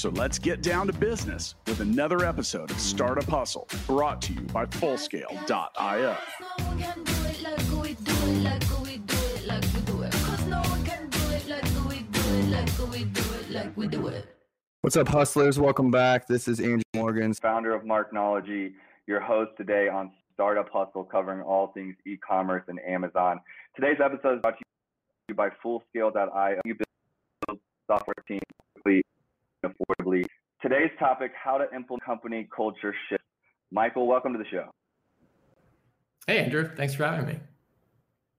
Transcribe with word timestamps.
So 0.00 0.08
let's 0.08 0.38
get 0.38 0.62
down 0.62 0.86
to 0.86 0.94
business 0.94 1.56
with 1.66 1.80
another 1.80 2.24
episode 2.24 2.70
of 2.70 2.80
Startup 2.80 3.22
Hustle 3.24 3.68
brought 3.86 4.22
to 4.22 4.32
you 4.32 4.40
by 4.40 4.64
Fullscale.io. 4.64 6.16
What's 14.80 14.96
up, 14.96 15.08
hustlers? 15.08 15.60
Welcome 15.60 15.90
back. 15.90 16.26
This 16.26 16.48
is 16.48 16.60
Andrew 16.60 16.80
Morgan, 16.96 17.34
founder 17.34 17.74
of 17.74 17.82
Marknology, 17.82 18.72
your 19.06 19.20
host 19.20 19.50
today 19.58 19.90
on 19.90 20.12
Startup 20.32 20.70
Hustle, 20.72 21.04
covering 21.04 21.42
all 21.42 21.72
things 21.74 21.94
e-commerce 22.06 22.64
and 22.68 22.80
Amazon. 22.88 23.38
Today's 23.76 23.98
episode 24.02 24.36
is 24.36 24.40
brought 24.40 24.56
to 24.56 24.64
you 25.28 25.34
by 25.34 25.50
Fullscale.io. 25.62 26.60
You 26.64 26.74
build 26.74 27.60
software 27.86 28.14
teams 28.26 28.40
quickly 28.76 28.94
and 28.94 29.09
affordably. 29.64 30.24
Today's 30.62 30.90
topic: 30.98 31.32
how 31.34 31.58
to 31.58 31.64
implement 31.74 32.04
company 32.04 32.48
culture 32.54 32.94
shift. 33.08 33.24
Michael, 33.72 34.06
welcome 34.06 34.32
to 34.32 34.38
the 34.38 34.48
show. 34.50 34.70
Hey, 36.26 36.38
Andrew. 36.38 36.68
Thanks 36.76 36.94
for 36.94 37.04
having 37.04 37.26
me. 37.26 37.38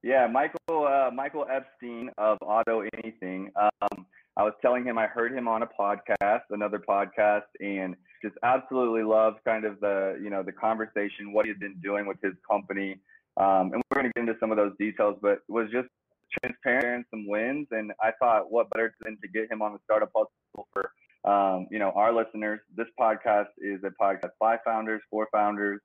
Yeah, 0.04 0.28
Michael. 0.28 0.58
Uh, 0.70 1.12
Michael 1.14 1.46
Epstein 1.52 2.10
of 2.18 2.38
Auto 2.42 2.84
Anything. 2.98 3.52
Um, 3.60 4.06
I 4.38 4.44
was 4.44 4.54
telling 4.62 4.86
him 4.86 4.98
I 4.98 5.08
heard 5.08 5.34
him 5.34 5.48
on 5.48 5.62
a 5.62 5.68
podcast, 5.68 6.42
another 6.52 6.80
podcast, 6.80 7.50
and 7.60 7.96
just 8.24 8.36
absolutely 8.44 9.04
loved 9.04 9.40
kind 9.46 9.66
of 9.66 9.80
the 9.80 10.20
you 10.22 10.30
know 10.30 10.44
the 10.44 10.52
conversation, 10.52 11.34
what 11.34 11.46
he's 11.46 11.58
been 11.58 11.76
doing 11.84 12.08
with 12.08 12.18
his 12.24 12.34
company, 12.50 13.00
um, 13.38 13.74
and 13.74 13.82
we're 13.90 14.02
going 14.02 14.08
to 14.08 14.12
get 14.16 14.22
into 14.22 14.40
some 14.40 14.52
of 14.52 14.58
those 14.58 14.74
details. 14.80 15.18
But 15.22 15.34
it 15.34 15.50
was 15.50 15.68
just 15.72 15.90
transparent, 16.42 17.06
some 17.12 17.28
wins, 17.28 17.68
and 17.72 17.92
I 18.02 18.12
thought, 18.20 18.52
what 18.52 18.70
better 18.70 18.96
than 19.02 19.18
to 19.22 19.28
get 19.28 19.52
him 19.52 19.62
on 19.62 19.74
the 19.74 19.80
startup 19.84 20.12
hustle 20.16 20.68
for 20.74 20.92
um, 21.26 21.68
you 21.72 21.80
know 21.80 21.92
our 21.96 22.14
listeners. 22.14 22.60
This 22.76 22.88
podcast 23.00 23.48
is 23.58 23.82
a 23.84 23.92
podcast 24.02 24.32
by 24.40 24.58
founders 24.66 25.02
for 25.10 25.28
founders. 25.32 25.82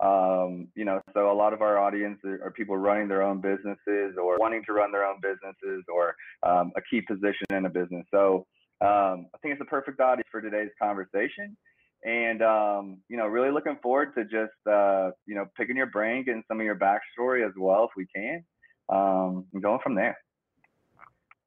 Um, 0.00 0.68
you 0.74 0.84
know, 0.84 1.00
so 1.14 1.30
a 1.30 1.32
lot 1.32 1.52
of 1.52 1.62
our 1.62 1.78
audience 1.78 2.18
are, 2.24 2.50
people 2.50 2.76
running 2.76 3.06
their 3.06 3.22
own 3.22 3.40
businesses 3.40 4.16
or 4.20 4.36
wanting 4.38 4.64
to 4.66 4.72
run 4.72 4.90
their 4.90 5.04
own 5.04 5.20
businesses 5.22 5.84
or 5.88 6.16
um, 6.42 6.72
a 6.76 6.80
key 6.90 7.00
position 7.00 7.46
in 7.50 7.64
a 7.64 7.70
business. 7.70 8.04
So 8.12 8.44
um, 8.80 9.26
I 9.32 9.38
think 9.40 9.52
it's 9.52 9.62
a 9.62 9.66
perfect 9.66 10.00
audience 10.00 10.28
for 10.32 10.40
today's 10.40 10.70
conversation. 10.82 11.56
And, 12.04 12.42
um, 12.42 12.98
you 13.08 13.16
know, 13.16 13.26
really 13.26 13.50
looking 13.50 13.78
forward 13.82 14.14
to 14.16 14.24
just, 14.24 14.52
uh, 14.70 15.10
you 15.26 15.34
know, 15.34 15.46
picking 15.56 15.76
your 15.76 15.86
brain, 15.86 16.24
getting 16.24 16.42
some 16.48 16.60
of 16.60 16.66
your 16.66 16.76
backstory 16.76 17.46
as 17.46 17.52
well, 17.56 17.84
if 17.84 17.90
we 17.96 18.06
can, 18.14 18.44
um, 18.90 19.46
and 19.54 19.62
going 19.62 19.78
from 19.82 19.94
there. 19.94 20.18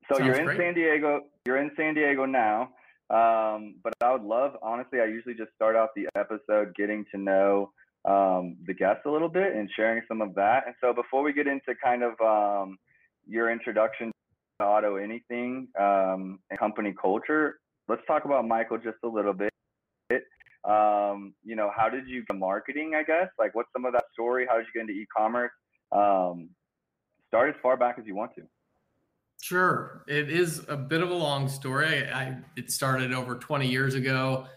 So 0.09 0.17
Sounds 0.17 0.25
you're 0.25 0.35
in 0.35 0.45
great. 0.45 0.57
San 0.57 0.73
Diego, 0.73 1.21
you're 1.45 1.57
in 1.57 1.69
San 1.75 1.93
Diego 1.93 2.25
now. 2.25 2.69
Um, 3.09 3.75
but 3.83 3.93
I 4.01 4.11
would 4.11 4.23
love, 4.23 4.53
honestly, 4.61 4.99
I 4.99 5.05
usually 5.05 5.35
just 5.35 5.53
start 5.55 5.75
off 5.75 5.89
the 5.95 6.07
episode 6.17 6.75
getting 6.75 7.05
to 7.13 7.17
know 7.17 7.71
um, 8.05 8.57
the 8.65 8.73
guests 8.73 9.03
a 9.05 9.09
little 9.09 9.29
bit 9.29 9.55
and 9.55 9.69
sharing 9.75 10.01
some 10.07 10.21
of 10.21 10.35
that. 10.35 10.63
And 10.65 10.75
so 10.81 10.93
before 10.93 11.23
we 11.23 11.33
get 11.33 11.47
into 11.47 11.73
kind 11.81 12.03
of 12.03 12.19
um, 12.21 12.77
your 13.25 13.51
introduction 13.51 14.11
to 14.59 14.65
auto 14.65 14.97
anything 14.97 15.67
um, 15.79 16.39
and 16.49 16.59
company 16.59 16.93
culture, 16.99 17.59
let's 17.87 18.01
talk 18.07 18.25
about 18.25 18.47
Michael 18.47 18.77
just 18.77 18.97
a 19.03 19.07
little 19.07 19.33
bit. 19.33 19.51
Um, 20.63 21.33
you 21.45 21.55
know, 21.55 21.71
how 21.73 21.87
did 21.87 22.09
you 22.09 22.25
get 22.25 22.37
marketing? 22.37 22.93
I 22.93 23.03
guess 23.03 23.29
like 23.39 23.55
what's 23.55 23.69
some 23.71 23.85
of 23.85 23.93
that 23.93 24.03
story? 24.11 24.45
How 24.49 24.57
did 24.57 24.65
you 24.67 24.81
get 24.81 24.89
into 24.89 24.93
e-commerce? 24.93 25.51
Um, 25.93 26.49
start 27.29 27.49
as 27.49 27.55
far 27.61 27.77
back 27.77 27.95
as 27.97 28.05
you 28.05 28.15
want 28.15 28.35
to. 28.35 28.41
Sure, 29.39 30.03
it 30.07 30.29
is 30.31 30.65
a 30.67 30.75
bit 30.75 31.01
of 31.01 31.11
a 31.11 31.13
long 31.13 31.47
story. 31.47 32.09
I, 32.09 32.37
it 32.55 32.71
started 32.71 33.13
over 33.13 33.35
20 33.35 33.67
years 33.67 33.93
ago. 33.93 34.47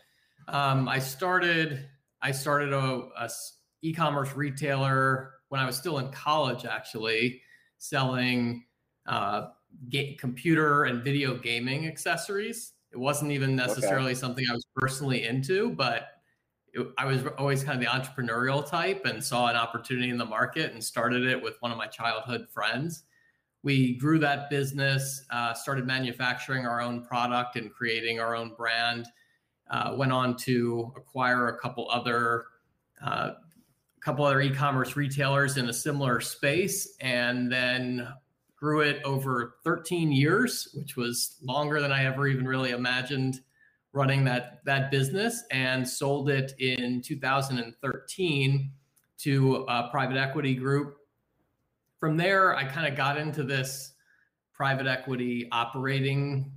Um, 0.48 0.88
I 0.88 0.98
started 0.98 1.86
I 2.22 2.32
started 2.32 2.72
a, 2.72 3.08
a 3.18 3.30
e-commerce 3.82 4.34
retailer 4.34 5.32
when 5.48 5.60
I 5.60 5.66
was 5.66 5.76
still 5.76 5.98
in 5.98 6.10
college, 6.10 6.64
actually, 6.64 7.40
selling 7.78 8.64
uh, 9.06 9.48
ga- 9.88 10.16
computer 10.16 10.84
and 10.84 11.02
video 11.02 11.36
gaming 11.36 11.86
accessories. 11.86 12.72
It 12.92 12.98
wasn't 12.98 13.32
even 13.32 13.56
necessarily 13.56 14.12
okay. 14.12 14.20
something 14.20 14.44
I 14.50 14.52
was 14.52 14.66
personally 14.76 15.24
into, 15.24 15.70
but 15.70 16.08
it, 16.72 16.86
I 16.98 17.04
was 17.04 17.24
always 17.38 17.64
kind 17.64 17.82
of 17.82 17.84
the 17.84 17.90
entrepreneurial 17.90 18.68
type 18.68 19.04
and 19.04 19.22
saw 19.22 19.48
an 19.48 19.56
opportunity 19.56 20.10
in 20.10 20.18
the 20.18 20.24
market 20.24 20.72
and 20.72 20.82
started 20.82 21.24
it 21.24 21.40
with 21.40 21.56
one 21.60 21.72
of 21.72 21.78
my 21.78 21.86
childhood 21.86 22.48
friends. 22.50 23.04
We 23.62 23.98
grew 23.98 24.18
that 24.20 24.48
business, 24.48 25.24
uh, 25.30 25.52
started 25.54 25.86
manufacturing 25.86 26.66
our 26.66 26.80
own 26.80 27.04
product 27.04 27.56
and 27.56 27.72
creating 27.72 28.18
our 28.18 28.34
own 28.34 28.54
brand 28.56 29.06
uh, 29.70 29.94
went 29.96 30.12
on 30.12 30.36
to 30.36 30.92
acquire 30.96 31.48
a 31.48 31.58
couple 31.58 31.88
other 31.90 32.44
uh, 33.04 33.32
couple 34.00 34.24
other 34.24 34.40
e-commerce 34.40 34.96
retailers 34.96 35.58
in 35.58 35.68
a 35.68 35.72
similar 35.72 36.20
space 36.20 36.96
and 37.00 37.52
then 37.52 38.08
grew 38.56 38.80
it 38.80 39.02
over 39.04 39.56
13 39.62 40.10
years 40.10 40.68
which 40.74 40.96
was 40.96 41.36
longer 41.42 41.80
than 41.80 41.92
i 41.92 42.04
ever 42.04 42.26
even 42.26 42.46
really 42.46 42.70
imagined 42.70 43.40
running 43.92 44.24
that 44.24 44.64
that 44.64 44.90
business 44.90 45.44
and 45.50 45.86
sold 45.86 46.30
it 46.30 46.52
in 46.58 47.02
2013 47.02 48.70
to 49.18 49.66
a 49.68 49.88
private 49.90 50.16
equity 50.16 50.54
group 50.54 50.96
from 52.00 52.16
there 52.16 52.56
i 52.56 52.64
kind 52.64 52.86
of 52.86 52.96
got 52.96 53.16
into 53.16 53.44
this 53.44 53.92
private 54.52 54.86
equity 54.86 55.48
operating 55.52 56.50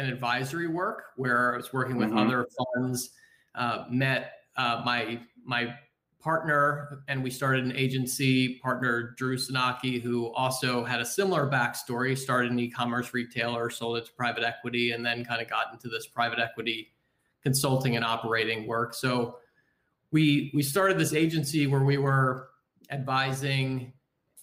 and 0.00 0.10
advisory 0.10 0.66
work 0.66 1.04
where 1.16 1.52
I 1.52 1.56
was 1.58 1.72
working 1.72 1.96
with 1.96 2.08
mm-hmm. 2.08 2.18
other 2.18 2.46
funds, 2.74 3.10
uh, 3.54 3.84
met 3.90 4.32
uh, 4.56 4.82
my 4.84 5.20
my 5.44 5.74
partner, 6.20 7.02
and 7.08 7.22
we 7.22 7.30
started 7.30 7.64
an 7.64 7.76
agency. 7.76 8.58
Partner 8.62 9.14
Drew 9.18 9.36
Sanocki, 9.36 10.00
who 10.00 10.32
also 10.32 10.84
had 10.84 11.00
a 11.00 11.04
similar 11.04 11.46
backstory, 11.50 12.16
started 12.16 12.50
an 12.50 12.58
e-commerce 12.58 13.12
retailer, 13.12 13.68
sold 13.68 13.98
it 13.98 14.06
to 14.06 14.12
private 14.12 14.42
equity, 14.42 14.92
and 14.92 15.04
then 15.04 15.24
kind 15.24 15.42
of 15.42 15.48
got 15.48 15.72
into 15.72 15.88
this 15.88 16.06
private 16.06 16.38
equity 16.38 16.92
consulting 17.42 17.96
and 17.96 18.04
operating 18.04 18.66
work. 18.66 18.94
So 18.94 19.36
we 20.10 20.50
we 20.54 20.62
started 20.62 20.98
this 20.98 21.12
agency 21.12 21.66
where 21.66 21.84
we 21.84 21.98
were 21.98 22.48
advising. 22.90 23.92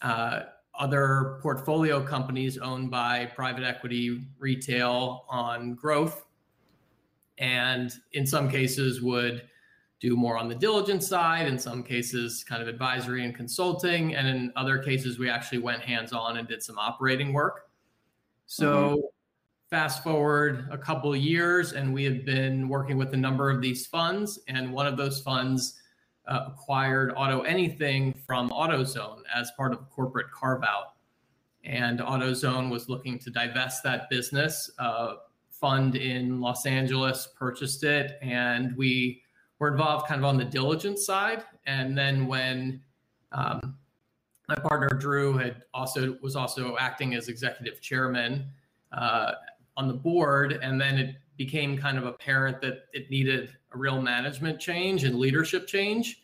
Uh, 0.02 0.42
other 0.78 1.40
portfolio 1.42 2.04
companies 2.04 2.58
owned 2.58 2.92
by 2.92 3.26
private 3.36 3.64
equity 3.64 4.28
retail 4.40 5.26
on 5.28 5.74
growth 5.74 6.26
and 7.40 7.94
in 8.14 8.26
some 8.26 8.50
cases 8.50 9.02
would 9.02 9.44
do 10.00 10.16
more 10.16 10.38
on 10.38 10.48
the 10.48 10.56
diligence 10.56 11.08
side 11.08 11.48
in 11.48 11.58
some 11.58 11.82
cases 11.82 12.44
kind 12.44 12.62
of 12.62 12.68
advisory 12.68 13.26
and 13.26 13.36
consulting 13.36 14.16
and 14.16 14.28
in 14.28 14.52
other 14.56 14.78
cases 14.78 15.18
we 15.18 15.30
actually 15.30 15.58
went 15.58 15.82
hands 15.82 16.14
on 16.14 16.38
and 16.38 16.48
did 16.48 16.62
some 16.62 16.78
operating 16.78 17.34
work 17.34 17.70
so 18.46 18.90
mm-hmm. 18.90 19.00
fast 19.70 20.04
forward 20.04 20.68
a 20.72 20.78
couple 20.78 21.12
of 21.12 21.20
years 21.20 21.74
and 21.74 21.92
we 21.92 22.04
have 22.04 22.24
been 22.24 22.70
working 22.70 22.98
with 22.98 23.14
a 23.14 23.18
number 23.18 23.50
of 23.50 23.62
these 23.62 23.88
funds 23.88 24.40
and 24.48 24.72
one 24.72 24.86
of 24.86 24.96
those 24.96 25.22
funds 25.22 25.82
uh, 26.28 26.46
acquired 26.48 27.14
Auto 27.16 27.42
Anything 27.42 28.14
from 28.26 28.50
AutoZone 28.50 29.22
as 29.34 29.52
part 29.52 29.74
of 29.74 29.80
a 29.80 29.86
corporate 29.86 30.32
carve 30.32 30.64
out. 30.64 30.94
And 31.64 32.00
AutoZone 32.00 32.70
was 32.70 32.90
looking 32.90 33.20
to 33.20 33.30
divest 33.30 33.84
that 33.84 34.10
business. 34.10 34.70
Uh, 34.80 35.16
fund 35.50 35.96
in 35.96 36.40
Los 36.40 36.66
Angeles 36.66 37.28
purchased 37.36 37.84
it, 37.84 38.18
and 38.22 38.76
we 38.78 39.22
were 39.60 39.70
involved 39.72 40.08
kind 40.08 40.20
of 40.20 40.26
on 40.26 40.38
the 40.38 40.46
diligence 40.46 41.06
side. 41.06 41.44
And 41.66 41.98
then 41.98 42.28
when 42.28 42.82
um, 43.32 43.76
my 44.48 44.56
partner 44.56 44.90
Drew 44.90 45.38
had 45.38 45.64
also 45.74 46.18
was 46.22 46.36
also 46.36 46.78
acting 46.80 47.16
as 47.16 47.28
executive 47.28 47.82
chairman 47.82 48.46
uh, 48.92 49.34
on 49.76 49.88
the 49.88 49.94
board, 49.94 50.60
and 50.62 50.80
then 50.80 50.98
it 50.98 51.16
became 51.38 51.78
kind 51.78 51.98
of 51.98 52.06
apparent 52.06 52.62
that 52.62 52.86
it 52.94 53.10
needed 53.10 53.56
a 53.74 53.78
real 53.78 54.02
management 54.02 54.60
change 54.60 55.04
and 55.04 55.18
leadership 55.20 55.68
change. 55.68 56.22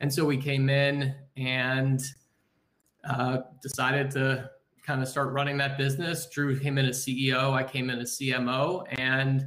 And 0.00 0.12
so 0.12 0.24
we 0.24 0.36
came 0.36 0.68
in 0.68 1.14
and 1.36 2.02
uh, 3.08 3.38
decided 3.62 4.10
to 4.12 4.50
kind 4.84 5.02
of 5.02 5.08
start 5.08 5.32
running 5.32 5.56
that 5.58 5.78
business. 5.78 6.28
Drew 6.28 6.58
came 6.58 6.78
in 6.78 6.86
as 6.86 7.04
CEO, 7.04 7.52
I 7.52 7.64
came 7.64 7.90
in 7.90 7.98
as 7.98 8.18
CMO, 8.18 8.84
and 8.98 9.40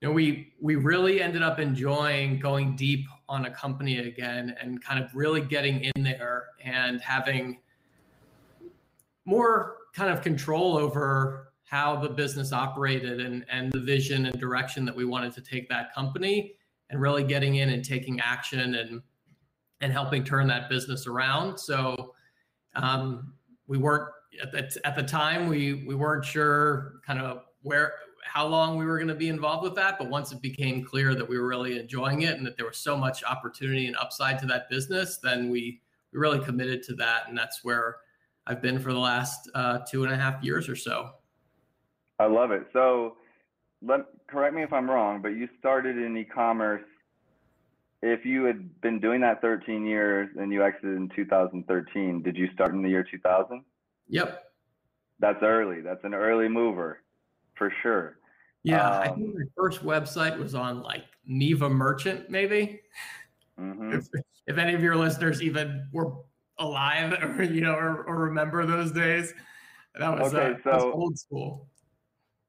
you 0.00 0.08
know 0.08 0.12
we 0.12 0.52
we 0.60 0.76
really 0.76 1.20
ended 1.20 1.42
up 1.42 1.58
enjoying 1.58 2.38
going 2.38 2.76
deep 2.76 3.06
on 3.28 3.46
a 3.46 3.50
company 3.50 3.98
again 3.98 4.54
and 4.60 4.82
kind 4.82 5.02
of 5.02 5.14
really 5.14 5.40
getting 5.40 5.84
in 5.84 6.02
there 6.02 6.44
and 6.64 7.00
having 7.00 7.58
more 9.24 9.76
kind 9.94 10.12
of 10.12 10.22
control 10.22 10.76
over 10.76 11.52
how 11.64 11.94
the 11.94 12.08
business 12.08 12.52
operated 12.52 13.20
and, 13.20 13.44
and 13.48 13.70
the 13.72 13.80
vision 13.80 14.26
and 14.26 14.40
direction 14.40 14.84
that 14.84 14.94
we 14.94 15.04
wanted 15.04 15.32
to 15.32 15.40
take 15.40 15.68
that 15.68 15.94
company 15.94 16.54
and 16.90 17.00
really 17.00 17.22
getting 17.22 17.56
in 17.56 17.70
and 17.70 17.84
taking 17.84 18.18
action 18.18 18.74
and 18.74 19.00
and 19.80 19.92
helping 19.92 20.24
turn 20.24 20.46
that 20.48 20.68
business 20.68 21.06
around. 21.06 21.58
So 21.58 22.14
um, 22.74 23.32
we 23.66 23.78
weren't 23.78 24.08
at 24.42 24.52
the, 24.52 24.80
at 24.84 24.96
the 24.96 25.02
time 25.02 25.48
we 25.48 25.84
we 25.86 25.94
weren't 25.94 26.24
sure 26.24 27.00
kind 27.06 27.20
of 27.20 27.42
where 27.62 27.94
how 28.22 28.46
long 28.46 28.76
we 28.76 28.84
were 28.84 28.96
going 28.96 29.08
to 29.08 29.14
be 29.14 29.28
involved 29.28 29.62
with 29.62 29.74
that 29.74 29.98
but 29.98 30.08
once 30.08 30.32
it 30.32 30.40
became 30.40 30.84
clear 30.84 31.14
that 31.14 31.28
we 31.28 31.38
were 31.38 31.46
really 31.46 31.78
enjoying 31.78 32.22
it 32.22 32.36
and 32.36 32.46
that 32.46 32.56
there 32.56 32.66
was 32.66 32.76
so 32.76 32.96
much 32.96 33.24
opportunity 33.24 33.86
and 33.86 33.96
upside 33.96 34.38
to 34.38 34.46
that 34.46 34.68
business 34.70 35.18
then 35.18 35.48
we 35.48 35.80
we 36.12 36.18
really 36.18 36.38
committed 36.44 36.82
to 36.82 36.94
that 36.94 37.28
and 37.28 37.36
that's 37.36 37.64
where 37.64 37.96
i've 38.46 38.62
been 38.62 38.78
for 38.78 38.92
the 38.92 38.98
last 38.98 39.50
uh, 39.54 39.78
two 39.88 40.04
and 40.04 40.12
a 40.12 40.16
half 40.16 40.42
years 40.42 40.68
or 40.68 40.76
so 40.76 41.10
i 42.18 42.26
love 42.26 42.50
it 42.50 42.66
so 42.72 43.16
let 43.82 44.00
correct 44.28 44.54
me 44.54 44.62
if 44.62 44.72
i'm 44.72 44.88
wrong 44.88 45.20
but 45.20 45.30
you 45.30 45.48
started 45.58 45.96
in 45.96 46.16
e-commerce 46.16 46.82
if 48.02 48.24
you 48.24 48.44
had 48.44 48.80
been 48.80 48.98
doing 48.98 49.20
that 49.20 49.40
13 49.40 49.86
years 49.86 50.28
and 50.38 50.52
you 50.52 50.64
exited 50.64 50.96
in 50.96 51.08
2013 51.14 52.22
did 52.22 52.36
you 52.36 52.48
start 52.54 52.72
in 52.72 52.82
the 52.82 52.88
year 52.88 53.06
2000 53.08 53.64
Yep. 54.10 54.44
That's 55.20 55.42
early. 55.42 55.80
That's 55.80 56.04
an 56.04 56.14
early 56.14 56.48
mover 56.48 57.02
for 57.54 57.72
sure. 57.82 58.18
Yeah. 58.62 58.86
Um, 58.86 59.02
I 59.02 59.08
think 59.08 59.34
my 59.34 59.44
first 59.56 59.84
website 59.84 60.38
was 60.38 60.54
on 60.54 60.82
like 60.82 61.04
Miva 61.26 61.70
Merchant, 61.70 62.28
maybe. 62.28 62.80
Mm-hmm. 63.58 63.92
If, 63.94 64.08
if 64.46 64.58
any 64.58 64.74
of 64.74 64.82
your 64.82 64.96
listeners 64.96 65.42
even 65.42 65.88
were 65.92 66.12
alive 66.58 67.12
or, 67.38 67.42
you 67.42 67.60
know, 67.60 67.74
or, 67.74 68.02
or 68.04 68.16
remember 68.16 68.66
those 68.66 68.92
days, 68.92 69.32
that 69.98 70.18
was, 70.18 70.34
okay, 70.34 70.54
uh, 70.54 70.78
so 70.78 70.86
was 70.86 70.94
old 70.94 71.18
school. 71.18 71.68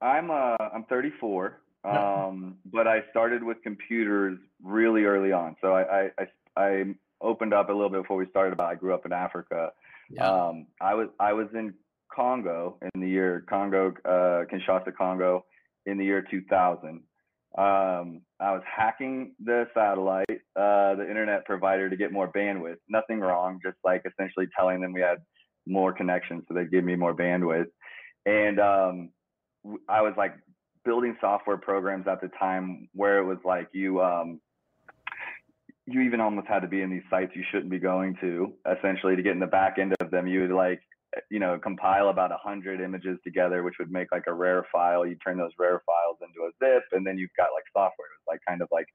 I'm, 0.00 0.30
uh, 0.30 0.56
I'm 0.74 0.84
34. 0.84 1.60
Um, 1.84 2.56
but 2.66 2.86
I 2.86 3.02
started 3.10 3.42
with 3.42 3.60
computers 3.62 4.38
really 4.62 5.04
early 5.04 5.32
on. 5.32 5.56
So 5.60 5.72
I, 5.72 5.82
I, 5.82 6.10
I, 6.18 6.62
I 6.62 6.84
opened 7.20 7.54
up 7.54 7.68
a 7.68 7.72
little 7.72 7.90
bit 7.90 8.02
before 8.02 8.16
we 8.16 8.26
started 8.30 8.52
about 8.52 8.70
I 8.70 8.74
grew 8.74 8.94
up 8.94 9.06
in 9.06 9.12
Africa 9.12 9.70
yeah. 10.12 10.28
Um, 10.28 10.66
I 10.80 10.94
was 10.94 11.08
I 11.18 11.32
was 11.32 11.48
in 11.54 11.74
Congo 12.14 12.78
in 12.94 13.00
the 13.00 13.08
year 13.08 13.44
Congo 13.48 13.94
uh, 14.04 14.44
Kinshasa 14.52 14.94
Congo 14.96 15.44
in 15.86 15.98
the 15.98 16.04
year 16.04 16.24
2000. 16.30 17.02
Um, 17.58 18.22
I 18.40 18.52
was 18.52 18.62
hacking 18.64 19.34
the 19.44 19.66
satellite, 19.74 20.40
uh, 20.56 20.94
the 20.94 21.06
internet 21.08 21.44
provider 21.44 21.90
to 21.90 21.96
get 21.96 22.10
more 22.10 22.30
bandwidth. 22.32 22.76
Nothing 22.88 23.20
wrong, 23.20 23.60
just 23.62 23.76
like 23.84 24.02
essentially 24.10 24.46
telling 24.56 24.80
them 24.80 24.92
we 24.92 25.00
had 25.00 25.18
more 25.66 25.92
connections, 25.92 26.44
so 26.48 26.54
they'd 26.54 26.70
give 26.70 26.84
me 26.84 26.96
more 26.96 27.14
bandwidth. 27.14 27.66
And 28.24 28.58
um, 28.58 29.10
I 29.88 30.00
was 30.00 30.14
like 30.16 30.34
building 30.84 31.16
software 31.20 31.58
programs 31.58 32.06
at 32.08 32.20
the 32.20 32.30
time 32.38 32.88
where 32.94 33.18
it 33.18 33.24
was 33.24 33.38
like 33.44 33.68
you 33.72 34.00
um, 34.02 34.40
you 35.86 36.00
even 36.02 36.20
almost 36.20 36.46
had 36.46 36.60
to 36.60 36.68
be 36.68 36.82
in 36.82 36.90
these 36.90 37.02
sites 37.10 37.32
you 37.34 37.42
shouldn't 37.50 37.70
be 37.70 37.78
going 37.78 38.16
to 38.20 38.52
essentially 38.78 39.16
to 39.16 39.22
get 39.22 39.32
in 39.32 39.40
the 39.40 39.46
back 39.46 39.78
end 39.78 39.94
of 40.00 40.10
them. 40.10 40.26
You 40.26 40.42
would 40.42 40.50
like 40.50 40.80
you 41.30 41.40
know 41.40 41.58
compile 41.58 42.08
about 42.08 42.32
a 42.32 42.38
hundred 42.38 42.80
images 42.80 43.18
together 43.22 43.62
which 43.62 43.74
would 43.78 43.90
make 43.90 44.12
like 44.12 44.24
a 44.26 44.32
RAR 44.32 44.66
file. 44.72 45.06
You 45.06 45.16
turn 45.16 45.38
those 45.38 45.52
RAR 45.58 45.82
files 45.86 46.18
into 46.22 46.46
a 46.46 46.50
zip 46.62 46.84
and 46.92 47.06
then 47.06 47.18
you've 47.18 47.30
got 47.36 47.48
like 47.54 47.64
software. 47.72 48.06
It 48.06 48.20
was 48.20 48.34
like 48.34 48.40
kind 48.46 48.62
of 48.62 48.68
like 48.70 48.86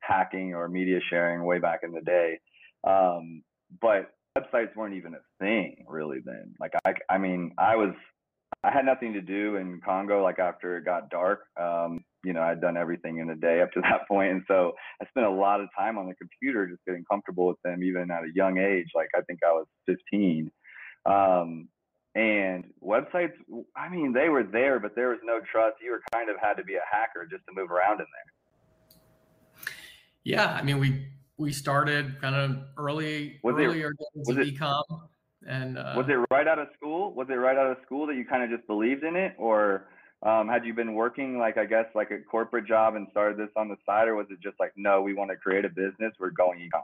hacking 0.00 0.54
or 0.54 0.68
media 0.68 1.00
sharing 1.08 1.44
way 1.44 1.58
back 1.58 1.80
in 1.82 1.92
the 1.92 2.02
day. 2.02 2.38
Um, 2.86 3.42
but 3.80 4.10
websites 4.36 4.74
weren't 4.76 4.94
even 4.94 5.14
a 5.14 5.22
thing 5.38 5.84
really 5.88 6.18
then. 6.24 6.54
Like 6.60 6.72
i 6.84 6.94
i 7.08 7.18
mean 7.18 7.52
i 7.58 7.76
was 7.76 7.94
i 8.62 8.70
had 8.70 8.84
nothing 8.84 9.12
to 9.12 9.20
do 9.20 9.56
in 9.56 9.80
congo 9.84 10.22
like 10.22 10.38
after 10.38 10.76
it 10.76 10.84
got 10.84 11.10
dark 11.10 11.40
um, 11.60 12.04
you 12.24 12.32
know, 12.32 12.40
I'd 12.40 12.60
done 12.60 12.76
everything 12.76 13.18
in 13.18 13.30
a 13.30 13.36
day 13.36 13.60
up 13.60 13.70
to 13.72 13.80
that. 13.82 14.00
And 14.10 14.42
so 14.48 14.72
I 15.00 15.06
spent 15.06 15.26
a 15.26 15.30
lot 15.30 15.60
of 15.60 15.68
time 15.78 15.98
on 15.98 16.08
the 16.08 16.14
computer 16.14 16.66
just 16.66 16.84
getting 16.86 17.04
comfortable 17.10 17.46
with 17.46 17.60
them, 17.64 17.82
even 17.84 18.10
at 18.10 18.24
a 18.24 18.28
young 18.34 18.58
age. 18.58 18.88
Like 18.94 19.08
I 19.14 19.20
think 19.22 19.40
I 19.46 19.52
was 19.52 19.66
15. 19.86 20.50
Um, 21.06 21.68
and 22.16 22.64
websites, 22.82 23.32
I 23.76 23.88
mean, 23.88 24.12
they 24.12 24.28
were 24.28 24.44
there, 24.44 24.78
but 24.78 24.94
there 24.94 25.08
was 25.08 25.18
no 25.24 25.40
trust. 25.50 25.76
You 25.82 25.90
were 25.90 26.02
kind 26.12 26.30
of 26.30 26.36
had 26.40 26.54
to 26.54 26.64
be 26.64 26.74
a 26.74 26.82
hacker 26.90 27.26
just 27.30 27.44
to 27.46 27.52
move 27.54 27.70
around 27.70 28.00
in 28.00 28.06
there. 28.06 29.74
Yeah. 30.22 30.46
I 30.46 30.62
mean, 30.62 30.78
we, 30.78 31.06
we 31.36 31.52
started 31.52 32.20
kind 32.20 32.36
of 32.36 32.58
early, 32.78 33.40
was 33.42 33.56
earlier 33.58 33.90
it, 33.90 34.26
days 34.26 34.28
of 34.28 34.36
ecom. 34.36 34.82
And 35.46 35.78
uh, 35.78 35.94
was 35.96 36.06
it 36.08 36.18
right 36.30 36.48
out 36.48 36.58
of 36.58 36.68
school? 36.76 37.12
Was 37.14 37.28
it 37.30 37.34
right 37.34 37.56
out 37.56 37.70
of 37.70 37.76
school 37.84 38.06
that 38.06 38.16
you 38.16 38.24
kind 38.24 38.42
of 38.42 38.50
just 38.50 38.66
believed 38.66 39.04
in 39.04 39.16
it 39.16 39.34
or 39.38 39.86
um, 40.24 40.48
had 40.48 40.64
you 40.64 40.72
been 40.72 40.94
working 40.94 41.38
like 41.38 41.58
I 41.58 41.66
guess 41.66 41.84
like 41.94 42.10
a 42.10 42.18
corporate 42.18 42.66
job 42.66 42.94
and 42.94 43.06
started 43.10 43.38
this 43.38 43.50
on 43.56 43.68
the 43.68 43.76
side, 43.84 44.08
or 44.08 44.14
was 44.14 44.26
it 44.30 44.40
just 44.42 44.58
like 44.58 44.72
no, 44.74 45.02
we 45.02 45.12
want 45.12 45.30
to 45.30 45.36
create 45.36 45.64
a 45.64 45.68
business, 45.68 46.14
we're 46.18 46.30
going 46.30 46.60
e-com? 46.60 46.82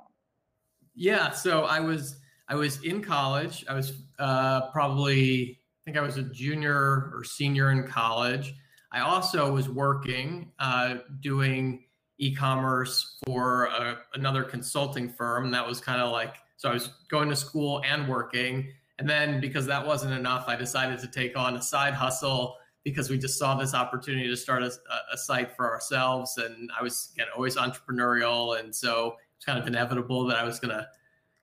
Yeah, 0.95 1.31
so 1.31 1.65
I 1.65 1.81
was 1.81 2.19
I 2.49 2.55
was 2.55 2.83
in 2.83 3.01
college. 3.01 3.65
I 3.69 3.75
was 3.75 4.03
uh, 4.19 4.71
probably 4.71 5.59
I 5.59 5.81
think 5.87 5.97
I 5.97 6.03
was 6.03 6.19
a 6.19 6.23
junior 6.23 7.11
or 7.15 7.25
senior 7.25 7.71
in 7.71 7.87
college. 7.87 8.55
I 8.93 9.01
also 9.01 9.53
was 9.53 9.69
working 9.69 10.53
uh, 10.59 10.97
doing 11.21 11.85
e-commerce 12.19 13.17
for 13.25 13.67
a, 13.67 14.01
another 14.15 14.43
consulting 14.43 15.09
firm. 15.09 15.51
That 15.53 15.67
was 15.67 15.81
kind 15.81 16.03
of 16.03 16.13
like 16.13 16.37
so 16.61 16.69
I 16.69 16.75
was 16.75 16.91
going 17.11 17.31
to 17.31 17.37
school 17.37 17.81
and 17.87 18.07
working. 18.07 18.71
And 18.99 19.09
then 19.09 19.41
because 19.41 19.65
that 19.65 19.87
wasn't 19.87 20.13
enough, 20.13 20.45
I 20.47 20.57
decided 20.57 20.99
to 20.99 21.07
take 21.07 21.35
on 21.35 21.57
a 21.57 21.63
side 21.63 21.95
hustle 21.95 22.55
because 22.85 23.09
we 23.09 23.17
just 23.17 23.39
saw 23.39 23.55
this 23.55 23.73
opportunity 23.73 24.29
to 24.29 24.37
start 24.37 24.63
a, 24.63 24.71
a 25.11 25.17
site 25.17 25.57
for 25.57 25.73
ourselves. 25.73 26.37
And 26.37 26.71
I 26.79 26.83
was 26.83 27.13
again, 27.15 27.29
always 27.35 27.57
entrepreneurial, 27.57 28.61
and 28.61 28.75
so 28.75 29.17
it's 29.37 29.47
kind 29.47 29.59
of 29.59 29.67
inevitable 29.67 30.27
that 30.27 30.37
I 30.37 30.45
was 30.45 30.61
gonna 30.61 30.87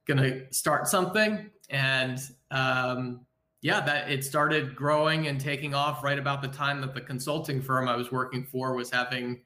gonna 0.08 0.54
start 0.54 0.88
something. 0.88 1.50
And 1.72 2.20
um, 2.52 3.22
yeah, 3.64 3.82
that 3.82 4.12
it 4.12 4.24
started 4.24 4.76
growing 4.76 5.26
and 5.26 5.42
taking 5.42 5.74
off 5.74 6.04
right 6.04 6.20
about 6.20 6.44
the 6.44 6.48
time 6.48 6.80
that 6.82 6.94
the 6.94 7.02
consulting 7.02 7.60
firm 7.60 7.88
I 7.88 7.96
was 7.96 8.12
working 8.12 8.44
for 8.44 8.76
was 8.76 8.92
having 8.92 9.42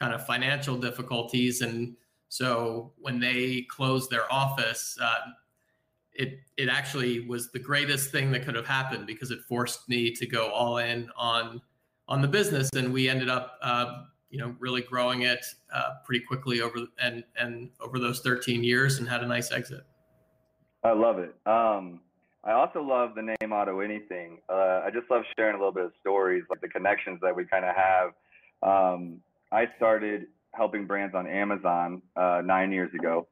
kind 0.00 0.12
of 0.12 0.26
financial 0.26 0.76
difficulties. 0.76 1.60
And 1.60 1.94
so 2.34 2.90
when 2.96 3.20
they 3.20 3.64
closed 3.70 4.10
their 4.10 4.30
office, 4.32 4.98
uh, 5.00 5.20
it 6.12 6.40
it 6.56 6.68
actually 6.68 7.20
was 7.20 7.52
the 7.52 7.60
greatest 7.60 8.10
thing 8.10 8.32
that 8.32 8.44
could 8.44 8.56
have 8.56 8.66
happened 8.66 9.06
because 9.06 9.30
it 9.30 9.38
forced 9.48 9.88
me 9.88 10.10
to 10.10 10.26
go 10.26 10.48
all 10.48 10.78
in 10.78 11.08
on 11.16 11.62
on 12.08 12.20
the 12.20 12.26
business, 12.26 12.70
and 12.74 12.92
we 12.92 13.08
ended 13.08 13.28
up 13.28 13.56
uh, 13.62 14.02
you 14.30 14.38
know 14.40 14.52
really 14.58 14.82
growing 14.82 15.22
it 15.22 15.46
uh, 15.72 15.90
pretty 16.04 16.24
quickly 16.24 16.60
over 16.60 16.78
and 17.00 17.22
and 17.38 17.70
over 17.80 18.00
those 18.00 18.18
13 18.18 18.64
years, 18.64 18.98
and 18.98 19.08
had 19.08 19.22
a 19.22 19.26
nice 19.28 19.52
exit. 19.52 19.84
I 20.82 20.90
love 20.90 21.20
it. 21.20 21.36
Um, 21.46 22.00
I 22.42 22.50
also 22.50 22.82
love 22.82 23.14
the 23.14 23.22
name 23.22 23.52
Auto 23.52 23.78
Anything. 23.78 24.40
Uh, 24.48 24.82
I 24.84 24.90
just 24.92 25.08
love 25.08 25.22
sharing 25.38 25.54
a 25.54 25.58
little 25.58 25.72
bit 25.72 25.84
of 25.84 25.92
stories, 26.00 26.42
like 26.50 26.60
the 26.60 26.68
connections 26.68 27.20
that 27.22 27.36
we 27.36 27.44
kind 27.44 27.64
of 27.64 27.76
have. 27.76 28.10
Um, 28.60 29.20
I 29.52 29.66
started 29.76 30.26
helping 30.56 30.86
brands 30.86 31.14
on 31.14 31.26
Amazon 31.26 32.02
uh, 32.16 32.42
nine 32.44 32.72
years 32.72 32.92
ago 32.94 33.28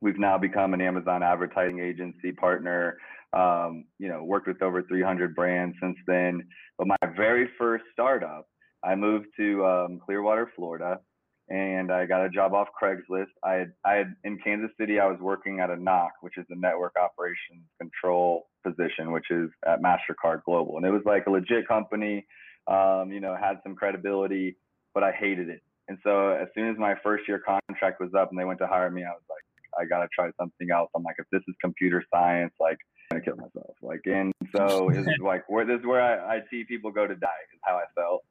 We've 0.00 0.18
now 0.18 0.38
become 0.38 0.74
an 0.74 0.80
Amazon 0.80 1.22
advertising 1.22 1.80
agency 1.80 2.32
partner. 2.32 2.98
Um, 3.32 3.84
you 3.98 4.08
know, 4.08 4.22
worked 4.22 4.46
with 4.46 4.62
over 4.62 4.82
300 4.82 5.34
brands 5.34 5.76
since 5.82 5.96
then. 6.06 6.46
But 6.78 6.86
my 6.86 6.96
very 7.16 7.48
first 7.58 7.84
startup, 7.92 8.46
I 8.84 8.94
moved 8.94 9.26
to 9.38 9.66
um, 9.66 10.00
Clearwater, 10.04 10.50
Florida, 10.54 11.00
and 11.48 11.90
I 11.92 12.06
got 12.06 12.24
a 12.24 12.30
job 12.30 12.54
off 12.54 12.68
Craigslist. 12.80 13.26
I 13.44 13.54
had, 13.54 13.72
I 13.84 13.94
had 13.94 14.14
in 14.24 14.38
Kansas 14.38 14.70
City, 14.78 15.00
I 15.00 15.06
was 15.06 15.18
working 15.20 15.60
at 15.60 15.70
a 15.70 15.76
NOC, 15.76 16.10
which 16.20 16.38
is 16.38 16.46
the 16.48 16.56
Network 16.56 16.94
Operations 16.96 17.64
Control 17.80 18.46
position, 18.64 19.10
which 19.10 19.30
is 19.30 19.50
at 19.66 19.82
Mastercard 19.82 20.44
Global, 20.44 20.76
and 20.76 20.86
it 20.86 20.90
was 20.90 21.02
like 21.04 21.26
a 21.26 21.30
legit 21.30 21.66
company. 21.66 22.24
Um, 22.66 23.10
you 23.10 23.20
know, 23.20 23.34
had 23.34 23.60
some 23.62 23.74
credibility, 23.74 24.56
but 24.94 25.02
I 25.02 25.10
hated 25.10 25.48
it. 25.48 25.62
And 25.88 25.98
so 26.04 26.30
as 26.30 26.48
soon 26.54 26.68
as 26.68 26.76
my 26.78 26.94
first 27.02 27.26
year 27.26 27.40
contract 27.40 28.00
was 28.00 28.10
up 28.14 28.30
and 28.30 28.38
they 28.38 28.44
went 28.44 28.58
to 28.60 28.66
hire 28.66 28.90
me, 28.90 29.04
I 29.04 29.10
was 29.10 29.22
like, 29.28 29.42
I 29.78 29.84
gotta 29.86 30.08
try 30.14 30.30
something 30.38 30.70
else. 30.70 30.90
I'm 30.94 31.02
like, 31.02 31.16
if 31.18 31.26
this 31.32 31.42
is 31.48 31.54
computer 31.60 32.04
science, 32.12 32.52
like 32.60 32.78
I'm 33.10 33.18
gonna 33.18 33.24
kill 33.24 33.36
myself. 33.36 33.74
Like, 33.80 34.00
and 34.06 34.32
so 34.54 34.88
it's 34.94 35.08
like 35.22 35.48
where 35.48 35.64
this 35.64 35.80
is 35.80 35.86
where 35.86 36.02
I, 36.02 36.36
I 36.36 36.40
see 36.50 36.64
people 36.64 36.90
go 36.90 37.06
to 37.06 37.14
die 37.14 37.28
is 37.52 37.60
how 37.62 37.76
I 37.76 37.84
felt. 37.94 38.24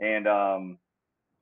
And 0.00 0.28
um, 0.28 0.78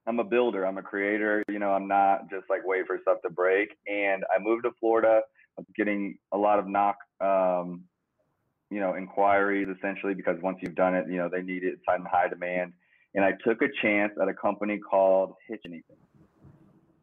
I'm 0.07 0.21
a 0.21 0.25
builder. 0.25 0.65
I'm 0.65 0.79
a 0.79 0.83
creator. 0.83 1.43
You 1.49 1.59
know, 1.59 1.73
I'm 1.73 1.89
not 1.89 2.31
just 2.31 2.45
like 2.49 2.61
wait 2.65 2.87
for 2.87 2.99
stuff 3.03 3.19
to 3.23 3.31
break. 3.31 3.77
And 3.87 4.25
I 4.35 4.41
moved 4.41 4.65
to 4.65 4.71
Florida. 4.79 5.23
I 5.59 5.61
was 5.61 5.67
getting 5.77 6.19
a 6.33 6.39
lot 6.39 6.59
of 6.59 6.67
NOC, 6.67 6.95
um, 7.21 7.85
you 8.71 8.79
know, 8.79 8.97
inquiries 8.97 9.69
essentially 9.69 10.15
because 10.15 10.37
once 10.43 10.59
you've 10.61 10.75
done 10.75 10.95
it, 10.95 11.07
you 11.09 11.17
know, 11.17 11.29
they 11.29 11.43
need 11.43 11.65
it. 11.65 11.75
It's 11.75 11.83
in 11.89 12.05
high 12.05 12.29
demand. 12.29 12.73
And 13.17 13.25
I 13.25 13.33
took 13.45 13.63
a 13.63 13.69
chance 13.83 14.13
at 14.21 14.29
a 14.29 14.35
company 14.35 14.79
called 14.79 15.35
Hitch 15.49 15.63
Anything. 15.65 15.97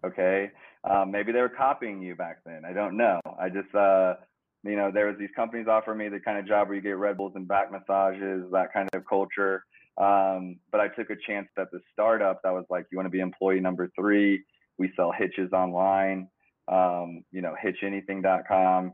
Okay, 0.05 0.51
um, 0.89 1.11
maybe 1.11 1.31
they 1.31 1.41
were 1.41 1.49
copying 1.49 2.01
you 2.01 2.15
back 2.15 2.37
then. 2.45 2.63
I 2.65 2.73
don't 2.73 2.95
know. 2.95 3.19
I 3.39 3.49
just, 3.49 3.73
uh, 3.73 4.15
you 4.63 4.75
know, 4.75 4.91
there 4.91 5.07
was 5.07 5.15
these 5.17 5.29
companies 5.35 5.67
offering 5.67 5.97
me 5.97 6.09
the 6.09 6.19
kind 6.19 6.37
of 6.37 6.47
job 6.47 6.67
where 6.67 6.75
you 6.75 6.81
get 6.81 6.97
Red 6.97 7.17
Bulls 7.17 7.33
and 7.35 7.47
back 7.47 7.71
massages, 7.71 8.45
that 8.51 8.71
kind 8.73 8.89
of 8.93 9.03
culture. 9.07 9.63
Um, 9.97 10.57
but 10.71 10.81
I 10.81 10.87
took 10.89 11.09
a 11.09 11.15
chance 11.27 11.47
at 11.57 11.71
the 11.71 11.79
startup 11.91 12.41
that 12.43 12.51
was 12.51 12.65
like, 12.69 12.85
you 12.91 12.97
want 12.97 13.05
to 13.05 13.11
be 13.11 13.19
employee 13.19 13.59
number 13.59 13.89
three. 13.97 14.43
We 14.77 14.91
sell 14.95 15.11
hitches 15.11 15.51
online, 15.53 16.27
um, 16.67 17.23
you 17.31 17.41
know, 17.41 17.55
hitchanything.com. 17.63 18.93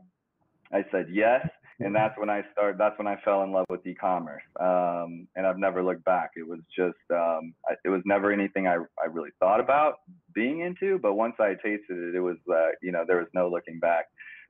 I 0.72 0.84
said 0.92 1.06
yes. 1.10 1.46
And 1.82 1.94
that's 1.94 2.16
when 2.18 2.28
I 2.28 2.42
started, 2.52 2.78
that's 2.78 2.98
when 2.98 3.06
I 3.06 3.16
fell 3.24 3.42
in 3.42 3.52
love 3.52 3.64
with 3.70 3.86
e-commerce. 3.86 4.42
Um, 4.60 5.26
and 5.34 5.46
I've 5.46 5.58
never 5.58 5.82
looked 5.82 6.04
back. 6.04 6.32
It 6.36 6.46
was 6.46 6.60
just, 6.76 6.98
um, 7.10 7.54
I, 7.68 7.74
it 7.84 7.88
was 7.88 8.02
never 8.04 8.30
anything 8.32 8.66
I, 8.66 8.74
I 9.02 9.06
really 9.10 9.30
thought 9.40 9.60
about 9.60 10.00
being 10.34 10.60
into, 10.60 10.98
but 10.98 11.14
once 11.14 11.34
I 11.40 11.54
tasted 11.54 11.96
it, 11.96 12.14
it 12.14 12.20
was, 12.20 12.36
uh, 12.52 12.72
you 12.82 12.92
know, 12.92 13.04
there 13.06 13.16
was 13.16 13.28
no 13.34 13.48
looking 13.48 13.80
back. 13.80 14.06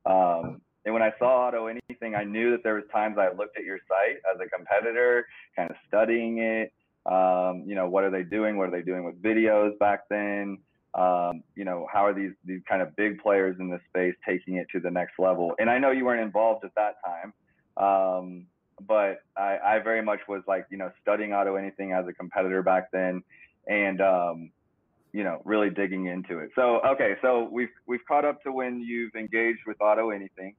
Um, 0.07 0.61
and 0.85 0.95
when 0.95 1.03
I 1.03 1.13
saw 1.19 1.47
auto 1.47 1.67
anything, 1.67 2.15
I 2.15 2.25
knew 2.25 2.51
that 2.51 2.65
there 2.65 2.75
was 2.75 2.85
times 2.93 3.17
I 3.19 3.31
looked 3.33 3.57
at 3.57 3.65
your 3.65 3.79
site 3.89 4.17
as 4.33 4.41
a 4.41 4.49
competitor, 4.49 5.27
kind 5.55 5.71
of 5.71 5.77
studying 5.87 6.39
it. 6.39 6.73
Um, 7.07 7.65
you 7.67 7.75
know, 7.75 7.89
what 7.89 8.05
are 8.05 8.11
they 8.11 8.23
doing? 8.23 8.57
What 8.57 8.69
are 8.69 8.73
they 8.73 8.83
doing 8.83 9.05
with 9.05 9.21
videos 9.23 9.79
back 9.79 10.01
then? 10.11 10.59
Um, 10.95 11.43
you 11.55 11.65
know, 11.65 11.87
how 11.93 12.05
are 12.05 12.13
these 12.13 12.33
these 12.45 12.61
kind 12.69 12.83
of 12.83 12.95
big 12.97 13.21
players 13.21 13.57
in 13.61 13.71
this 13.71 13.81
space 13.89 14.15
taking 14.27 14.57
it 14.57 14.67
to 14.73 14.81
the 14.81 14.91
next 14.91 15.19
level? 15.19 15.55
And 15.59 15.71
I 15.71 15.79
know 15.79 15.91
you 15.91 16.05
weren't 16.05 16.23
involved 16.23 16.65
at 16.65 16.75
that 16.75 16.97
time, 17.05 17.33
um, 17.77 18.47
but 18.87 19.21
I, 19.37 19.59
I 19.65 19.79
very 19.79 20.03
much 20.03 20.21
was 20.29 20.43
like, 20.49 20.67
you 20.71 20.79
know, 20.79 20.91
studying 21.01 21.33
auto 21.33 21.55
anything 21.55 21.93
as 21.93 22.07
a 22.09 22.13
competitor 22.13 22.63
back 22.63 22.91
then, 22.93 23.23
and 23.69 24.01
um, 24.01 24.51
you 25.13 25.23
know, 25.23 25.41
really 25.45 25.71
digging 25.71 26.07
into 26.07 26.39
it. 26.39 26.51
So 26.57 26.81
okay, 26.81 27.15
so 27.23 27.49
we've 27.51 27.69
we've 27.87 28.05
caught 28.09 28.25
up 28.25 28.43
to 28.43 28.53
when 28.53 28.81
you've 28.81 29.15
engaged 29.15 29.61
with 29.67 29.81
auto 29.81 30.11
anything. 30.11 30.55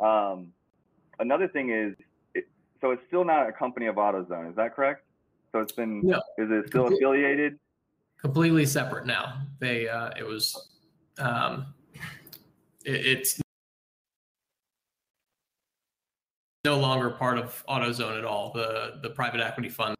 Um, 0.00 0.52
another 1.18 1.48
thing 1.48 1.70
is, 1.70 1.94
it, 2.34 2.46
so 2.80 2.90
it's 2.90 3.02
still 3.06 3.24
not 3.24 3.48
a 3.48 3.52
company 3.52 3.86
of 3.86 3.96
AutoZone, 3.96 4.50
is 4.50 4.56
that 4.56 4.74
correct? 4.74 5.04
So 5.52 5.60
it's 5.60 5.72
been, 5.72 6.02
no. 6.06 6.16
is 6.38 6.50
it 6.50 6.68
still 6.68 6.86
affiliated? 6.88 7.58
Completely 8.20 8.66
separate 8.66 9.06
now. 9.06 9.42
They, 9.60 9.88
uh, 9.88 10.10
it 10.18 10.26
was, 10.26 10.70
um, 11.18 11.74
it, 12.84 13.06
it's 13.06 13.40
no 16.64 16.78
longer 16.78 17.10
part 17.10 17.38
of 17.38 17.62
AutoZone 17.68 18.18
at 18.18 18.24
all. 18.24 18.52
The 18.52 18.98
the 19.02 19.10
private 19.10 19.40
equity 19.40 19.68
fund. 19.68 19.94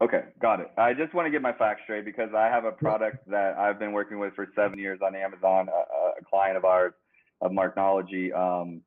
Okay, 0.00 0.24
got 0.40 0.60
it. 0.60 0.70
I 0.76 0.94
just 0.94 1.14
want 1.14 1.26
to 1.26 1.30
get 1.30 1.42
my 1.42 1.52
facts 1.52 1.80
straight 1.84 2.04
because 2.04 2.30
I 2.36 2.46
have 2.46 2.64
a 2.64 2.70
product 2.70 3.28
that 3.30 3.58
I've 3.58 3.78
been 3.78 3.92
working 3.92 4.18
with 4.18 4.34
for 4.34 4.46
seven 4.54 4.78
years 4.78 5.00
on 5.04 5.16
Amazon, 5.16 5.68
a, 5.68 6.20
a 6.20 6.24
client 6.28 6.56
of 6.56 6.64
ours 6.64 6.92
of 7.40 7.50
Marknology. 7.50 8.32
Um, 8.32 8.82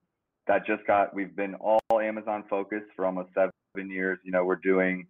that 0.47 0.65
just 0.65 0.85
got, 0.87 1.13
we've 1.13 1.35
been 1.35 1.55
all 1.55 1.79
Amazon 1.99 2.43
focused 2.49 2.87
for 2.95 3.05
almost 3.05 3.29
seven 3.33 3.51
years. 3.89 4.19
You 4.23 4.31
know, 4.31 4.45
we're 4.45 4.55
doing, 4.55 5.05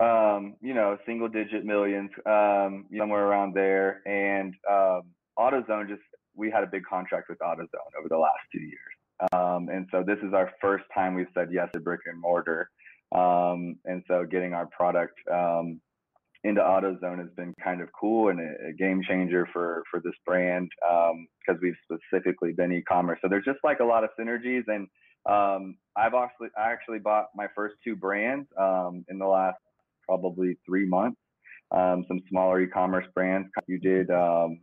um, 0.00 0.56
you 0.60 0.74
know, 0.74 0.98
single 1.06 1.28
digit 1.28 1.64
millions, 1.64 2.10
um, 2.26 2.86
somewhere 2.96 3.26
around 3.26 3.54
there. 3.54 4.02
And 4.06 4.54
um, 4.70 5.02
AutoZone 5.38 5.88
just, 5.88 6.02
we 6.34 6.50
had 6.50 6.62
a 6.62 6.66
big 6.66 6.84
contract 6.84 7.28
with 7.28 7.38
AutoZone 7.38 7.94
over 7.98 8.08
the 8.08 8.18
last 8.18 8.40
two 8.52 8.60
years. 8.60 9.32
Um, 9.32 9.68
and 9.70 9.86
so 9.90 10.02
this 10.06 10.18
is 10.22 10.34
our 10.34 10.52
first 10.60 10.84
time 10.94 11.14
we've 11.14 11.26
said 11.34 11.48
yes 11.50 11.68
to 11.72 11.80
brick 11.80 12.00
and 12.06 12.20
mortar. 12.20 12.68
Um, 13.14 13.76
and 13.84 14.02
so 14.08 14.26
getting 14.30 14.52
our 14.52 14.66
product 14.66 15.14
um, 15.32 15.80
into 16.44 16.60
AutoZone 16.60 17.18
has 17.18 17.30
been 17.36 17.54
kind 17.62 17.80
of 17.80 17.88
cool 17.98 18.28
and 18.28 18.40
a, 18.40 18.68
a 18.68 18.72
game 18.72 19.02
changer 19.08 19.48
for 19.52 19.82
for 19.90 20.00
this 20.00 20.12
brand 20.26 20.70
because 20.80 21.56
um, 21.56 21.58
we've 21.62 21.74
specifically 21.84 22.52
been 22.52 22.72
e-commerce. 22.72 23.18
So 23.22 23.28
there's 23.28 23.44
just 23.44 23.58
like 23.64 23.80
a 23.80 23.84
lot 23.84 24.04
of 24.04 24.10
synergies, 24.18 24.64
and 24.68 24.86
um, 25.28 25.76
I've 25.96 26.14
actually 26.14 26.48
I 26.56 26.70
actually 26.72 26.98
bought 26.98 27.26
my 27.34 27.46
first 27.54 27.76
two 27.82 27.96
brands 27.96 28.48
um, 28.58 29.04
in 29.08 29.18
the 29.18 29.26
last 29.26 29.58
probably 30.06 30.56
three 30.66 30.86
months. 30.86 31.18
Um, 31.72 32.04
some 32.06 32.20
smaller 32.28 32.60
e-commerce 32.60 33.06
brands 33.14 33.48
you 33.66 33.78
did, 33.78 34.10
um, 34.10 34.60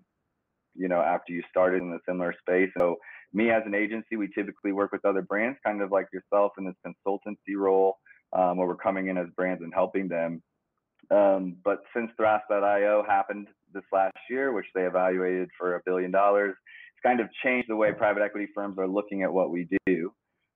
you 0.73 0.87
know, 0.87 1.01
after 1.01 1.33
you 1.33 1.43
started 1.49 1.81
in 1.81 1.91
a 1.91 1.99
similar 2.07 2.33
space. 2.39 2.69
So 2.79 2.95
me 3.33 3.49
as 3.51 3.63
an 3.65 3.75
agency, 3.75 4.15
we 4.15 4.29
typically 4.33 4.71
work 4.71 4.91
with 4.91 5.05
other 5.05 5.21
brands, 5.21 5.57
kind 5.65 5.81
of 5.81 5.91
like 5.91 6.07
yourself 6.13 6.53
in 6.57 6.65
this 6.65 6.75
consultancy 6.85 7.57
role, 7.57 7.97
um, 8.31 8.57
where 8.57 8.67
we're 8.67 8.75
coming 8.75 9.07
in 9.07 9.17
as 9.17 9.27
brands 9.35 9.61
and 9.63 9.73
helping 9.73 10.07
them. 10.07 10.41
Um, 11.11 11.57
but 11.63 11.79
since 11.95 12.09
Thrasio 12.19 13.05
happened 13.05 13.47
this 13.73 13.83
last 13.91 14.17
year, 14.29 14.53
which 14.53 14.65
they 14.73 14.83
evaluated 14.83 15.49
for 15.57 15.75
a 15.75 15.81
billion 15.85 16.11
dollars, 16.11 16.55
it's 16.55 17.03
kind 17.05 17.19
of 17.19 17.27
changed 17.43 17.69
the 17.69 17.75
way 17.75 17.91
private 17.91 18.23
equity 18.23 18.47
firms 18.55 18.77
are 18.77 18.87
looking 18.87 19.23
at 19.23 19.33
what 19.33 19.51
we 19.51 19.67
do. 19.85 20.13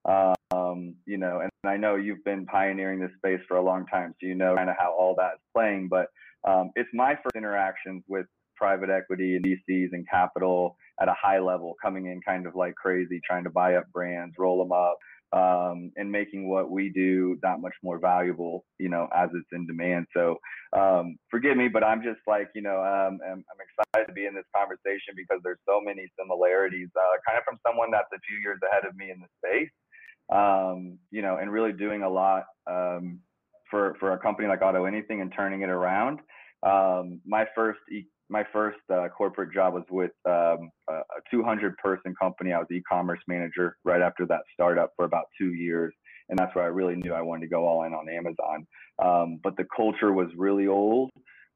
Um, 0.07 0.95
you 1.05 1.17
know, 1.17 1.41
and 1.41 1.51
I 1.65 1.77
know 1.77 1.95
you've 1.95 2.23
been 2.23 2.45
pioneering 2.45 2.99
this 2.99 3.11
space 3.17 3.41
for 3.47 3.57
a 3.57 3.61
long 3.61 3.85
time, 3.87 4.13
so 4.19 4.27
you 4.27 4.35
know 4.35 4.55
kind 4.55 4.69
of 4.69 4.75
how 4.79 4.95
all 4.97 5.15
that's 5.17 5.41
playing. 5.53 5.89
But 5.89 6.07
um, 6.47 6.71
it's 6.75 6.89
my 6.93 7.15
first 7.15 7.35
interactions 7.35 8.03
with 8.07 8.25
private 8.55 8.89
equity 8.89 9.35
and 9.35 9.45
VCs 9.45 9.89
and 9.91 10.07
capital 10.09 10.77
at 10.99 11.07
a 11.07 11.15
high 11.21 11.39
level, 11.39 11.75
coming 11.81 12.07
in 12.07 12.21
kind 12.21 12.47
of 12.47 12.55
like 12.55 12.75
crazy, 12.75 13.21
trying 13.25 13.43
to 13.43 13.49
buy 13.49 13.75
up 13.75 13.91
brands, 13.91 14.35
roll 14.39 14.57
them 14.57 14.71
up, 14.71 14.97
um, 15.33 15.91
and 15.97 16.11
making 16.11 16.49
what 16.49 16.71
we 16.71 16.89
do 16.89 17.37
that 17.41 17.59
much 17.59 17.73
more 17.83 17.99
valuable, 17.99 18.65
you 18.79 18.89
know, 18.89 19.07
as 19.15 19.29
it's 19.35 19.47
in 19.51 19.67
demand. 19.67 20.07
So 20.15 20.37
um, 20.73 21.17
forgive 21.29 21.57
me, 21.57 21.67
but 21.67 21.83
I'm 21.83 22.01
just 22.01 22.21
like, 22.27 22.47
you 22.55 22.61
know, 22.61 22.79
um, 22.79 23.19
I'm, 23.25 23.43
I'm, 23.43 23.59
excited 23.59 24.07
to 24.07 24.13
be 24.13 24.25
in 24.25 24.33
this 24.33 24.47
conversation 24.55 25.13
because 25.15 25.39
there's 25.43 25.59
so 25.67 25.81
many 25.83 26.07
similarities, 26.17 26.87
uh, 26.95 27.19
kind 27.27 27.37
of 27.37 27.43
from 27.43 27.59
someone 27.67 27.91
that's 27.91 28.09
a 28.15 28.19
few 28.23 28.39
years 28.39 28.59
ahead 28.71 28.87
of 28.87 28.95
me 28.95 29.11
in 29.11 29.19
the 29.19 29.27
space, 29.43 29.69
um, 30.29 30.97
you 31.11 31.21
know, 31.21 31.37
and 31.37 31.51
really 31.51 31.73
doing 31.73 32.03
a 32.03 32.09
lot 32.09 32.45
um, 32.69 33.19
for 33.69 33.95
for 33.99 34.13
a 34.13 34.19
company 34.19 34.47
like 34.47 34.61
Auto 34.61 34.85
Anything 34.85 35.21
and 35.21 35.31
turning 35.35 35.61
it 35.61 35.69
around. 35.69 36.19
Um, 36.63 37.21
my 37.25 37.45
first 37.55 37.79
e- 37.91 38.07
my 38.29 38.43
first 38.51 38.79
uh, 38.93 39.07
corporate 39.09 39.53
job 39.53 39.73
was 39.73 39.83
with 39.89 40.11
um, 40.25 40.69
a 40.89 41.01
200 41.31 41.77
person 41.77 42.13
company. 42.21 42.51
I 42.51 42.57
was 42.57 42.67
e-commerce 42.71 43.21
manager 43.27 43.77
right 43.85 44.01
after 44.01 44.25
that 44.25 44.41
startup 44.53 44.91
for 44.95 45.05
about 45.05 45.25
two 45.37 45.53
years, 45.53 45.93
and 46.29 46.37
that's 46.37 46.53
where 46.55 46.65
I 46.65 46.67
really 46.67 46.95
knew 46.95 47.13
I 47.13 47.21
wanted 47.21 47.41
to 47.41 47.47
go 47.47 47.65
all 47.65 47.83
in 47.83 47.93
on 47.93 48.09
Amazon. 48.09 48.67
Um, 48.99 49.39
but 49.43 49.55
the 49.55 49.65
culture 49.75 50.11
was 50.11 50.27
really 50.35 50.67
old. 50.67 51.11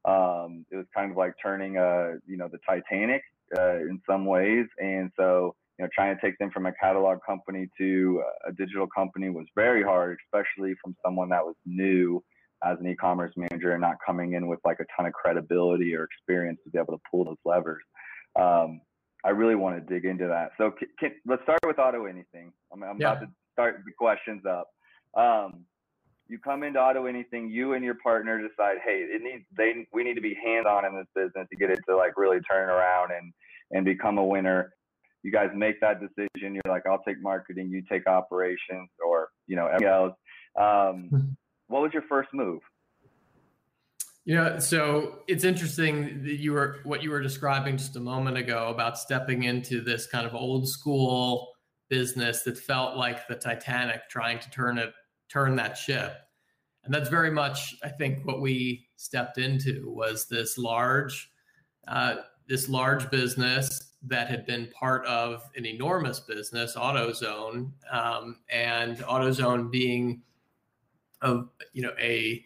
Um, 0.06 0.66
it 0.72 0.78
was 0.78 0.86
kind 0.96 1.12
of 1.12 1.18
like 1.18 1.34
turning, 1.44 1.78
uh, 1.78 2.14
you 2.26 2.38
know, 2.38 2.48
the 2.48 2.60
Titanic 2.68 3.22
uh, 3.58 3.80
in 3.80 4.02
some 4.10 4.26
ways, 4.26 4.66
and 4.80 5.12
so 5.18 5.56
you 5.82 5.88
know, 5.88 5.90
trying 5.96 6.16
to 6.16 6.22
take 6.22 6.38
them 6.38 6.52
from 6.52 6.68
a 6.68 6.72
catalog 6.74 7.18
company 7.26 7.68
to 7.80 8.22
a 8.48 8.52
digital 8.52 8.86
company 8.96 9.32
was 9.32 9.48
very 9.56 9.82
hard, 9.82 10.16
especially 10.28 10.76
from 10.80 10.96
someone 11.04 11.28
that 11.30 11.44
was 11.44 11.56
new 11.66 12.24
as 12.64 12.78
an 12.80 12.88
e-commerce 12.88 13.34
manager 13.36 13.72
and 13.72 13.82
not 13.82 13.96
coming 14.06 14.34
in 14.34 14.46
with 14.46 14.60
like 14.64 14.78
a 14.80 14.86
ton 14.96 15.08
of 15.08 15.14
credibility 15.14 15.96
or 15.96 16.04
experience 16.04 16.60
to 16.64 16.70
be 16.70 16.78
able 16.78 16.94
to 16.94 17.02
pull 17.10 17.26
those 17.26 17.38
levers. 17.46 17.82
Um, 18.40 18.82
I 19.26 19.30
really 19.30 19.56
want 19.56 19.76
to 19.76 19.94
dig 19.94 20.06
into 20.06 20.28
that. 20.28 20.52
So 20.60 20.70
can, 20.70 20.88
can, 21.00 21.12
let's 21.26 21.42
start 21.42 21.60
with 21.66 21.80
auto 21.80 22.06
anything. 22.06 22.54
I'm, 22.72 22.84
I'm 22.84 23.02
yeah. 23.02 23.14
about 23.14 23.22
to 23.22 23.28
start 23.54 23.82
the 23.84 23.92
questions 23.98 24.44
up. 24.46 24.68
Um, 25.18 25.66
you 26.28 26.38
come 26.38 26.62
into 26.62 26.80
auto 26.80 27.08
anything, 27.08 27.50
you 27.50 27.74
and 27.74 27.84
your 27.84 27.96
partner 27.96 28.38
decide, 28.38 28.78
hey, 28.86 29.08
it 29.10 29.24
needs 29.24 29.46
they 29.58 29.88
we 29.92 30.04
need 30.04 30.14
to 30.14 30.22
be 30.22 30.38
hands 30.46 30.68
on 30.70 30.86
in 30.86 30.96
this 30.96 31.08
business 31.16 31.48
to 31.50 31.58
get 31.58 31.72
it 31.72 31.80
to 31.90 31.98
like 31.98 32.18
really 32.18 32.40
turn 32.42 32.70
around 32.70 33.12
and 33.12 33.34
and 33.72 33.84
become 33.84 34.20
a 34.20 34.24
winner. 34.24 34.72
You 35.24 35.32
guys 35.32 35.50
make 35.56 35.80
that 35.82 36.00
decision. 36.00 36.56
You're 36.56 36.74
like, 36.74 36.84
I'll 36.90 37.04
take 37.04 37.22
marketing, 37.22 37.70
you 37.70 37.84
take 37.90 38.08
operations, 38.08 38.90
or 39.06 39.30
you 39.48 39.56
know 39.56 39.68
everything 39.68 39.88
else. 39.88 40.14
Um, 40.60 41.10
hmm 41.10 41.30
what 41.72 41.82
was 41.82 41.94
your 41.94 42.04
first 42.04 42.30
move? 42.34 42.60
Yeah, 44.26 44.60
so 44.60 45.20
it's 45.28 45.44
interesting 45.44 46.24
that 46.24 46.38
you 46.38 46.52
were 46.52 46.80
what 46.84 47.02
you 47.02 47.10
were 47.10 47.22
describing 47.22 47.78
just 47.78 47.96
a 47.96 48.00
moment 48.00 48.38
ago 48.38 48.68
about 48.68 49.00
stepping 49.00 49.44
into 49.44 49.82
this 49.82 50.06
kind 50.06 50.28
of 50.28 50.36
old 50.36 50.68
school 50.68 51.50
business 51.90 52.44
that 52.44 52.58
felt 52.58 52.98
like 52.98 53.28
the 53.28 53.36
Titanic 53.36 54.02
trying 54.10 54.38
to 54.40 54.50
turn 54.52 54.78
it 54.78 54.94
turn 55.30 55.56
that 55.56 55.76
ship. 55.76 56.14
And 56.84 56.94
that's 56.94 57.10
very 57.10 57.32
much, 57.32 57.76
I 57.84 57.90
think, 57.90 58.26
what 58.26 58.42
we 58.42 58.88
stepped 58.96 59.38
into 59.38 59.92
was 59.96 60.28
this 60.28 60.58
large, 60.58 61.30
uh, 61.88 62.16
this 62.48 62.70
large 62.70 63.10
business 63.10 63.91
that 64.04 64.30
had 64.30 64.46
been 64.46 64.68
part 64.68 65.06
of 65.06 65.44
an 65.56 65.66
enormous 65.66 66.20
business, 66.20 66.76
AutoZone, 66.76 67.72
um, 67.92 68.38
and 68.50 68.98
AutoZone 68.98 69.72
being 69.72 70.22
a 71.22 71.42
you 71.74 71.82
know 71.84 71.94
a 72.00 72.44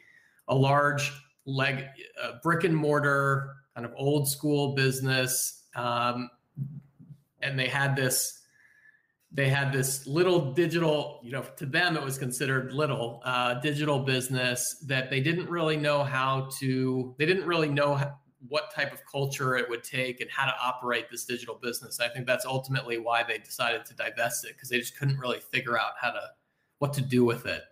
a 0.47 0.55
large 0.55 1.11
leg 1.45 1.85
a 2.21 2.33
brick 2.43 2.63
and 2.63 2.75
mortar 2.75 3.55
kind 3.73 3.85
of 3.85 3.93
old 3.95 4.27
school 4.27 4.73
business 4.75 5.63
um, 5.75 6.29
and 7.41 7.57
they 7.57 7.67
had 7.67 7.95
this 7.95 8.41
they 9.31 9.49
had 9.49 9.71
this 9.71 10.05
little 10.07 10.53
digital 10.53 11.19
you 11.23 11.31
know 11.31 11.43
to 11.57 11.65
them 11.65 11.95
it 11.95 12.03
was 12.03 12.17
considered 12.17 12.73
little 12.73 13.21
uh, 13.25 13.53
digital 13.55 13.99
business 13.99 14.83
that 14.85 15.09
they 15.09 15.19
didn't 15.19 15.49
really 15.49 15.77
know 15.77 16.03
how 16.03 16.49
to 16.59 17.15
they 17.17 17.25
didn't 17.25 17.45
really 17.45 17.69
know 17.69 17.99
what 18.49 18.73
type 18.73 18.93
of 18.93 18.99
culture 19.09 19.55
it 19.55 19.69
would 19.69 19.83
take 19.83 20.21
and 20.21 20.29
how 20.29 20.45
to 20.45 20.53
operate 20.61 21.09
this 21.09 21.25
digital 21.25 21.55
business. 21.55 21.99
I 21.99 22.09
think 22.09 22.25
that's 22.25 22.45
ultimately 22.45 22.97
why 22.97 23.23
they 23.23 23.37
decided 23.37 23.85
to 23.85 23.93
divest 23.95 24.45
it 24.45 24.53
because 24.53 24.69
they 24.69 24.79
just 24.79 24.97
couldn't 24.97 25.17
really 25.19 25.39
figure 25.39 25.79
out 25.79 25.93
how 25.99 26.11
to 26.11 26.21
what 26.79 26.93
to 26.93 27.01
do 27.01 27.23
with 27.23 27.45
it. 27.45 27.63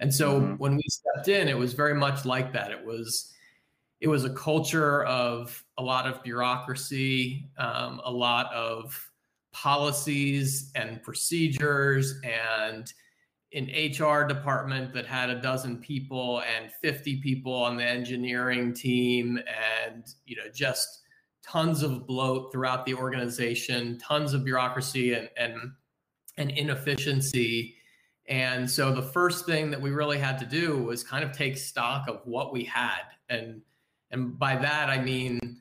And 0.00 0.12
so 0.12 0.40
mm-hmm. 0.40 0.54
when 0.54 0.76
we 0.76 0.84
stepped 0.88 1.28
in, 1.28 1.48
it 1.48 1.58
was 1.58 1.74
very 1.74 1.94
much 1.94 2.24
like 2.24 2.52
that. 2.52 2.70
It 2.70 2.84
was 2.84 3.34
it 4.00 4.08
was 4.08 4.24
a 4.24 4.30
culture 4.30 5.04
of 5.04 5.64
a 5.76 5.82
lot 5.82 6.06
of 6.06 6.22
bureaucracy, 6.22 7.50
um, 7.58 8.00
a 8.04 8.10
lot 8.10 8.52
of 8.54 9.10
policies 9.52 10.70
and 10.76 11.02
procedures 11.02 12.20
and 12.22 12.92
an 13.54 13.66
HR 13.66 14.26
department 14.26 14.92
that 14.92 15.06
had 15.06 15.30
a 15.30 15.40
dozen 15.40 15.78
people 15.78 16.42
and 16.42 16.70
50 16.70 17.20
people 17.20 17.54
on 17.54 17.76
the 17.76 17.84
engineering 17.84 18.74
team 18.74 19.38
and 19.86 20.04
you 20.26 20.36
know 20.36 20.50
just 20.52 21.00
tons 21.42 21.82
of 21.82 22.06
bloat 22.06 22.52
throughout 22.52 22.84
the 22.84 22.94
organization, 22.94 23.98
tons 23.98 24.34
of 24.34 24.44
bureaucracy 24.44 25.14
and 25.14 25.30
and, 25.36 25.72
and 26.36 26.50
inefficiency. 26.50 27.74
And 28.28 28.70
so 28.70 28.92
the 28.92 29.02
first 29.02 29.46
thing 29.46 29.70
that 29.70 29.80
we 29.80 29.90
really 29.90 30.18
had 30.18 30.38
to 30.38 30.44
do 30.44 30.76
was 30.76 31.02
kind 31.02 31.24
of 31.24 31.32
take 31.32 31.56
stock 31.56 32.06
of 32.06 32.20
what 32.24 32.52
we 32.52 32.64
had. 32.64 33.02
And 33.30 33.62
and 34.10 34.38
by 34.38 34.56
that 34.56 34.90
I 34.90 35.00
mean 35.00 35.58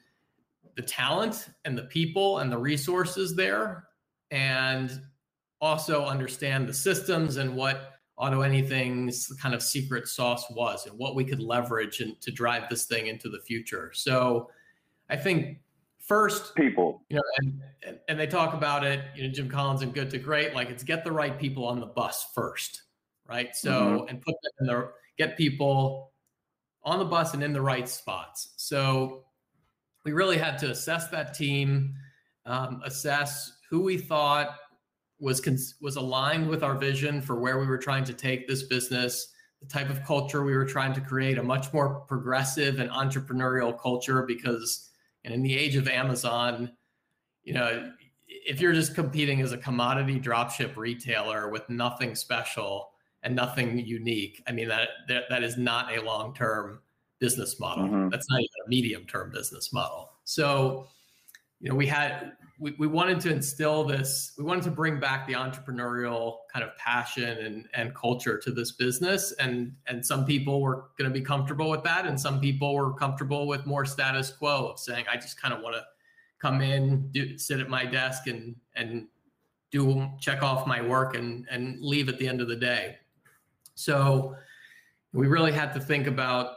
the 0.75 0.81
talent 0.81 1.47
and 1.63 1.77
the 1.77 1.83
people 1.83 2.39
and 2.39 2.51
the 2.51 2.57
resources 2.57 3.35
there 3.35 3.87
and 4.29 5.01
also 5.61 6.05
understand 6.05 6.67
the 6.67 6.73
systems 6.73 7.37
and 7.37 7.55
what 7.55 7.93
AutoAnything's 8.19 9.27
kind 9.41 9.53
of 9.53 9.61
secret 9.61 10.07
sauce 10.07 10.45
was 10.51 10.87
and 10.87 10.97
what 10.97 11.15
we 11.15 11.23
could 11.23 11.41
leverage 11.41 11.99
and 11.99 12.19
to 12.21 12.31
drive 12.31 12.63
this 12.69 12.85
thing 12.85 13.07
into 13.07 13.29
the 13.29 13.39
future. 13.39 13.91
So 13.93 14.49
I 15.09 15.17
think 15.17 15.59
first 15.99 16.55
people, 16.55 17.03
you 17.09 17.17
know, 17.17 17.23
and, 17.85 17.99
and 18.07 18.19
they 18.19 18.27
talk 18.27 18.53
about 18.53 18.83
it, 18.83 19.01
you 19.15 19.23
know, 19.23 19.33
Jim 19.33 19.49
Collins 19.49 19.81
and 19.81 19.93
good 19.93 20.09
to 20.11 20.17
great, 20.17 20.55
like 20.55 20.69
it's 20.69 20.83
get 20.83 21.03
the 21.03 21.11
right 21.11 21.37
people 21.37 21.65
on 21.65 21.79
the 21.79 21.85
bus 21.85 22.27
first, 22.33 22.83
right? 23.27 23.55
So, 23.55 23.71
mm-hmm. 23.71 24.07
and 24.09 24.21
put 24.21 24.35
them 24.41 24.51
in 24.61 24.67
the, 24.67 24.91
get 25.17 25.37
people 25.37 26.11
on 26.83 26.99
the 26.99 27.05
bus 27.05 27.33
and 27.33 27.43
in 27.43 27.53
the 27.53 27.61
right 27.61 27.87
spots. 27.87 28.53
So 28.57 29.25
we 30.05 30.13
really 30.13 30.37
had 30.37 30.57
to 30.59 30.71
assess 30.71 31.09
that 31.09 31.33
team, 31.33 31.93
um, 32.45 32.81
assess 32.85 33.57
who 33.69 33.81
we 33.81 33.97
thought 33.97 34.55
was 35.19 35.41
cons- 35.41 35.75
was 35.81 35.95
aligned 35.95 36.47
with 36.47 36.63
our 36.63 36.75
vision 36.75 37.21
for 37.21 37.35
where 37.39 37.59
we 37.59 37.65
were 37.65 37.77
trying 37.77 38.03
to 38.05 38.13
take 38.13 38.47
this 38.47 38.63
business, 38.63 39.33
the 39.61 39.67
type 39.67 39.89
of 39.89 40.03
culture 40.03 40.43
we 40.43 40.55
were 40.55 40.65
trying 40.65 40.93
to 40.93 41.01
create, 41.01 41.37
a 41.37 41.43
much 41.43 41.73
more 41.73 42.01
progressive 42.01 42.79
and 42.79 42.89
entrepreneurial 42.91 43.77
culture. 43.79 44.23
Because 44.23 44.89
and 45.23 45.33
in 45.33 45.41
the 45.41 45.57
age 45.57 45.75
of 45.75 45.87
Amazon, 45.87 46.71
you 47.43 47.53
know, 47.53 47.91
if 48.27 48.61
you're 48.61 48.73
just 48.73 48.95
competing 48.95 49.41
as 49.41 49.51
a 49.51 49.57
commodity 49.57 50.19
dropship 50.19 50.75
retailer 50.75 51.49
with 51.49 51.67
nothing 51.69 52.15
special 52.15 52.91
and 53.23 53.35
nothing 53.35 53.79
unique, 53.79 54.43
I 54.47 54.51
mean 54.51 54.67
that 54.67 54.89
that, 55.07 55.23
that 55.29 55.43
is 55.43 55.57
not 55.57 55.95
a 55.95 56.01
long 56.01 56.33
term 56.33 56.79
business 57.19 57.59
model. 57.59 57.85
Mm-hmm. 57.85 58.09
That's 58.09 58.29
not 58.29 58.39
even 58.39 58.49
a 58.65 58.69
medium 58.69 59.05
term 59.05 59.31
business 59.31 59.73
model. 59.73 60.11
So, 60.23 60.87
you 61.59 61.69
know, 61.69 61.75
we 61.75 61.87
had 61.87 62.33
we, 62.59 62.71
we 62.79 62.87
wanted 62.87 63.19
to 63.21 63.31
instill 63.31 63.83
this 63.83 64.33
we 64.37 64.43
wanted 64.43 64.63
to 64.63 64.71
bring 64.71 64.99
back 64.99 65.27
the 65.27 65.33
entrepreneurial 65.33 66.37
kind 66.51 66.65
of 66.65 66.75
passion 66.77 67.37
and, 67.45 67.67
and 67.73 67.93
culture 67.93 68.37
to 68.39 68.51
this 68.51 68.71
business. 68.71 69.31
And 69.39 69.73
and 69.87 70.05
some 70.05 70.25
people 70.25 70.61
were 70.61 70.89
going 70.97 71.09
to 71.09 71.13
be 71.13 71.21
comfortable 71.21 71.69
with 71.69 71.83
that 71.83 72.05
and 72.05 72.19
some 72.19 72.39
people 72.39 72.73
were 72.73 72.93
comfortable 72.93 73.47
with 73.47 73.65
more 73.65 73.85
status 73.85 74.31
quo 74.31 74.69
of 74.69 74.79
saying 74.79 75.05
i 75.11 75.15
just 75.15 75.39
kind 75.39 75.53
of 75.53 75.61
want 75.61 75.75
to 75.75 75.83
come 76.39 76.61
in 76.61 77.09
do, 77.11 77.37
sit 77.37 77.59
at 77.59 77.69
my 77.69 77.85
desk 77.85 78.27
and 78.27 78.55
and 78.75 79.07
do 79.71 80.07
check 80.19 80.41
off 80.41 80.65
my 80.65 80.81
work 80.81 81.15
and 81.15 81.45
and 81.49 81.81
leave 81.81 82.09
at 82.09 82.17
the 82.17 82.27
end 82.27 82.41
of 82.41 82.47
the 82.47 82.55
day. 82.55 82.97
So 83.75 84.35
we 85.13 85.27
really 85.27 85.51
had 85.51 85.73
to 85.73 85.79
think 85.79 86.07
about 86.07 86.53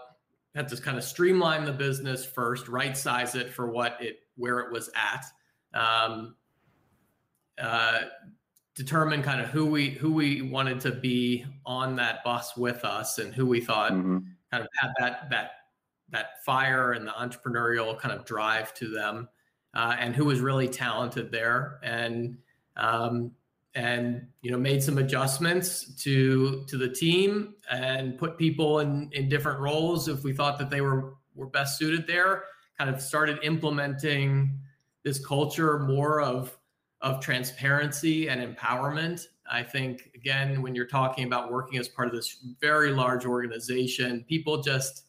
had 0.54 0.68
to 0.68 0.76
kind 0.76 0.98
of 0.98 1.04
streamline 1.04 1.64
the 1.64 1.72
business 1.72 2.24
first 2.24 2.68
right 2.68 2.96
size 2.96 3.34
it 3.34 3.50
for 3.50 3.70
what 3.70 3.96
it 4.00 4.20
where 4.36 4.60
it 4.60 4.72
was 4.72 4.90
at 4.94 5.24
um, 5.74 6.34
uh, 7.60 8.00
determine 8.74 9.22
kind 9.22 9.40
of 9.40 9.48
who 9.48 9.66
we 9.66 9.90
who 9.90 10.12
we 10.12 10.42
wanted 10.42 10.80
to 10.80 10.90
be 10.90 11.44
on 11.66 11.96
that 11.96 12.24
bus 12.24 12.56
with 12.56 12.84
us 12.84 13.18
and 13.18 13.34
who 13.34 13.46
we 13.46 13.60
thought 13.60 13.92
mm-hmm. 13.92 14.18
kind 14.50 14.62
of 14.62 14.68
had 14.74 14.90
that 14.98 15.30
that 15.30 15.50
that 16.10 16.44
fire 16.44 16.92
and 16.92 17.06
the 17.06 17.12
entrepreneurial 17.12 17.98
kind 17.98 18.14
of 18.14 18.24
drive 18.24 18.72
to 18.74 18.88
them 18.88 19.28
uh, 19.74 19.94
and 19.98 20.16
who 20.16 20.24
was 20.24 20.40
really 20.40 20.68
talented 20.68 21.30
there 21.30 21.78
and 21.82 22.38
um, 22.76 23.32
and 23.74 24.26
you 24.42 24.50
know 24.50 24.58
made 24.58 24.82
some 24.82 24.98
adjustments 24.98 25.94
to 26.02 26.64
to 26.66 26.76
the 26.76 26.88
team 26.88 27.54
and 27.70 28.18
put 28.18 28.36
people 28.38 28.80
in 28.80 29.08
in 29.12 29.28
different 29.28 29.60
roles 29.60 30.08
if 30.08 30.24
we 30.24 30.32
thought 30.32 30.58
that 30.58 30.70
they 30.70 30.80
were 30.80 31.14
were 31.34 31.46
best 31.46 31.78
suited 31.78 32.06
there 32.06 32.44
kind 32.78 32.88
of 32.88 33.00
started 33.00 33.38
implementing 33.42 34.58
this 35.04 35.24
culture 35.24 35.78
more 35.80 36.20
of 36.20 36.56
of 37.02 37.20
transparency 37.20 38.28
and 38.28 38.56
empowerment. 38.56 39.26
I 39.50 39.62
think 39.62 40.10
again, 40.14 40.60
when 40.60 40.74
you're 40.74 40.86
talking 40.86 41.24
about 41.24 41.50
working 41.50 41.78
as 41.78 41.88
part 41.88 42.08
of 42.08 42.14
this 42.14 42.44
very 42.60 42.92
large 42.92 43.24
organization, 43.24 44.24
people 44.28 44.62
just 44.62 45.04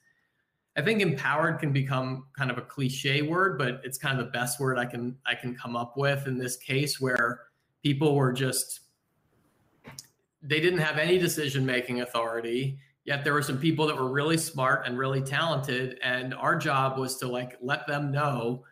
I 0.77 0.81
think 0.81 1.01
empowered 1.01 1.59
can 1.59 1.73
become 1.73 2.27
kind 2.37 2.49
of 2.49 2.57
a 2.57 2.61
cliche 2.61 3.21
word, 3.21 3.57
but 3.57 3.81
it's 3.83 3.97
kind 3.97 4.17
of 4.17 4.25
the 4.25 4.31
best 4.31 4.59
word 4.59 4.77
I 4.77 4.85
can 4.85 5.17
I 5.25 5.35
can 5.35 5.55
come 5.55 5.75
up 5.75 5.97
with 5.97 6.27
in 6.27 6.37
this 6.37 6.55
case 6.55 6.99
where 6.99 7.41
people 7.83 8.15
were 8.15 8.31
just 8.31 8.81
they 10.41 10.59
didn't 10.59 10.79
have 10.79 10.97
any 10.97 11.17
decision 11.17 11.65
making 11.65 12.01
authority 12.01 12.79
yet 13.03 13.23
there 13.23 13.33
were 13.33 13.41
some 13.41 13.57
people 13.57 13.87
that 13.87 13.95
were 13.95 14.11
really 14.11 14.37
smart 14.37 14.87
and 14.87 14.97
really 14.97 15.21
talented 15.21 15.99
and 16.03 16.33
our 16.33 16.55
job 16.55 16.97
was 16.97 17.17
to 17.17 17.27
like 17.27 17.57
let 17.61 17.87
them 17.87 18.11
know 18.11 18.63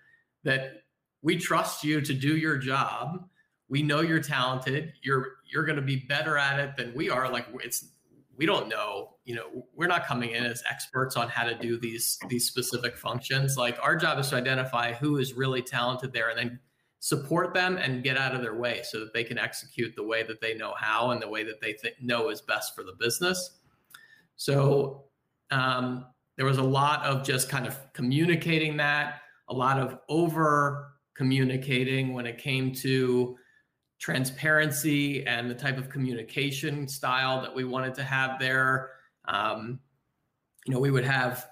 that 0.43 0.83
we 1.21 1.37
trust 1.37 1.83
you 1.83 2.01
to 2.01 2.13
do 2.13 2.37
your 2.37 2.57
job. 2.57 3.27
We 3.67 3.83
know 3.83 4.01
you're 4.01 4.21
talented. 4.21 4.93
You're 5.03 5.37
you're 5.51 5.65
going 5.65 5.75
to 5.75 5.81
be 5.81 6.05
better 6.07 6.37
at 6.37 6.59
it 6.59 6.75
than 6.75 6.93
we 6.95 7.09
are. 7.09 7.29
Like 7.29 7.47
it's 7.63 7.91
we 8.35 8.45
don't 8.45 8.69
know 8.69 9.15
you 9.25 9.35
know 9.35 9.65
we're 9.75 9.87
not 9.87 10.05
coming 10.05 10.31
in 10.31 10.45
as 10.45 10.63
experts 10.69 11.17
on 11.17 11.27
how 11.27 11.43
to 11.43 11.55
do 11.57 11.77
these 11.77 12.17
these 12.29 12.45
specific 12.45 12.97
functions. 12.97 13.57
Like 13.57 13.77
our 13.81 13.95
job 13.95 14.17
is 14.19 14.29
to 14.29 14.35
identify 14.35 14.93
who 14.93 15.17
is 15.17 15.33
really 15.33 15.61
talented 15.61 16.13
there 16.13 16.29
and 16.29 16.39
then 16.39 16.59
support 17.01 17.53
them 17.53 17.77
and 17.77 18.03
get 18.03 18.17
out 18.17 18.35
of 18.35 18.41
their 18.41 18.55
way 18.55 18.81
so 18.83 18.99
that 18.99 19.13
they 19.13 19.23
can 19.23 19.37
execute 19.37 19.95
the 19.95 20.03
way 20.03 20.23
that 20.23 20.41
they 20.41 20.53
know 20.53 20.73
how 20.77 21.11
and 21.11 21.21
the 21.21 21.29
way 21.29 21.43
that 21.43 21.61
they 21.61 21.71
th- 21.71 21.95
know 22.01 22.29
is 22.29 22.41
best 22.41 22.75
for 22.75 22.83
the 22.83 22.91
business. 22.99 23.59
So 24.35 25.05
um, 25.49 26.05
there 26.35 26.45
was 26.45 26.57
a 26.57 26.63
lot 26.63 27.05
of 27.05 27.23
just 27.25 27.47
kind 27.47 27.65
of 27.65 27.77
communicating 27.93 28.75
that 28.77 29.21
a 29.49 29.53
lot 29.53 29.79
of 29.79 29.99
over 30.07 30.93
communicating 31.19 32.13
when 32.13 32.25
it 32.25 32.37
came 32.37 32.73
to 32.73 33.37
transparency 33.99 35.27
and 35.27 35.51
the 35.51 35.53
type 35.53 35.77
of 35.77 35.89
communication 35.89 36.87
style 36.87 37.41
that 37.41 37.53
we 37.53 37.65
wanted 37.65 37.93
to 37.93 38.03
have 38.03 38.39
there. 38.39 38.91
Um, 39.25 39.81
you 40.65 40.73
know, 40.73 40.79
we 40.79 40.91
would 40.91 41.03
have 41.03 41.45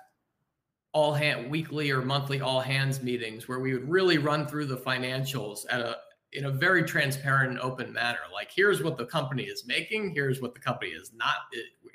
all 0.93 1.13
hand 1.13 1.51
weekly 1.51 1.91
or 1.91 2.01
monthly 2.01 2.39
all 2.39 2.61
hands 2.61 3.03
meetings 3.03 3.49
where 3.49 3.59
we 3.59 3.73
would 3.73 3.89
really 3.89 4.17
run 4.17 4.47
through 4.47 4.67
the 4.67 4.77
financials 4.77 5.65
at 5.69 5.81
a 5.81 5.97
in 6.31 6.45
a 6.45 6.51
very 6.51 6.83
transparent 6.83 7.51
and 7.51 7.59
open 7.59 7.91
manner. 7.91 8.19
Like, 8.33 8.49
here's 8.55 8.81
what 8.81 8.97
the 8.97 9.05
company 9.05 9.43
is 9.43 9.65
making. 9.67 10.11
Here's 10.11 10.41
what 10.41 10.53
the 10.53 10.61
company 10.61 10.91
is 10.91 11.11
not. 11.13 11.35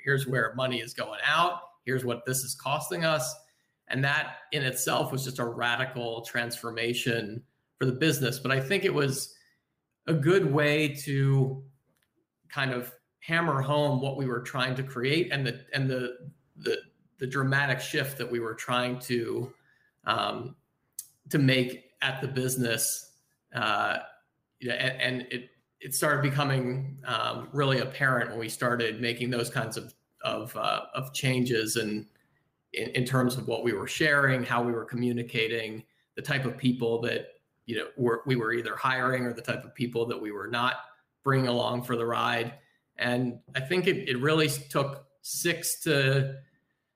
Here's 0.03 0.27
where 0.27 0.53
money 0.55 0.79
is 0.79 0.93
going 0.93 1.21
out. 1.25 1.59
Here's 1.85 2.05
what 2.05 2.23
this 2.23 2.43
is 2.43 2.53
costing 2.53 3.03
us. 3.03 3.33
And 3.87 4.03
that 4.03 4.37
in 4.51 4.63
itself 4.63 5.11
was 5.11 5.23
just 5.23 5.39
a 5.39 5.45
radical 5.45 6.21
transformation 6.21 7.43
for 7.77 7.85
the 7.85 7.91
business. 7.91 8.39
But 8.39 8.51
I 8.51 8.59
think 8.59 8.85
it 8.85 8.93
was 8.93 9.33
a 10.07 10.13
good 10.13 10.51
way 10.51 10.89
to 11.03 11.63
kind 12.49 12.71
of 12.71 12.91
hammer 13.19 13.61
home 13.61 14.01
what 14.01 14.17
we 14.17 14.25
were 14.25 14.41
trying 14.41 14.75
to 14.75 14.83
create 14.83 15.31
and 15.31 15.45
the 15.47 15.65
and 15.73 15.89
the 15.89 16.31
the 16.57 16.77
the 17.19 17.27
dramatic 17.27 17.79
shift 17.79 18.17
that 18.17 18.29
we 18.29 18.39
were 18.39 18.53
trying 18.53 18.99
to 18.99 19.53
um, 20.05 20.55
to 21.29 21.39
make 21.39 21.91
at 22.01 22.21
the 22.21 22.27
business. 22.27 23.11
Uh, 23.55 23.99
and, 24.61 24.71
and 24.71 25.21
it 25.31 25.49
it 25.79 25.93
started 25.93 26.21
becoming 26.21 26.97
um, 27.05 27.49
really 27.51 27.79
apparent 27.79 28.29
when 28.29 28.39
we 28.39 28.49
started 28.49 29.01
making 29.01 29.29
those 29.29 29.49
kinds 29.49 29.77
of 29.77 29.93
of 30.23 30.55
uh, 30.55 30.81
of 30.93 31.13
changes 31.13 31.75
and 31.75 32.05
in, 32.73 32.89
in 32.89 33.05
terms 33.05 33.37
of 33.37 33.47
what 33.47 33.63
we 33.63 33.73
were 33.73 33.87
sharing, 33.87 34.43
how 34.43 34.63
we 34.63 34.71
were 34.71 34.85
communicating, 34.85 35.83
the 36.15 36.21
type 36.21 36.45
of 36.45 36.57
people 36.57 37.01
that 37.01 37.27
you 37.65 37.77
know 37.77 37.87
were, 37.97 38.21
we 38.25 38.35
were 38.35 38.53
either 38.53 38.75
hiring 38.75 39.25
or 39.25 39.33
the 39.33 39.41
type 39.41 39.63
of 39.63 39.73
people 39.75 40.05
that 40.05 40.21
we 40.21 40.31
were 40.31 40.47
not 40.47 40.75
bringing 41.23 41.47
along 41.47 41.83
for 41.83 41.95
the 41.95 42.05
ride 42.05 42.53
and 42.97 43.39
i 43.55 43.59
think 43.59 43.87
it, 43.87 44.09
it 44.09 44.19
really 44.19 44.49
took 44.49 45.05
six 45.21 45.81
to 45.81 46.35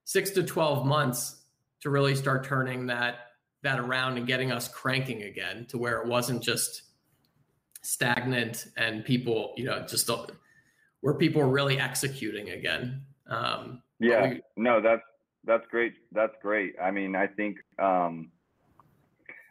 six 0.04 0.32
to 0.32 0.44
12 0.44 0.86
months 0.86 1.44
to 1.82 1.90
really 1.90 2.16
start 2.16 2.44
turning 2.44 2.88
that 2.88 3.16
that 3.64 3.80
around 3.80 4.18
and 4.18 4.28
getting 4.28 4.52
us 4.52 4.68
cranking 4.68 5.24
again 5.24 5.66
to 5.70 5.78
where 5.78 6.02
it 6.02 6.08
wasn't 6.08 6.42
just 6.42 6.84
stagnant 7.82 8.68
and 8.76 9.06
people, 9.06 9.54
you 9.56 9.66
know, 9.66 9.86
just 9.88 10.10
where 11.02 11.14
people 11.14 11.42
were 11.42 11.50
really 11.50 11.80
executing 11.80 12.50
again. 12.50 13.02
Um, 13.28 13.82
yeah, 14.00 14.30
we, 14.30 14.42
no, 14.56 14.82
that's 14.82 15.02
that's 15.44 15.66
great. 15.72 15.94
That's 16.12 16.34
great. 16.42 16.76
I 16.82 16.92
mean, 16.92 17.16
I 17.16 17.28
think 17.28 17.58
um, 17.80 18.32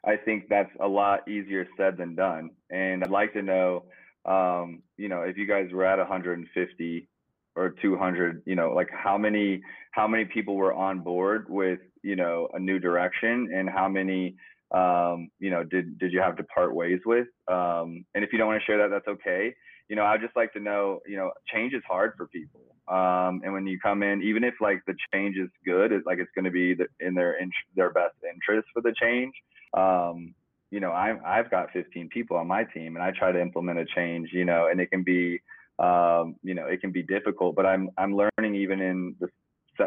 I 0.07 0.17
think 0.17 0.45
that's 0.49 0.71
a 0.81 0.87
lot 0.87 1.29
easier 1.29 1.67
said 1.77 1.97
than 1.97 2.15
done. 2.15 2.51
And 2.71 3.03
I'd 3.03 3.11
like 3.11 3.33
to 3.33 3.43
know, 3.43 3.85
um, 4.25 4.83
you 4.97 5.09
know, 5.09 5.23
if 5.23 5.37
you 5.37 5.47
guys 5.47 5.69
were 5.73 5.85
at 5.85 5.99
150 5.99 7.09
or 7.57 7.75
200, 7.83 8.43
you 8.47 8.55
know, 8.55 8.73
like 8.73 8.89
how 8.93 9.19
many 9.19 9.61
how 9.91 10.07
many 10.07 10.25
people 10.25 10.57
were 10.57 10.75
on 10.75 11.01
board 11.01 11.47
with 11.49 11.81
you 12.03 12.17
know 12.17 12.49
a 12.55 12.59
new 12.59 12.79
direction, 12.79 13.51
and 13.53 13.69
how 13.69 13.89
many 13.89 14.37
um, 14.73 15.31
you 15.41 15.51
know 15.51 15.65
did 15.65 15.99
did 15.99 16.13
you 16.13 16.21
have 16.21 16.37
to 16.37 16.45
part 16.45 16.75
ways 16.75 17.01
with? 17.05 17.27
Um, 17.49 18.05
and 18.15 18.23
if 18.23 18.33
you 18.33 18.39
don't 18.39 18.49
want 18.49 18.61
to 18.61 18.67
share 18.67 18.79
that, 18.79 18.91
that's 18.91 19.09
okay. 19.09 19.55
You 19.89 19.97
know, 19.97 20.05
I'd 20.05 20.21
just 20.21 20.37
like 20.37 20.53
to 20.53 20.61
know, 20.61 21.01
you 21.07 21.17
know, 21.17 21.31
change 21.53 21.73
is 21.73 21.83
hard 21.89 22.15
for 22.17 22.27
people. 22.27 22.61
Um, 22.89 23.41
and 23.45 23.53
when 23.53 23.67
you 23.67 23.79
come 23.81 24.03
in, 24.03 24.23
even 24.23 24.45
if 24.45 24.55
like 24.61 24.83
the 24.87 24.95
change 25.13 25.37
is 25.37 25.49
good, 25.65 25.93
it's 25.93 26.07
like 26.07 26.19
it's 26.19 26.31
going 26.35 26.45
to 26.45 26.51
be 26.51 26.75
the, 26.75 26.87
in 27.01 27.15
their 27.15 27.41
in, 27.41 27.51
their 27.75 27.91
best 27.91 28.15
interest 28.23 28.69
for 28.73 28.83
the 28.83 28.95
change. 29.01 29.33
Um, 29.77 30.35
you 30.71 30.81
know, 30.81 30.91
I, 30.91 31.17
I've 31.25 31.51
got 31.51 31.71
15 31.73 32.09
people 32.09 32.37
on 32.37 32.49
my 32.49 32.65
team, 32.65 32.97
and 32.97 33.05
I 33.05 33.13
try 33.13 33.33
to 33.33 33.41
implement 33.41 33.79
a 33.79 33.85
change. 33.95 34.31
You 34.33 34.45
know, 34.45 34.69
and 34.71 34.81
it 34.81 34.91
can 34.91 35.03
be, 35.03 35.41
um, 35.79 36.37
you 36.43 36.55
know, 36.55 36.67
it 36.67 36.81
can 36.81 36.91
be 36.91 37.03
difficult. 37.03 37.55
But 37.55 37.67
I'm 37.67 37.91
I'm 37.97 38.17
learning 38.17 38.55
even 38.57 38.81
in 38.81 39.15
the 39.21 39.29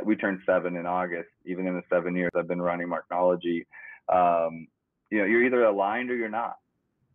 we 0.06 0.16
turned 0.16 0.40
seven 0.46 0.76
in 0.76 0.86
August. 0.86 1.30
Even 1.46 1.68
in 1.68 1.76
the 1.76 1.84
seven 1.90 2.16
years 2.16 2.32
I've 2.36 2.48
been 2.48 2.62
running 2.62 2.88
Marknology, 2.88 3.66
um, 4.08 4.68
you 5.10 5.18
know, 5.20 5.26
you're 5.26 5.44
either 5.44 5.66
aligned 5.66 6.12
or 6.12 6.16
you're 6.16 6.30
not, 6.30 6.58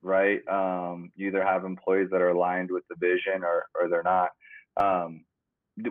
right? 0.03 0.41
Um, 0.49 1.13
you 1.15 1.29
either 1.29 1.45
have 1.45 1.65
employees 1.65 2.09
that 2.11 2.21
are 2.21 2.31
aligned 2.31 2.71
with 2.71 2.85
the 2.89 2.97
vision 2.97 3.45
or 3.45 3.67
or 3.81 3.89
they're 3.89 4.03
not. 4.03 4.31
Um, 4.77 5.25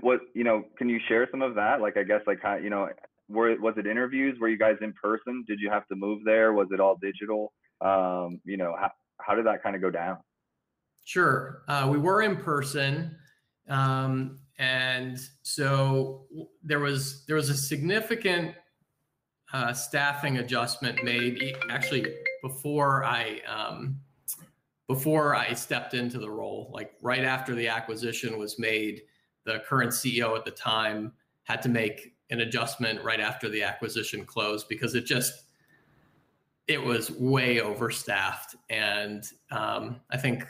what 0.02 0.22
you 0.34 0.44
know 0.44 0.64
can 0.78 0.88
you 0.88 1.00
share 1.08 1.28
some 1.30 1.42
of 1.42 1.56
that 1.56 1.82
like 1.82 1.98
i 1.98 2.04
guess 2.04 2.22
like 2.26 2.40
you 2.62 2.70
know 2.70 2.88
were 3.34 3.56
was 3.60 3.76
it 3.78 3.88
interviews? 3.88 4.40
Were 4.40 4.50
you 4.50 4.58
guys 4.58 4.78
in 4.82 4.94
person? 4.94 5.44
Did 5.48 5.60
you 5.60 5.70
have 5.70 5.88
to 5.88 5.96
move 5.96 6.22
there? 6.26 6.54
Was 6.54 6.68
it 6.72 6.80
all 6.80 6.98
digital? 7.02 7.54
Um 7.82 8.40
you 8.46 8.58
know 8.58 8.76
how, 8.80 8.92
how 9.20 9.36
did 9.36 9.46
that 9.46 9.64
kind 9.64 9.76
of 9.76 9.82
go 9.82 9.90
down? 9.90 10.18
Sure. 11.06 11.64
Uh, 11.68 11.90
we 11.92 11.98
were 11.98 12.22
in 12.22 12.38
person 12.38 13.16
um 13.70 14.40
and 14.58 15.18
so 15.42 16.26
there 16.64 16.80
was 16.80 17.26
there 17.26 17.36
was 17.36 17.50
a 17.50 17.56
significant 17.56 18.54
uh, 19.54 19.72
staffing 19.72 20.40
adjustment 20.40 21.04
made 21.04 21.56
actually 21.70 22.06
before 22.42 23.06
i 23.06 23.40
um 23.48 24.00
before 24.88 25.34
i 25.36 25.54
stepped 25.54 25.94
into 25.94 26.18
the 26.18 26.30
role 26.30 26.72
like 26.74 26.92
right 27.02 27.24
after 27.24 27.56
the 27.56 27.68
acquisition 27.68 28.38
was 28.38 28.60
made 28.60 29.04
the 29.46 29.60
current 29.68 29.92
CEO 29.92 30.36
at 30.38 30.46
the 30.46 30.52
time 30.52 31.14
had 31.44 31.62
to 31.62 31.70
make 31.70 32.13
an 32.34 32.42
adjustment 32.42 33.02
right 33.04 33.20
after 33.20 33.48
the 33.48 33.64
acquisition 33.64 34.26
closed 34.26 34.68
because 34.68 34.96
it 34.96 35.06
just 35.06 35.44
it 36.68 36.84
was 36.84 37.12
way 37.12 37.60
overstaffed. 37.60 38.56
And 38.70 39.24
um, 39.52 40.02
i 40.10 40.18
think 40.18 40.46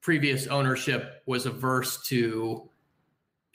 previous 0.00 0.46
ownership 0.46 1.22
was 1.26 1.44
averse 1.44 2.02
to 2.06 2.70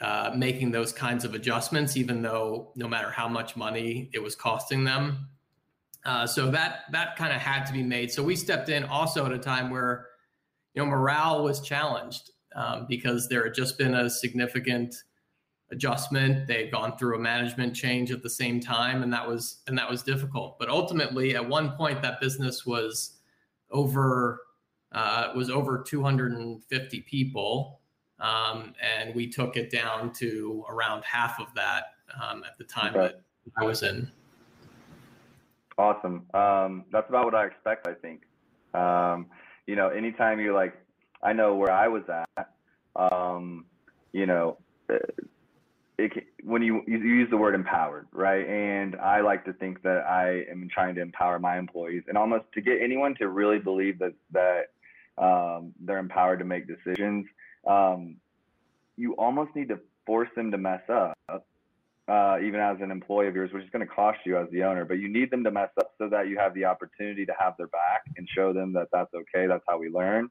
uh, 0.02 0.32
making 0.36 0.71
those 0.71 0.91
kinds 0.91 1.23
of 1.23 1.34
adjustments 1.34 1.95
even 1.95 2.21
though 2.21 2.71
no 2.76 2.88
matter 2.88 3.10
how 3.10 3.28
much 3.28 3.56
money 3.56 4.10
it 4.13 4.21
was 4.21 4.36
costing 4.36 4.84
them. 4.84 5.30
Uh, 6.06 6.28
so 6.28 6.52
that 6.52 6.82
that 6.91 7.15
kind 7.15 7.34
of 7.34 7.39
had 7.39 7.63
to 7.63 7.71
be 7.71 7.82
made. 7.82 8.12
So 8.12 8.21
we 8.21 8.36
stepped 8.36 8.67
in 8.67 8.84
also 8.84 9.26
at 9.26 9.32
a 9.32 9.38
time 9.38 9.69
where 9.69 10.08
you 10.73 10.84
know 10.84 10.89
morale 10.89 11.43
was 11.43 11.62
challenged 11.62 12.32
um, 12.56 12.86
because 12.89 13.30
there 13.30 13.45
had 13.45 13.54
just 13.54 13.78
been 13.78 13.93
a 13.93 14.10
significant 14.10 14.93
adjustment. 15.71 16.47
They 16.47 16.63
had 16.63 16.71
gone 16.71 16.97
through 16.97 17.15
a 17.15 17.19
management 17.19 17.76
change 17.76 18.12
at 18.12 18.21
the 18.21 18.30
same 18.30 18.60
time, 18.60 19.04
and 19.04 19.12
that 19.13 19.28
was 19.28 19.62
and 19.67 19.78
that 19.78 19.89
was 19.89 20.04
difficult. 20.04 20.58
But 20.60 20.69
ultimately, 20.69 21.36
at 21.36 21.47
one 21.47 21.71
point, 21.71 22.02
that 22.02 22.19
business 22.19 22.65
was 22.65 23.17
over 23.71 24.41
uh, 24.91 25.32
was 25.36 25.49
over 25.49 25.84
250 25.86 27.02
people, 27.02 27.80
um, 28.19 28.73
and 28.82 29.15
we 29.15 29.28
took 29.28 29.58
it 29.58 29.71
down 29.71 30.13
to 30.13 30.63
around 30.69 31.04
half 31.04 31.39
of 31.39 31.47
that 31.56 31.86
um, 32.21 32.43
at 32.43 32.58
the 32.58 32.63
time 32.63 32.95
okay. 32.95 33.13
that 33.13 33.21
I 33.58 33.63
was 33.63 33.84
in. 33.84 34.10
Awesome. 35.78 36.28
Um, 36.36 36.86
that's 36.91 37.10
about 37.10 37.26
what 37.26 37.36
I 37.36 37.45
expect. 37.45 37.88
I 37.88 37.93
think. 37.93 38.21
Um, 38.73 39.28
you 39.65 39.76
know, 39.76 39.89
anytime 39.89 40.39
you're 40.39 40.54
like 40.54 40.76
I 41.23 41.32
know 41.32 41.56
where 41.56 41.71
I 41.71 41.88
was 41.88 42.04
at. 42.10 42.49
Um, 42.95 43.65
you 44.12 44.26
know, 44.26 44.58
when 46.45 46.62
you, 46.62 46.82
you 46.88 46.97
use 46.97 47.29
the 47.29 47.38
word 47.38 47.56
empowered, 47.56 48.08
right? 48.12 48.47
And 48.47 48.95
I 48.97 49.21
like 49.21 49.45
to 49.45 49.53
think 49.53 49.82
that 49.84 50.06
I 50.06 50.43
am 50.51 50.67
trying 50.73 50.95
to 50.95 51.01
empower 51.01 51.39
my 51.39 51.58
employees, 51.58 52.03
and 52.08 52.17
almost 52.17 52.45
to 52.53 52.62
get 52.62 52.82
anyone 52.82 53.15
to 53.15 53.27
really 53.29 53.60
believe 53.60 53.99
that 53.99 54.13
that 54.32 54.71
um, 55.17 55.73
they're 55.79 55.99
empowered 55.99 56.39
to 56.39 56.45
make 56.45 56.67
decisions. 56.67 57.25
Um, 57.67 58.17
you 58.97 59.13
almost 59.13 59.56
need 59.56 59.69
to 59.69 59.79
force 60.06 60.29
them 60.36 60.51
to 60.51 60.58
mess 60.58 60.82
up, 60.89 61.17
uh, 62.08 62.38
even 62.43 62.60
as 62.60 62.77
an 62.82 62.91
employee 62.91 63.27
of 63.27 63.36
yours, 63.36 63.51
which 63.53 63.63
is 63.63 63.69
going 63.69 63.86
to 63.88 63.93
cost 63.93 64.19
you 64.25 64.38
as 64.38 64.49
the 64.51 64.63
owner. 64.63 64.86
But 64.86 64.95
you 64.95 65.08
need 65.08 65.32
them 65.32 65.43
to 65.45 65.51
mess 65.51 65.69
up 65.79 65.91
so 65.97 66.10
that 66.10 66.27
you 66.27 66.38
have 66.38 66.53
the 66.53 66.65
opportunity 66.65 67.25
to 67.25 67.34
have 67.39 67.53
their 67.58 67.67
back 67.67 68.03
and 68.17 68.27
show 68.36 68.53
them 68.53 68.73
that 68.73 68.89
that's 68.91 69.13
okay. 69.13 69.47
That's 69.47 69.63
how 69.67 69.77
we 69.77 69.89
learn. 69.89 70.29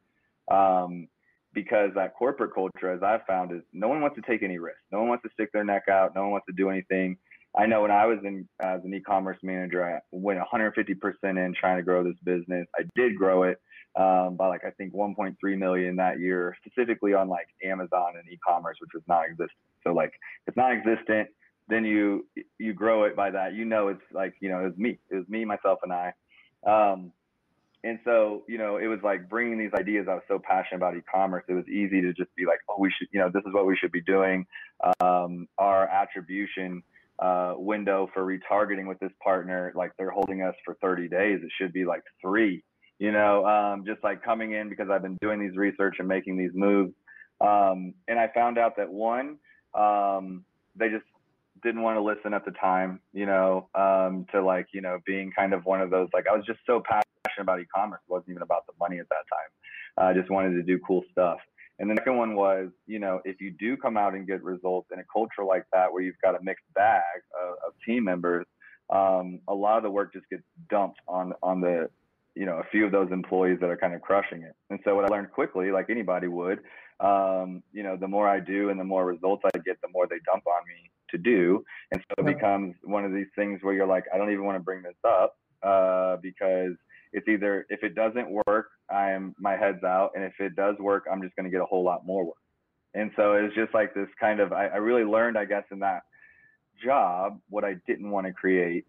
Um, 0.51 1.09
because 1.55 1.91
that 1.95 2.15
corporate 2.15 2.55
culture, 2.55 2.91
as 2.91 3.03
I've 3.03 3.25
found, 3.27 3.53
is 3.53 3.63
no 3.73 3.89
one 3.89 4.01
wants 4.01 4.17
to 4.17 4.23
take 4.23 4.43
any 4.43 4.59
risk. 4.59 4.79
No 4.91 5.01
one 5.01 5.09
wants 5.09 5.25
to 5.25 5.31
stick 5.33 5.51
their 5.53 5.65
neck 5.65 5.85
out. 5.91 6.15
No 6.15 6.23
one 6.23 6.31
wants 6.31 6.47
to 6.47 6.53
do 6.53 6.71
anything. 6.71 7.17
I 7.55 7.67
know 7.67 7.83
when 7.83 7.91
I 7.91 8.07
was 8.07 8.19
in 8.25 8.49
as 8.61 8.81
an 8.85 8.95
e-commerce 8.95 9.37
manager, 9.43 9.85
I 9.85 10.01
went 10.11 10.41
150% 10.41 10.75
in 11.23 11.55
trying 11.59 11.77
to 11.77 11.83
grow 11.83 12.03
this 12.03 12.17
business. 12.25 12.67
I 12.79 12.85
did 12.95 13.17
grow 13.17 13.43
it 13.43 13.61
um, 13.95 14.37
by 14.37 14.47
like 14.49 14.65
I 14.65 14.71
think 14.71 14.95
1.3 14.95 15.37
million 15.59 15.97
that 15.97 16.19
year, 16.19 16.57
specifically 16.65 17.13
on 17.13 17.29
like 17.29 17.49
Amazon 17.63 18.15
and 18.17 18.27
e-commerce, 18.33 18.79
which 18.81 18.91
was 18.95 19.03
non-existent. 19.07 19.51
So 19.85 19.93
like 19.93 20.13
it's 20.47 20.57
non-existent, 20.57 21.29
then 21.69 21.85
you 21.85 22.27
you 22.59 22.73
grow 22.73 23.05
it 23.05 23.15
by 23.15 23.31
that. 23.31 23.55
You 23.55 23.67
know, 23.67 23.89
it's 23.89 24.03
like 24.13 24.35
you 24.41 24.49
know 24.49 24.61
it 24.61 24.65
was 24.65 24.79
me. 24.79 24.99
It 25.11 25.17
was 25.17 25.29
me, 25.29 25.45
myself, 25.45 25.81
and 25.83 25.93
I. 25.93 26.13
Um, 26.67 27.13
and 27.85 27.99
so, 28.05 28.45
you 28.47 28.59
know, 28.59 28.77
it 28.77 28.87
was 28.87 29.01
like 29.03 29.29
bringing 29.29 29.59
these 29.59 29.73
ideas. 29.75 30.07
I 30.09 30.15
was 30.15 30.23
so 30.29 30.39
passionate 30.39 30.77
about 30.77 30.97
e-commerce. 30.97 31.45
It 31.49 31.55
was 31.55 31.67
easy 31.69 32.01
to 32.01 32.13
just 32.13 32.35
be 32.37 32.47
like, 32.47 32.61
oh, 32.69 32.77
we 32.79 32.93
should, 32.97 33.09
you 33.13 33.19
know, 33.19 33.29
this 33.33 33.43
is 33.45 33.53
what 33.53 33.67
we 33.67 33.77
should 33.77 33.91
be 33.91 34.03
doing. 34.03 34.47
Um, 35.01 35.49
our 35.59 35.89
attribution 35.89 36.83
uh, 37.19 37.55
window 37.57 38.09
for 38.15 38.25
retargeting 38.25 38.87
with 38.87 39.01
this 39.01 39.11
partner, 39.23 39.73
like 39.75 39.93
they're 39.99 40.11
holding 40.11 40.43
us 40.43 40.55
for 40.65 40.77
30 40.81 41.09
days. 41.09 41.41
It 41.43 41.51
should 41.61 41.73
be 41.73 41.85
like 41.85 42.03
three, 42.21 42.63
you 43.01 43.11
know, 43.11 43.45
um, 43.47 43.85
just 43.85 44.03
like 44.05 44.23
coming 44.23 44.53
in 44.53 44.69
because 44.69 44.89
I've 44.89 45.03
been 45.03 45.19
doing 45.21 45.41
these 45.41 45.57
research 45.57 45.97
and 45.99 46.07
making 46.07 46.37
these 46.37 46.53
moves. 46.55 46.93
Um, 47.41 47.95
and 48.07 48.17
I 48.19 48.29
found 48.33 48.59
out 48.59 48.77
that 48.77 48.93
one, 48.93 49.39
um, 49.75 50.45
they 50.77 50.89
just 50.89 51.05
didn't 51.65 51.83
want 51.83 51.97
to 51.97 52.01
listen 52.01 52.33
at 52.33 52.45
the 52.45 52.53
time, 52.53 53.01
you 53.13 53.27
know, 53.27 53.69
um, 53.75 54.27
to 54.31 54.41
like, 54.41 54.67
you 54.73 54.81
know, 54.81 54.99
being 55.05 55.33
kind 55.37 55.53
of 55.53 55.65
one 55.65 55.81
of 55.81 55.91
those, 55.91 56.09
like 56.15 56.27
I 56.31 56.37
was 56.37 56.47
just 56.47 56.61
so 56.65 56.81
passionate 56.81 57.12
passionate 57.33 57.45
about 57.45 57.61
e-commerce. 57.61 58.01
It 58.09 58.13
wasn't 58.13 58.31
even 58.31 58.43
about 58.43 58.67
the 58.67 58.73
money 58.79 58.99
at 58.99 59.07
that 59.09 59.25
time. 59.31 60.09
I 60.09 60.19
just 60.19 60.31
wanted 60.31 60.55
to 60.55 60.63
do 60.63 60.79
cool 60.87 61.03
stuff. 61.11 61.39
And 61.79 61.91
the 61.91 61.97
second 61.99 62.17
one 62.17 62.37
was, 62.37 62.69
you 62.87 62.99
know, 62.99 63.21
if 63.25 63.41
you 63.41 63.51
do 63.59 63.77
come 63.77 63.97
out 63.97 64.15
and 64.15 64.27
get 64.27 64.43
results 64.43 64.89
in 64.93 65.01
a 65.01 65.05
culture 65.13 65.45
like 65.47 65.65
that, 65.73 65.93
where 65.93 66.03
you've 66.03 66.21
got 66.23 66.35
a 66.35 66.43
mixed 66.43 66.65
bag 66.75 67.03
of, 67.41 67.55
of 67.67 67.73
team 67.85 68.05
members, 68.05 68.47
um, 68.91 69.41
a 69.49 69.55
lot 69.55 69.79
of 69.79 69.83
the 69.83 69.91
work 69.91 70.13
just 70.13 70.29
gets 70.31 70.43
dumped 70.71 71.01
on 71.09 71.33
on 71.43 71.61
the, 71.61 71.89
you 72.35 72.47
know, 72.47 72.59
a 72.59 72.65
few 72.71 72.85
of 72.85 72.93
those 72.93 73.11
employees 73.11 73.59
that 73.61 73.71
are 73.71 73.77
kind 73.77 73.95
of 73.95 74.03
crushing 74.03 74.43
it. 74.43 74.55
And 74.71 74.79
so 74.85 74.95
what 74.95 75.05
I 75.05 75.09
learned 75.09 75.33
quickly, 75.33 75.71
like 75.71 75.89
anybody 75.89 76.29
would, 76.29 76.61
um, 77.01 77.63
you 77.73 77.83
know, 77.83 77.97
the 77.97 78.09
more 78.09 78.29
I 78.29 78.39
do 78.39 78.69
and 78.69 78.79
the 78.79 78.85
more 78.85 79.05
results 79.07 79.43
I 79.47 79.59
get, 79.59 79.81
the 79.81 79.89
more 79.93 80.07
they 80.07 80.19
dump 80.27 80.45
on 80.47 80.63
me 80.69 80.91
to 81.11 81.19
do. 81.19 81.65
And 81.91 82.03
so 82.09 82.25
it 82.25 82.35
becomes 82.35 82.75
one 82.85 83.05
of 83.05 83.13
these 83.13 83.27
things 83.35 83.61
where 83.63 83.75
you're 83.75 83.87
like, 83.87 84.05
I 84.15 84.19
don't 84.19 84.31
even 84.31 84.45
want 84.45 84.57
to 84.57 84.63
bring 84.63 84.83
this 84.83 84.95
up 85.07 85.37
uh, 85.63 86.17
because 86.23 86.75
it's 87.13 87.29
either 87.29 87.67
if 87.69 87.83
it 87.83 87.95
doesn't 87.95 88.29
work, 88.47 88.69
I'm 88.91 89.35
my 89.39 89.57
head's 89.57 89.85
out, 89.85 90.13
and 90.15 90.25
if 90.25 90.35
it 90.39 90.57
does 90.57 90.77
work, 90.79 91.05
I'm 91.11 91.23
just 91.23 91.37
going 91.37 91.45
to 91.45 91.51
get 91.51 91.61
a 91.61 91.67
whole 91.67 91.85
lot 91.85 92.07
more 92.07 92.25
work. 92.25 92.37
And 92.95 93.11
so 93.17 93.35
it's 93.35 93.55
just 93.55 93.73
like 93.75 93.95
this 93.95 94.09
kind 94.19 94.41
of 94.41 94.53
I, 94.53 94.67
I 94.67 94.77
really 94.77 95.05
learned, 95.05 95.39
I 95.39 95.45
guess, 95.45 95.65
in 95.71 95.79
that 95.81 96.03
job 96.85 97.41
what 97.49 97.65
I 97.65 97.77
didn't 97.87 98.11
want 98.11 98.27
to 98.27 98.33
create, 98.33 98.85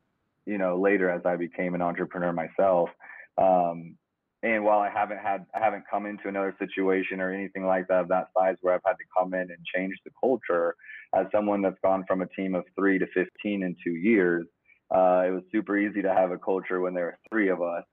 you 0.45 0.57
know, 0.57 0.79
later 0.79 1.09
as 1.09 1.21
I 1.25 1.35
became 1.35 1.75
an 1.75 1.81
entrepreneur 1.81 2.33
myself. 2.33 2.89
Um, 3.37 3.97
and 4.41 4.63
while 4.65 4.79
I 4.79 4.89
haven't 4.89 5.19
had, 5.19 5.45
I 5.55 5.59
haven't 5.59 5.85
come 5.89 6.05
into 6.05 6.27
another 6.27 6.53
situation 6.59 7.21
or 7.21 7.31
anything 7.33 7.65
like 7.65 7.87
that 7.87 8.01
of 8.01 8.07
that 8.09 8.27
size 8.37 8.57
where 8.61 8.73
I've 8.73 8.81
had 8.85 8.93
to 8.93 9.05
come 9.17 9.33
in 9.33 9.41
and 9.51 9.65
change 9.73 9.95
the 10.03 10.11
culture. 10.19 10.75
As 11.15 11.27
someone 11.31 11.61
that's 11.61 11.79
gone 11.81 12.03
from 12.07 12.21
a 12.21 12.27
team 12.27 12.55
of 12.55 12.65
three 12.75 12.99
to 12.99 13.05
15 13.13 13.63
in 13.63 13.75
two 13.83 13.95
years, 13.95 14.45
Uh, 14.91 15.23
it 15.27 15.31
was 15.31 15.43
super 15.51 15.75
easy 15.77 16.01
to 16.03 16.13
have 16.13 16.31
a 16.31 16.37
culture 16.37 16.79
when 16.81 16.93
there 16.93 17.05
were 17.05 17.17
three 17.29 17.49
of 17.49 17.61
us. 17.61 17.83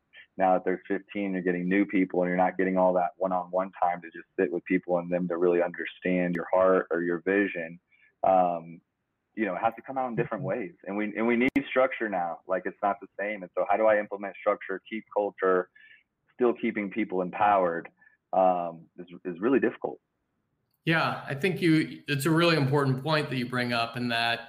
Now 0.40 0.55
that 0.55 0.64
there's 0.64 0.81
15, 0.88 1.35
you're 1.35 1.42
getting 1.42 1.68
new 1.68 1.85
people 1.85 2.22
and 2.22 2.29
you're 2.29 2.37
not 2.38 2.57
getting 2.57 2.79
all 2.79 2.94
that 2.94 3.11
one-on-one 3.18 3.72
time 3.79 4.00
to 4.00 4.07
just 4.07 4.24
sit 4.38 4.50
with 4.50 4.64
people 4.64 4.96
and 4.96 5.11
them 5.11 5.29
to 5.29 5.37
really 5.37 5.61
understand 5.62 6.35
your 6.35 6.46
heart 6.50 6.87
or 6.90 7.03
your 7.03 7.18
vision. 7.20 7.79
Um, 8.26 8.81
you 9.35 9.44
know, 9.44 9.55
it 9.55 9.59
has 9.62 9.74
to 9.76 9.83
come 9.83 9.98
out 9.98 10.09
in 10.09 10.16
different 10.16 10.42
ways. 10.42 10.72
And 10.87 10.96
we 10.96 11.12
and 11.14 11.26
we 11.26 11.37
need 11.37 11.50
structure 11.68 12.09
now. 12.09 12.38
Like 12.48 12.62
it's 12.64 12.79
not 12.83 12.96
the 13.03 13.07
same. 13.18 13.42
And 13.42 13.50
so 13.55 13.66
how 13.68 13.76
do 13.76 13.85
I 13.85 13.98
implement 13.98 14.35
structure, 14.40 14.81
keep 14.88 15.05
culture, 15.14 15.68
still 16.35 16.55
keeping 16.55 16.90
people 16.90 17.20
empowered? 17.20 17.90
Um, 18.33 18.87
is 18.98 19.09
is 19.26 19.38
really 19.40 19.61
difficult. 19.61 20.00
Yeah, 20.87 21.20
I 21.29 21.35
think 21.35 21.61
you 21.61 22.00
it's 22.09 22.24
a 22.24 22.31
really 22.31 22.57
important 22.57 23.03
point 23.05 23.29
that 23.29 23.37
you 23.37 23.44
bring 23.44 23.74
up 23.74 23.96
and 23.96 24.11
that 24.11 24.40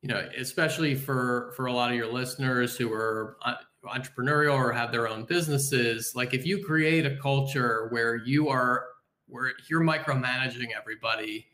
you 0.00 0.08
know, 0.08 0.26
especially 0.38 0.94
for 0.94 1.52
for 1.54 1.66
a 1.66 1.72
lot 1.72 1.90
of 1.90 1.96
your 1.96 2.10
listeners 2.10 2.78
who 2.78 2.90
are 2.94 3.36
uh, 3.44 3.54
entrepreneurial 3.84 4.54
or 4.54 4.72
have 4.72 4.92
their 4.92 5.08
own 5.08 5.24
businesses, 5.24 6.12
like 6.14 6.34
if 6.34 6.46
you 6.46 6.64
create 6.64 7.06
a 7.06 7.16
culture 7.16 7.88
where 7.90 8.16
you 8.16 8.48
are 8.48 8.86
where 9.26 9.52
you're 9.68 9.82
micromanaging 9.82 10.68
everybody 10.76 11.46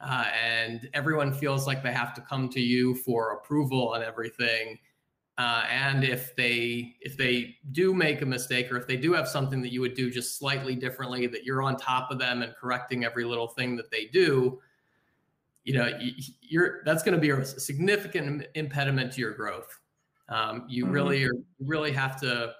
uh, 0.00 0.24
and 0.42 0.88
everyone 0.94 1.32
feels 1.32 1.66
like 1.66 1.82
they 1.82 1.92
have 1.92 2.14
to 2.14 2.20
come 2.22 2.48
to 2.48 2.60
you 2.60 2.94
for 2.94 3.32
approval 3.32 3.90
on 3.90 4.02
everything. 4.02 4.78
Uh, 5.36 5.64
and 5.70 6.02
if 6.02 6.34
they 6.34 6.96
if 7.00 7.16
they 7.16 7.54
do 7.70 7.94
make 7.94 8.22
a 8.22 8.26
mistake 8.26 8.72
or 8.72 8.76
if 8.76 8.88
they 8.88 8.96
do 8.96 9.12
have 9.12 9.28
something 9.28 9.62
that 9.62 9.72
you 9.72 9.80
would 9.80 9.94
do 9.94 10.10
just 10.10 10.36
slightly 10.36 10.74
differently, 10.74 11.28
that 11.28 11.44
you're 11.44 11.62
on 11.62 11.76
top 11.76 12.10
of 12.10 12.18
them 12.18 12.42
and 12.42 12.54
correcting 12.56 13.04
every 13.04 13.24
little 13.24 13.46
thing 13.46 13.76
that 13.76 13.88
they 13.90 14.06
do, 14.06 14.58
you 15.62 15.74
know, 15.74 15.96
you're 16.40 16.82
that's 16.84 17.04
going 17.04 17.14
to 17.14 17.20
be 17.20 17.30
a 17.30 17.44
significant 17.44 18.46
impediment 18.54 19.12
to 19.12 19.20
your 19.20 19.32
growth. 19.32 19.78
Um, 20.28 20.64
you 20.68 20.84
mm-hmm. 20.84 20.92
really 20.92 21.24
are, 21.24 21.32
really 21.60 21.92
have 21.92 22.20
to 22.20 22.54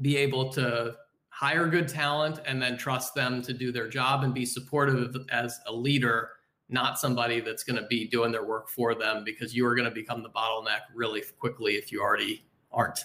be 0.00 0.16
able 0.16 0.52
to 0.52 0.94
hire 1.28 1.66
good 1.66 1.88
talent 1.88 2.40
and 2.44 2.60
then 2.60 2.76
trust 2.76 3.14
them 3.14 3.40
to 3.42 3.52
do 3.52 3.72
their 3.72 3.88
job 3.88 4.24
and 4.24 4.34
be 4.34 4.44
supportive 4.44 5.16
as 5.30 5.58
a 5.66 5.72
leader 5.72 6.30
not 6.72 6.98
somebody 6.98 7.40
that's 7.40 7.62
going 7.62 7.80
to 7.80 7.86
be 7.86 8.08
doing 8.08 8.32
their 8.32 8.44
work 8.44 8.68
for 8.68 8.94
them 8.94 9.22
because 9.24 9.54
you 9.54 9.66
are 9.66 9.74
going 9.74 9.88
to 9.88 9.94
become 9.94 10.22
the 10.22 10.30
bottleneck 10.30 10.80
really 10.94 11.22
quickly 11.38 11.74
if 11.74 11.92
you 11.92 12.00
already 12.00 12.44
aren't. 12.72 13.04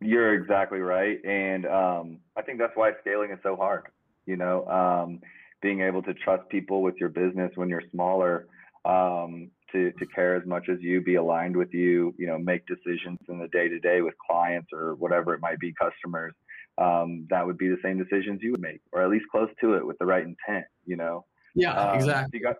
You're 0.00 0.34
exactly 0.34 0.80
right. 0.80 1.18
And 1.24 1.66
um, 1.66 2.18
I 2.36 2.42
think 2.42 2.58
that's 2.58 2.76
why 2.76 2.92
scaling 3.00 3.30
is 3.30 3.38
so 3.42 3.56
hard. 3.56 3.86
You 4.26 4.36
know, 4.36 4.66
um, 4.66 5.20
being 5.62 5.80
able 5.80 6.02
to 6.02 6.12
trust 6.12 6.48
people 6.50 6.82
with 6.82 6.96
your 7.00 7.08
business 7.08 7.50
when 7.54 7.68
you're 7.68 7.82
smaller, 7.90 8.46
um, 8.84 9.50
to, 9.72 9.92
to 9.92 10.06
care 10.06 10.36
as 10.36 10.46
much 10.46 10.68
as 10.68 10.78
you, 10.80 11.00
be 11.00 11.16
aligned 11.16 11.56
with 11.56 11.72
you, 11.72 12.14
you 12.18 12.26
know, 12.26 12.38
make 12.38 12.66
decisions 12.66 13.18
in 13.28 13.38
the 13.38 13.48
day 13.48 13.68
to 13.68 13.78
day 13.78 14.00
with 14.00 14.14
clients 14.18 14.68
or 14.72 14.94
whatever 14.96 15.34
it 15.34 15.40
might 15.40 15.58
be, 15.58 15.72
customers. 15.74 16.34
Um, 16.78 17.26
that 17.30 17.46
would 17.46 17.58
be 17.58 17.68
the 17.68 17.78
same 17.82 17.98
decisions 17.98 18.40
you 18.42 18.52
would 18.52 18.60
make, 18.60 18.80
or 18.92 19.02
at 19.02 19.08
least 19.08 19.24
close 19.30 19.48
to 19.60 19.74
it 19.74 19.86
with 19.86 19.98
the 19.98 20.06
right 20.06 20.24
intent, 20.24 20.66
you 20.84 20.96
know. 20.96 21.24
Yeah, 21.54 21.72
um, 21.72 21.96
exactly. 21.96 22.38
You, 22.38 22.44
got, 22.44 22.56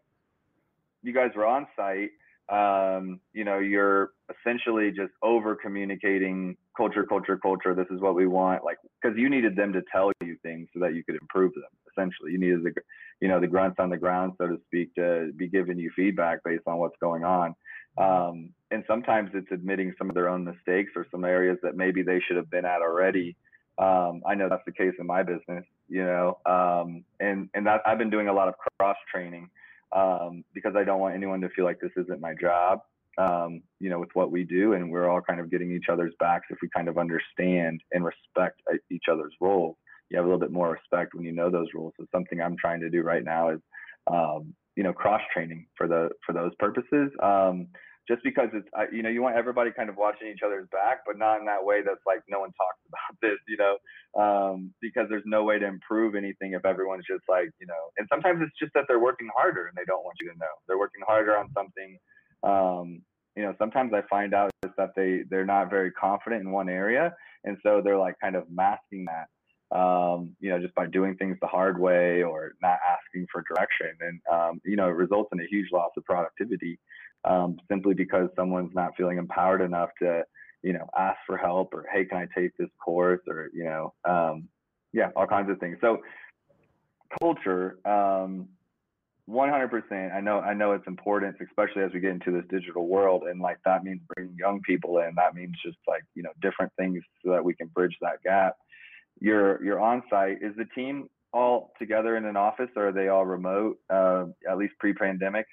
you 1.02 1.12
guys 1.12 1.30
were 1.36 1.46
on 1.46 1.66
site. 1.76 2.10
Um, 2.48 3.20
you 3.32 3.44
know, 3.44 3.58
you're 3.58 4.10
essentially 4.30 4.90
just 4.90 5.12
over 5.22 5.56
communicating 5.56 6.56
culture, 6.76 7.04
culture, 7.04 7.36
culture. 7.36 7.74
This 7.74 7.86
is 7.90 8.00
what 8.00 8.14
we 8.14 8.26
want. 8.26 8.64
Like, 8.64 8.78
because 9.02 9.16
you 9.18 9.28
needed 9.28 9.56
them 9.56 9.72
to 9.72 9.82
tell 9.90 10.12
you 10.22 10.36
things 10.42 10.68
so 10.72 10.80
that 10.80 10.94
you 10.94 11.02
could 11.04 11.16
improve 11.20 11.52
them. 11.54 11.64
Essentially, 11.90 12.32
you 12.32 12.38
needed 12.38 12.62
the, 12.62 12.72
you 13.20 13.28
know, 13.28 13.40
the 13.40 13.46
grunts 13.46 13.76
on 13.78 13.90
the 13.90 13.96
ground, 13.96 14.34
so 14.38 14.46
to 14.46 14.58
speak, 14.66 14.94
to 14.94 15.32
be 15.36 15.48
giving 15.48 15.78
you 15.78 15.90
feedback 15.96 16.40
based 16.44 16.64
on 16.66 16.78
what's 16.78 16.96
going 17.00 17.24
on. 17.24 17.54
Um, 17.98 18.50
and 18.70 18.84
sometimes 18.86 19.30
it's 19.32 19.50
admitting 19.50 19.94
some 19.98 20.08
of 20.08 20.14
their 20.14 20.28
own 20.28 20.44
mistakes 20.44 20.92
or 20.94 21.06
some 21.10 21.24
areas 21.24 21.58
that 21.62 21.76
maybe 21.76 22.02
they 22.02 22.20
should 22.26 22.36
have 22.36 22.50
been 22.50 22.66
at 22.66 22.82
already. 22.82 23.36
Um, 23.78 24.22
I 24.26 24.34
know 24.34 24.48
that's 24.48 24.64
the 24.66 24.72
case 24.72 24.94
in 24.98 25.06
my 25.06 25.22
business 25.22 25.64
you 25.88 26.04
know, 26.04 26.38
um, 26.46 27.04
and 27.20 27.48
and 27.54 27.66
that 27.66 27.82
I've 27.86 27.98
been 27.98 28.10
doing 28.10 28.28
a 28.28 28.32
lot 28.32 28.48
of 28.48 28.54
cross 28.78 28.96
training 29.12 29.48
um, 29.92 30.44
because 30.54 30.74
I 30.76 30.84
don't 30.84 31.00
want 31.00 31.14
anyone 31.14 31.40
to 31.42 31.48
feel 31.50 31.64
like 31.64 31.80
this 31.80 31.92
isn't 31.96 32.20
my 32.20 32.34
job. 32.40 32.80
Um, 33.18 33.62
you 33.80 33.88
know, 33.88 33.98
with 33.98 34.10
what 34.12 34.30
we 34.30 34.44
do, 34.44 34.74
and 34.74 34.90
we're 34.90 35.08
all 35.08 35.22
kind 35.22 35.40
of 35.40 35.50
getting 35.50 35.72
each 35.72 35.86
other's 35.90 36.12
backs 36.20 36.46
if 36.50 36.58
we 36.60 36.68
kind 36.68 36.86
of 36.86 36.98
understand 36.98 37.80
and 37.92 38.04
respect 38.04 38.60
uh, 38.70 38.76
each 38.90 39.04
other's 39.10 39.32
roles. 39.40 39.76
You 40.10 40.18
have 40.18 40.26
a 40.26 40.28
little 40.28 40.40
bit 40.40 40.52
more 40.52 40.70
respect 40.70 41.14
when 41.14 41.24
you 41.24 41.32
know 41.32 41.50
those 41.50 41.68
rules. 41.72 41.94
So 41.98 42.06
something 42.12 42.42
I'm 42.42 42.56
trying 42.58 42.80
to 42.80 42.90
do 42.90 43.02
right 43.02 43.24
now 43.24 43.50
is, 43.50 43.60
um, 44.06 44.54
you 44.76 44.82
know, 44.82 44.92
cross 44.92 45.22
training 45.32 45.66
for 45.76 45.88
the 45.88 46.10
for 46.26 46.34
those 46.34 46.52
purposes. 46.58 47.10
Um, 47.22 47.68
just 48.08 48.22
because 48.22 48.48
it's 48.52 48.68
you 48.92 49.02
know 49.02 49.08
you 49.08 49.22
want 49.22 49.36
everybody 49.36 49.70
kind 49.70 49.88
of 49.88 49.96
watching 49.96 50.28
each 50.28 50.42
other's 50.44 50.68
back 50.70 51.00
but 51.06 51.18
not 51.18 51.38
in 51.38 51.44
that 51.44 51.64
way 51.64 51.82
that's 51.84 52.04
like 52.06 52.20
no 52.28 52.40
one 52.40 52.50
talks 52.50 52.80
about 52.88 53.20
this 53.22 53.38
you 53.48 53.56
know? 53.56 53.76
Um, 54.16 54.72
because 54.80 55.06
there's 55.10 55.26
no 55.26 55.44
way 55.44 55.58
to 55.58 55.66
improve 55.66 56.14
anything 56.14 56.52
if 56.52 56.64
everyone's 56.64 57.04
just 57.08 57.24
like 57.28 57.50
you 57.60 57.66
know 57.66 57.82
and 57.98 58.06
sometimes 58.10 58.40
it's 58.42 58.56
just 58.58 58.72
that 58.74 58.84
they're 58.88 59.00
working 59.00 59.28
harder 59.36 59.66
and 59.66 59.76
they 59.76 59.84
don't 59.86 60.04
want 60.04 60.16
you 60.20 60.30
to 60.32 60.38
know. 60.38 60.54
They're 60.66 60.78
working 60.78 61.02
harder 61.06 61.36
on 61.36 61.48
something. 61.54 61.98
Um, 62.42 63.02
you 63.36 63.42
know 63.42 63.54
sometimes 63.58 63.92
i 63.92 64.00
find 64.08 64.32
out 64.32 64.50
is 64.64 64.70
that 64.78 64.90
they 64.96 65.20
they're 65.28 65.44
not 65.44 65.68
very 65.68 65.90
confident 65.92 66.42
in 66.42 66.50
one 66.50 66.70
area 66.70 67.14
and 67.44 67.58
so 67.62 67.82
they're 67.84 67.98
like 67.98 68.14
kind 68.18 68.34
of 68.34 68.44
masking 68.50 69.04
that 69.04 69.26
um, 69.74 70.36
you 70.38 70.50
know, 70.50 70.60
just 70.60 70.74
by 70.74 70.86
doing 70.86 71.16
things 71.16 71.36
the 71.40 71.46
hard 71.46 71.80
way 71.80 72.22
or 72.22 72.52
not 72.62 72.78
asking 72.88 73.26
for 73.32 73.42
direction. 73.48 73.90
And, 74.00 74.20
um, 74.32 74.60
you 74.64 74.76
know, 74.76 74.86
it 74.88 74.94
results 74.94 75.30
in 75.32 75.40
a 75.40 75.46
huge 75.50 75.66
loss 75.72 75.90
of 75.96 76.04
productivity 76.04 76.78
um, 77.26 77.58
simply 77.68 77.94
because 77.94 78.28
someone's 78.36 78.74
not 78.74 78.96
feeling 78.96 79.18
empowered 79.18 79.60
enough 79.60 79.90
to, 80.00 80.22
you 80.62 80.72
know, 80.72 80.88
ask 80.96 81.18
for 81.26 81.36
help 81.36 81.74
or, 81.74 81.84
hey, 81.92 82.04
can 82.04 82.18
I 82.18 82.28
take 82.38 82.56
this 82.56 82.70
course 82.82 83.20
or, 83.28 83.50
you 83.52 83.64
know, 83.64 83.92
um, 84.08 84.48
yeah, 84.92 85.10
all 85.16 85.26
kinds 85.26 85.50
of 85.50 85.58
things. 85.58 85.76
So 85.80 85.98
culture, 87.20 87.78
um, 87.84 88.48
100%. 89.28 90.14
I 90.14 90.20
know, 90.20 90.38
I 90.38 90.54
know 90.54 90.72
it's 90.72 90.86
important, 90.86 91.36
especially 91.44 91.82
as 91.82 91.90
we 91.92 91.98
get 91.98 92.12
into 92.12 92.30
this 92.30 92.44
digital 92.48 92.86
world. 92.86 93.24
And 93.24 93.40
like, 93.40 93.58
that 93.64 93.82
means 93.82 94.00
bringing 94.14 94.36
young 94.38 94.60
people 94.62 94.98
in. 94.98 95.14
That 95.16 95.34
means 95.34 95.56
just 95.64 95.78
like, 95.88 96.02
you 96.14 96.22
know, 96.22 96.30
different 96.40 96.72
things 96.78 97.02
so 97.24 97.32
that 97.32 97.44
we 97.44 97.54
can 97.54 97.66
bridge 97.68 97.96
that 98.02 98.22
gap. 98.22 98.56
You're, 99.20 99.62
you're 99.64 99.80
on 99.80 100.04
site. 100.08 100.38
Is 100.42 100.54
the 100.56 100.66
team 100.76 101.08
all 101.32 101.72
together 101.78 102.16
in 102.16 102.24
an 102.24 102.36
office 102.36 102.70
or 102.76 102.88
are 102.88 102.92
they 102.92 103.08
all 103.08 103.26
remote, 103.26 103.78
uh, 103.90 104.26
at 104.48 104.58
least 104.58 104.74
pre 104.78 104.94
pandemic? 104.94 105.46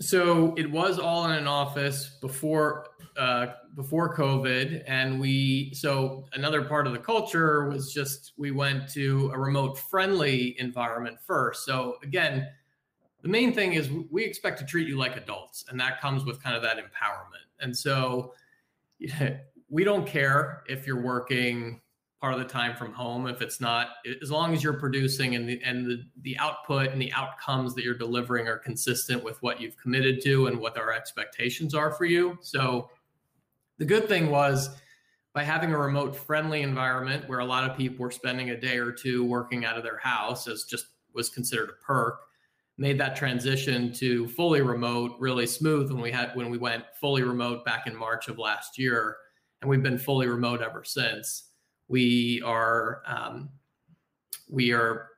So 0.00 0.54
it 0.56 0.70
was 0.70 0.98
all 0.98 1.26
in 1.26 1.32
an 1.32 1.46
office 1.46 2.18
before 2.20 2.86
uh, 3.16 3.54
before 3.74 4.16
COVID, 4.16 4.82
and 4.86 5.20
we 5.20 5.74
so 5.74 6.24
another 6.32 6.62
part 6.64 6.86
of 6.86 6.92
the 6.92 6.98
culture 6.98 7.68
was 7.68 7.92
just 7.92 8.32
we 8.38 8.50
went 8.50 8.88
to 8.90 9.30
a 9.34 9.38
remote 9.38 9.78
friendly 9.78 10.58
environment 10.58 11.18
first. 11.20 11.66
So 11.66 11.96
again, 12.02 12.48
the 13.22 13.28
main 13.28 13.52
thing 13.52 13.74
is 13.74 13.90
we 14.10 14.24
expect 14.24 14.58
to 14.60 14.64
treat 14.64 14.88
you 14.88 14.96
like 14.96 15.16
adults, 15.16 15.64
and 15.68 15.78
that 15.80 16.00
comes 16.00 16.24
with 16.24 16.42
kind 16.42 16.56
of 16.56 16.62
that 16.62 16.78
empowerment. 16.78 17.46
And 17.60 17.76
so 17.76 18.32
yeah, 18.98 19.36
we 19.68 19.84
don't 19.84 20.06
care 20.06 20.62
if 20.68 20.86
you're 20.86 21.02
working 21.02 21.80
part 22.20 22.34
of 22.34 22.38
the 22.38 22.44
time 22.44 22.76
from 22.76 22.92
home 22.92 23.26
if 23.26 23.40
it's 23.40 23.60
not 23.60 23.88
as 24.20 24.30
long 24.30 24.52
as 24.52 24.62
you're 24.62 24.78
producing 24.78 25.34
and 25.36 25.48
the 25.48 25.60
and 25.64 25.86
the, 25.86 26.04
the 26.20 26.38
output 26.38 26.90
and 26.90 27.00
the 27.00 27.12
outcomes 27.12 27.74
that 27.74 27.82
you're 27.82 27.94
delivering 27.94 28.46
are 28.46 28.58
consistent 28.58 29.24
with 29.24 29.42
what 29.42 29.60
you've 29.60 29.76
committed 29.78 30.22
to 30.22 30.46
and 30.46 30.58
what 30.58 30.76
our 30.76 30.92
expectations 30.92 31.74
are 31.74 31.92
for 31.92 32.04
you. 32.04 32.36
So 32.42 32.90
the 33.78 33.86
good 33.86 34.06
thing 34.06 34.30
was 34.30 34.68
by 35.32 35.44
having 35.44 35.72
a 35.72 35.78
remote 35.78 36.14
friendly 36.14 36.60
environment 36.60 37.26
where 37.28 37.38
a 37.38 37.44
lot 37.44 37.68
of 37.68 37.76
people 37.76 38.02
were 38.02 38.10
spending 38.10 38.50
a 38.50 38.60
day 38.60 38.76
or 38.76 38.92
two 38.92 39.24
working 39.24 39.64
out 39.64 39.78
of 39.78 39.82
their 39.82 39.98
house 39.98 40.46
as 40.46 40.64
just 40.64 40.86
was 41.14 41.30
considered 41.30 41.70
a 41.70 41.84
perk 41.84 42.20
made 42.76 42.98
that 42.98 43.14
transition 43.16 43.92
to 43.92 44.26
fully 44.28 44.62
remote 44.62 45.12
really 45.18 45.46
smooth 45.46 45.90
when 45.90 46.00
we 46.00 46.10
had 46.10 46.34
when 46.34 46.50
we 46.50 46.58
went 46.58 46.84
fully 46.98 47.22
remote 47.22 47.64
back 47.64 47.86
in 47.86 47.96
March 47.96 48.28
of 48.28 48.38
last 48.38 48.78
year. 48.78 49.16
And 49.60 49.70
we've 49.70 49.82
been 49.82 49.98
fully 49.98 50.26
remote 50.26 50.62
ever 50.62 50.84
since 50.84 51.49
we 51.90 52.40
are 52.42 53.02
um, 53.04 53.50
we 54.48 54.72
are 54.72 55.08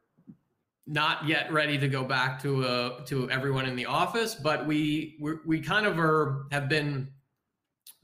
not 0.86 1.28
yet 1.28 1.52
ready 1.52 1.78
to 1.78 1.86
go 1.86 2.02
back 2.02 2.42
to 2.42 2.64
a, 2.64 3.04
to 3.06 3.30
everyone 3.30 3.66
in 3.66 3.76
the 3.76 3.84
office, 3.86 4.34
but 4.34 4.66
we 4.66 5.16
we 5.20 5.34
we 5.44 5.60
kind 5.60 5.86
of 5.86 5.98
are 5.98 6.46
have 6.50 6.70
been 6.70 7.08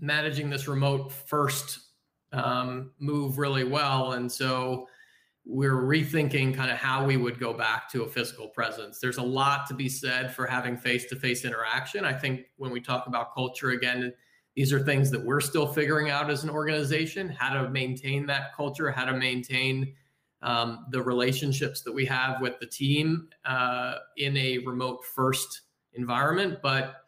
managing 0.00 0.50
this 0.50 0.68
remote 0.68 1.10
first 1.10 1.80
um, 2.32 2.92
move 3.00 3.38
really 3.38 3.64
well, 3.64 4.12
and 4.12 4.30
so 4.30 4.86
we're 5.46 5.80
rethinking 5.80 6.54
kind 6.54 6.70
of 6.70 6.76
how 6.76 7.02
we 7.06 7.16
would 7.16 7.40
go 7.40 7.54
back 7.54 7.90
to 7.90 8.02
a 8.02 8.06
physical 8.06 8.48
presence. 8.48 9.00
There's 9.00 9.16
a 9.16 9.22
lot 9.22 9.66
to 9.68 9.74
be 9.74 9.88
said 9.88 10.34
for 10.34 10.46
having 10.46 10.76
face-to-face 10.76 11.46
interaction. 11.46 12.04
I 12.04 12.12
think 12.12 12.42
when 12.58 12.70
we 12.70 12.82
talk 12.82 13.06
about 13.06 13.32
culture 13.32 13.70
again, 13.70 14.12
these 14.58 14.72
are 14.72 14.80
things 14.80 15.08
that 15.08 15.24
we're 15.24 15.40
still 15.40 15.68
figuring 15.68 16.10
out 16.10 16.28
as 16.28 16.42
an 16.42 16.50
organization 16.50 17.28
how 17.28 17.62
to 17.62 17.70
maintain 17.70 18.26
that 18.26 18.52
culture, 18.56 18.90
how 18.90 19.04
to 19.04 19.16
maintain 19.16 19.94
um, 20.42 20.86
the 20.90 21.00
relationships 21.00 21.82
that 21.82 21.92
we 21.92 22.04
have 22.04 22.40
with 22.40 22.58
the 22.58 22.66
team 22.66 23.28
uh, 23.44 23.98
in 24.16 24.36
a 24.36 24.58
remote 24.58 25.04
first 25.14 25.60
environment. 25.92 26.58
But 26.60 27.04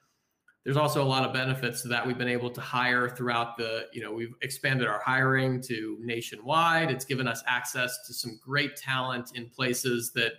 there's 0.63 0.77
also 0.77 1.03
a 1.03 1.05
lot 1.05 1.25
of 1.25 1.33
benefits 1.33 1.83
to 1.83 1.89
that. 1.89 2.07
We've 2.07 2.17
been 2.17 2.29
able 2.29 2.51
to 2.51 2.61
hire 2.61 3.09
throughout 3.09 3.57
the, 3.57 3.89
you 3.93 4.01
know, 4.01 4.13
we've 4.13 4.35
expanded 4.43 4.87
our 4.87 5.01
hiring 5.05 5.61
to 5.63 5.99
nationwide. 6.01 6.89
It's 6.89 7.05
given 7.05 7.27
us 7.27 7.43
access 7.49 8.07
to 8.07 8.15
some 8.15 8.39
great 8.41 8.77
talent 8.77 9.33
in 9.35 9.49
places 9.49 10.13
that 10.13 10.35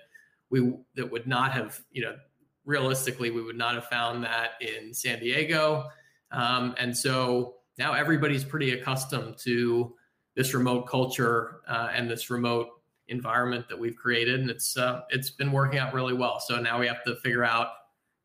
we 0.50 0.76
that 0.96 1.12
would 1.12 1.28
not 1.28 1.52
have, 1.52 1.82
you 1.92 2.04
know, 2.04 2.16
realistically 2.64 3.32
we 3.32 3.44
would 3.44 3.58
not 3.58 3.76
have 3.76 3.88
found 3.88 4.24
that 4.24 4.52
in 4.62 4.94
San 4.94 5.20
Diego. 5.20 5.90
Um, 6.32 6.76
and 6.78 6.96
so 6.96 7.56
now 7.78 7.94
everybody's 7.94 8.44
pretty 8.44 8.72
accustomed 8.72 9.38
to 9.40 9.96
this 10.36 10.54
remote 10.54 10.88
culture 10.88 11.62
uh, 11.68 11.90
and 11.94 12.10
this 12.10 12.30
remote 12.30 12.68
environment 13.08 13.68
that 13.70 13.78
we've 13.78 13.96
created, 13.96 14.40
and 14.40 14.50
it's 14.50 14.78
uh, 14.78 15.02
it's 15.10 15.30
been 15.30 15.52
working 15.52 15.80
out 15.80 15.94
really 15.94 16.14
well. 16.14 16.40
So 16.40 16.60
now 16.60 16.80
we 16.80 16.88
have 16.88 17.04
to 17.04 17.16
figure 17.18 17.44
out 17.44 17.70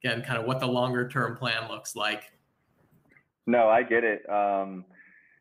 again, 0.02 0.22
kind 0.22 0.38
of 0.38 0.46
what 0.46 0.60
the 0.60 0.66
longer 0.66 1.08
term 1.08 1.36
plan 1.36 1.68
looks 1.68 1.96
like. 1.96 2.32
No, 3.46 3.68
I 3.68 3.82
get 3.82 4.04
it. 4.04 4.28
Um, 4.28 4.84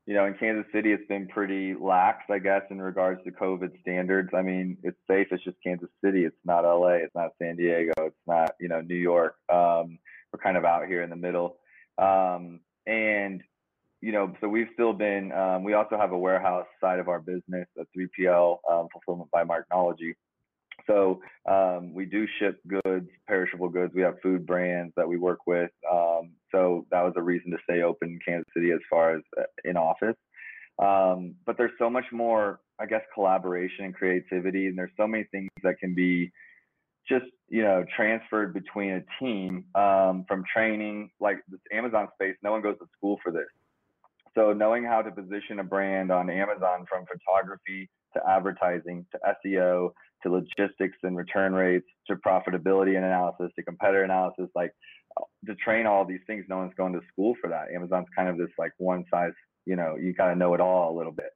you 0.06 0.13
know, 0.13 0.25
in 0.25 0.36
Kansas 0.36 0.71
City, 0.71 0.91
it's 0.91 1.08
been 1.08 1.28
pretty 1.28 1.73
lax, 1.73 2.23
I 2.30 2.38
guess, 2.38 2.62
in 2.69 2.80
regards 2.80 3.23
to 3.23 3.32
COVID 3.32 3.80
standards. 3.82 4.30
I 4.36 4.43
mean, 4.43 4.78
it's 4.84 4.97
safe. 5.10 5.28
It's 5.32 5.43
just 5.43 5.58
Kansas 5.63 5.89
City. 6.04 6.25
It's 6.25 6.36
not 6.45 6.63
LA. 6.63 6.97
It's 7.04 7.15
not 7.15 7.32
San 7.41 7.56
Diego. 7.56 7.93
It's 7.97 8.15
not, 8.28 8.51
you 8.60 8.67
know, 8.67 8.82
New 8.82 8.95
York. 8.95 9.36
Um, 9.51 9.97
we're 10.32 10.39
kind 10.43 10.58
of 10.58 10.65
out 10.65 10.86
here 10.88 11.01
in 11.01 11.10
the 11.10 11.15
middle. 11.15 11.58
Um, 11.98 12.60
and, 12.86 13.42
you 14.02 14.12
know, 14.12 14.34
so 14.42 14.48
we've 14.48 14.68
still 14.74 14.94
been, 14.94 15.32
um, 15.32 15.64
we 15.64 15.74
also 15.74 15.98
have 15.98 16.12
a 16.12 16.18
warehouse 16.18 16.68
side 16.82 17.00
of 17.00 17.08
our 17.08 17.20
business, 17.20 17.68
a 17.78 17.86
3PL 17.98 18.58
um, 18.70 18.88
fulfillment 18.92 19.30
by 19.32 19.44
Marknology. 19.44 20.14
So 20.88 21.22
um, 21.50 21.94
we 21.94 22.06
do 22.06 22.28
ship 22.40 22.60
goods, 22.68 23.10
perishable 23.28 23.70
goods. 23.70 23.94
We 23.96 24.02
have 24.02 24.16
food 24.22 24.46
brands 24.46 24.94
that 24.98 25.08
we 25.08 25.18
work 25.18 25.48
with. 25.48 25.72
Um, 25.92 26.34
so 26.52 26.86
that 26.92 27.02
was 27.02 27.14
a 27.16 27.22
reason 27.22 27.52
to 27.52 27.58
stay 27.64 27.82
open 27.82 28.10
in 28.10 28.20
Kansas 28.26 28.52
City 28.54 28.72
as 28.72 28.80
far 28.90 29.16
as 29.16 29.22
uh, 29.40 29.44
in 29.64 29.78
office. 29.78 30.16
Um, 30.78 31.36
but 31.46 31.58
there's 31.58 31.72
so 31.80 31.90
much 31.90 32.06
more, 32.12 32.60
I 32.80 32.86
guess, 32.86 33.02
collaboration 33.14 33.86
and 33.86 33.96
creativity, 33.96 34.68
and 34.68 34.78
there's 34.78 34.92
so 34.98 35.08
many 35.08 35.24
things 35.32 35.50
that 35.64 35.80
can 35.80 35.96
be 35.96 36.32
just 37.08 37.26
you 37.50 37.63
know 37.63 37.86
transferred 37.96 38.54
between 38.54 38.91
a 38.91 39.02
team 39.20 39.65
um, 39.76 40.26
from 40.28 40.44
training 40.52 41.10
like 41.20 41.38
this 41.48 41.60
Amazon 41.72 42.08
space. 42.13 42.36
No 42.44 42.52
one 42.52 42.62
goes 42.62 42.78
to 42.80 42.86
school 42.98 43.20
for 43.24 43.32
this. 43.32 43.46
So 44.36 44.52
knowing 44.52 44.84
how 44.84 45.02
to 45.02 45.12
position 45.12 45.60
a 45.60 45.63
brand 45.63 46.12
on 46.12 46.30
Amazon 46.30 46.86
from 46.89 47.06
photography 47.06 47.89
to 48.13 48.22
advertising 48.30 49.06
to 49.12 49.20
SEO 49.46 49.91
to 50.24 50.30
logistics 50.32 50.98
and 51.04 51.15
return 51.15 51.54
rates 51.54 51.86
to 52.08 52.15
profitability 52.15 52.96
and 52.96 53.06
analysis 53.06 53.52
to 53.56 53.63
competitor 53.63 54.04
analysis 54.04 54.48
like 54.56 54.72
to 55.46 55.56
train 55.56 55.86
all 55.86 56.06
these 56.06 56.20
things 56.28 56.46
no 56.50 56.58
one's 56.58 56.74
going 56.76 56.94
to 56.94 57.02
school 57.12 57.36
for 57.39 57.50
that 57.50 57.68
amazon's 57.76 58.08
kind 58.15 58.28
of 58.28 58.38
this 58.38 58.50
like 58.58 58.72
one 58.78 59.06
size 59.12 59.32
you 59.65 59.76
know 59.76 59.96
you 59.96 60.13
of 60.32 60.38
know 60.38 60.54
it 60.54 60.62
all 60.62 60.94
a 60.94 60.98
little 60.98 61.12
bit 61.12 61.30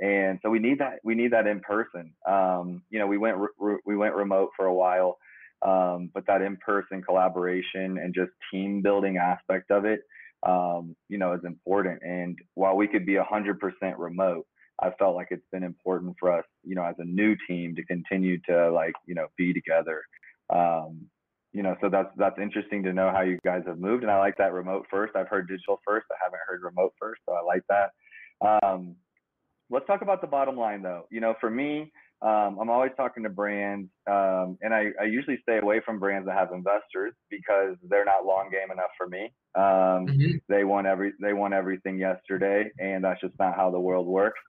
and 0.00 0.38
so 0.42 0.50
we 0.50 0.58
need 0.58 0.78
that 0.78 0.98
we 1.04 1.14
need 1.14 1.32
that 1.32 1.46
in 1.46 1.60
person 1.60 2.12
um, 2.28 2.82
you 2.90 2.98
know 2.98 3.06
we 3.06 3.18
went 3.18 3.36
re- 3.58 3.78
we 3.84 3.96
went 3.96 4.14
remote 4.14 4.50
for 4.56 4.66
a 4.66 4.74
while 4.74 5.18
um, 5.62 6.10
but 6.14 6.26
that 6.26 6.42
in 6.42 6.56
person 6.56 7.02
collaboration 7.02 7.98
and 7.98 8.14
just 8.14 8.30
team 8.50 8.82
building 8.82 9.16
aspect 9.16 9.70
of 9.70 9.84
it 9.84 10.00
um, 10.44 10.96
you 11.08 11.18
know 11.18 11.32
is 11.32 11.44
important 11.44 12.00
and 12.02 12.38
while 12.54 12.76
we 12.76 12.86
could 12.86 13.06
be 13.06 13.14
100% 13.14 13.58
remote 13.98 14.46
I 14.82 14.90
felt 14.98 15.14
like 15.14 15.28
it's 15.30 15.46
been 15.52 15.62
important 15.62 16.16
for 16.18 16.32
us, 16.32 16.44
you 16.64 16.74
know, 16.74 16.84
as 16.84 16.94
a 16.98 17.04
new 17.04 17.36
team 17.46 17.74
to 17.76 17.84
continue 17.84 18.38
to 18.48 18.70
like, 18.72 18.94
you 19.06 19.14
know, 19.14 19.26
be 19.36 19.52
together. 19.52 20.02
Um, 20.48 21.06
you 21.52 21.62
know, 21.62 21.76
so 21.80 21.88
that's 21.88 22.10
that's 22.16 22.38
interesting 22.38 22.82
to 22.84 22.92
know 22.92 23.10
how 23.10 23.22
you 23.22 23.38
guys 23.44 23.62
have 23.66 23.78
moved, 23.78 24.04
and 24.04 24.10
I 24.10 24.18
like 24.18 24.36
that 24.38 24.52
remote 24.52 24.86
first. 24.88 25.16
I've 25.16 25.28
heard 25.28 25.48
digital 25.48 25.80
first. 25.84 26.06
I 26.10 26.14
haven't 26.22 26.40
heard 26.46 26.62
remote 26.62 26.94
first, 26.98 27.22
so 27.26 27.32
I 27.32 27.42
like 27.42 27.62
that. 27.68 27.90
Let's 29.70 29.86
talk 29.86 30.02
about 30.02 30.20
the 30.20 30.26
bottom 30.26 30.56
line, 30.56 30.82
though. 30.82 31.06
You 31.10 31.20
know, 31.20 31.34
for 31.40 31.50
me, 31.50 31.92
um, 32.22 32.58
I'm 32.60 32.68
always 32.68 32.92
talking 32.96 33.22
to 33.22 33.30
brands, 33.30 33.88
um, 34.06 34.58
and 34.60 34.74
I, 34.74 34.90
I, 35.00 35.04
usually 35.04 35.38
stay 35.42 35.58
away 35.58 35.80
from 35.86 35.98
brands 35.98 36.26
that 36.26 36.36
have 36.36 36.52
investors 36.52 37.14
because 37.30 37.76
they're 37.88 38.04
not 38.04 38.26
long 38.26 38.50
game 38.50 38.70
enough 38.70 38.90
for 38.98 39.08
me. 39.08 39.32
Um, 39.54 40.06
mm-hmm. 40.06 40.36
They 40.46 40.64
want 40.64 40.86
every 40.86 41.14
they 41.18 41.32
want 41.32 41.54
everything 41.54 41.98
yesterday, 41.98 42.70
and 42.78 43.02
that's 43.02 43.22
just 43.22 43.38
not 43.38 43.56
how 43.56 43.70
the 43.70 43.80
world 43.80 44.06
works. 44.06 44.40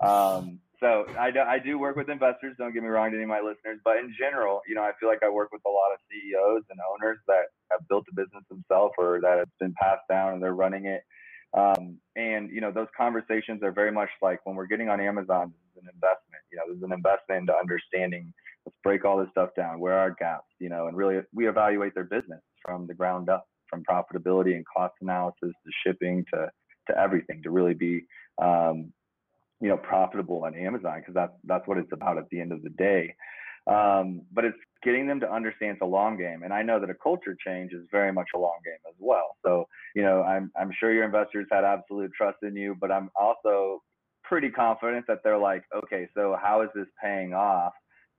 Um, 0.00 0.60
so 0.80 1.06
I 1.18 1.32
do, 1.32 1.40
I 1.40 1.58
do 1.58 1.76
work 1.76 1.96
with 1.96 2.08
investors. 2.08 2.54
Don't 2.56 2.72
get 2.72 2.84
me 2.84 2.88
wrong 2.88 3.10
to 3.10 3.16
any 3.16 3.24
of 3.24 3.28
my 3.28 3.40
listeners, 3.40 3.80
but 3.84 3.96
in 3.96 4.14
general, 4.16 4.60
you 4.68 4.76
know, 4.76 4.82
I 4.82 4.92
feel 5.00 5.08
like 5.08 5.24
I 5.24 5.28
work 5.28 5.50
with 5.50 5.62
a 5.66 5.70
lot 5.70 5.90
of 5.92 5.98
CEOs 6.08 6.62
and 6.70 6.78
owners 6.94 7.18
that 7.26 7.50
have 7.72 7.80
built 7.88 8.04
a 8.12 8.14
business 8.14 8.44
themselves 8.48 8.94
or 8.96 9.20
that 9.22 9.38
it's 9.38 9.58
been 9.58 9.74
passed 9.80 10.06
down 10.08 10.34
and 10.34 10.42
they're 10.42 10.54
running 10.54 10.86
it. 10.86 11.02
Um, 11.56 11.98
and 12.16 12.50
you 12.50 12.60
know, 12.60 12.70
those 12.70 12.88
conversations 12.96 13.62
are 13.62 13.72
very 13.72 13.92
much 13.92 14.10
like 14.20 14.44
when 14.44 14.56
we're 14.56 14.66
getting 14.66 14.88
on 14.88 15.00
Amazon, 15.00 15.52
this 15.52 15.82
is 15.82 15.82
an 15.82 15.90
investment. 15.94 16.42
You 16.52 16.58
know, 16.58 16.64
this 16.68 16.76
is 16.76 16.82
an 16.82 16.92
investment 16.92 17.40
into 17.40 17.54
understanding. 17.56 18.32
Let's 18.66 18.76
break 18.82 19.04
all 19.04 19.18
this 19.18 19.28
stuff 19.30 19.50
down. 19.56 19.80
Where 19.80 19.94
are 19.94 20.00
our 20.00 20.16
gaps? 20.18 20.48
You 20.58 20.68
know, 20.68 20.88
and 20.88 20.96
really 20.96 21.22
we 21.32 21.48
evaluate 21.48 21.94
their 21.94 22.04
business 22.04 22.42
from 22.62 22.86
the 22.86 22.94
ground 22.94 23.30
up, 23.30 23.46
from 23.68 23.82
profitability 23.84 24.54
and 24.56 24.64
cost 24.66 24.94
analysis 25.00 25.36
to 25.42 25.70
shipping 25.84 26.24
to 26.34 26.50
to 26.88 26.98
everything 26.98 27.42
to 27.42 27.50
really 27.50 27.74
be 27.74 28.04
um, 28.42 28.92
you 29.60 29.68
know 29.68 29.76
profitable 29.76 30.44
on 30.44 30.54
Amazon 30.54 31.00
because 31.00 31.14
that's 31.14 31.32
that's 31.44 31.66
what 31.66 31.78
it's 31.78 31.92
about 31.92 32.18
at 32.18 32.28
the 32.30 32.40
end 32.40 32.52
of 32.52 32.62
the 32.62 32.70
day. 32.70 33.14
Um, 33.68 34.22
but 34.32 34.44
it's 34.44 34.56
getting 34.82 35.06
them 35.06 35.20
to 35.20 35.30
understand 35.30 35.72
it's 35.72 35.82
a 35.82 35.86
long 35.86 36.16
game, 36.16 36.42
and 36.42 36.52
I 36.52 36.62
know 36.62 36.80
that 36.80 36.88
a 36.88 36.94
culture 36.94 37.36
change 37.44 37.72
is 37.72 37.84
very 37.90 38.12
much 38.12 38.28
a 38.34 38.38
long 38.38 38.58
game 38.64 38.80
as 38.88 38.94
well. 38.98 39.36
So 39.44 39.66
you 39.94 40.02
know, 40.02 40.22
I'm 40.22 40.50
I'm 40.58 40.70
sure 40.78 40.92
your 40.92 41.04
investors 41.04 41.46
had 41.50 41.64
absolute 41.64 42.10
trust 42.16 42.38
in 42.42 42.56
you, 42.56 42.76
but 42.80 42.90
I'm 42.90 43.10
also 43.14 43.82
pretty 44.24 44.50
confident 44.50 45.06
that 45.08 45.18
they're 45.24 45.38
like, 45.38 45.64
okay, 45.74 46.08
so 46.14 46.36
how 46.40 46.62
is 46.62 46.68
this 46.74 46.86
paying 47.02 47.34
off? 47.34 47.72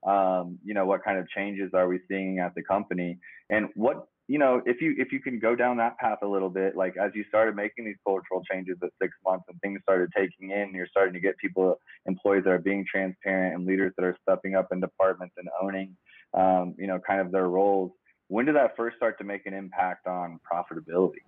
Um, 0.05 0.59
you 0.63 0.73
know, 0.73 0.85
what 0.85 1.03
kind 1.03 1.17
of 1.17 1.27
changes 1.29 1.71
are 1.73 1.88
we 1.88 1.99
seeing 2.07 2.39
at 2.39 2.53
the 2.55 2.63
company, 2.63 3.17
and 3.49 3.67
what 3.75 4.07
you 4.29 4.37
know, 4.37 4.61
if 4.67 4.79
you 4.79 4.93
if 4.99 5.11
you 5.11 5.19
can 5.19 5.39
go 5.39 5.55
down 5.55 5.75
that 5.77 5.97
path 5.97 6.19
a 6.21 6.27
little 6.27 6.51
bit, 6.51 6.75
like 6.75 6.95
as 6.97 7.11
you 7.15 7.25
started 7.27 7.55
making 7.55 7.83
these 7.83 7.95
cultural 8.05 8.43
changes 8.49 8.77
at 8.83 8.91
six 9.01 9.11
months 9.25 9.45
and 9.49 9.59
things 9.61 9.79
started 9.81 10.11
taking 10.15 10.51
in, 10.51 10.71
you're 10.71 10.85
starting 10.85 11.15
to 11.15 11.19
get 11.19 11.35
people, 11.39 11.79
employees 12.05 12.43
that 12.43 12.51
are 12.51 12.59
being 12.59 12.85
transparent 12.89 13.55
and 13.55 13.65
leaders 13.65 13.91
that 13.97 14.05
are 14.05 14.15
stepping 14.21 14.53
up 14.53 14.67
in 14.71 14.79
departments 14.79 15.33
and 15.39 15.49
owning, 15.59 15.97
um, 16.35 16.75
you 16.77 16.85
know, 16.85 16.99
kind 16.99 17.19
of 17.19 17.31
their 17.31 17.49
roles. 17.49 17.91
When 18.27 18.45
did 18.45 18.55
that 18.55 18.77
first 18.77 18.97
start 18.97 19.17
to 19.17 19.23
make 19.23 19.47
an 19.47 19.55
impact 19.55 20.05
on 20.05 20.39
profitability? 20.45 21.23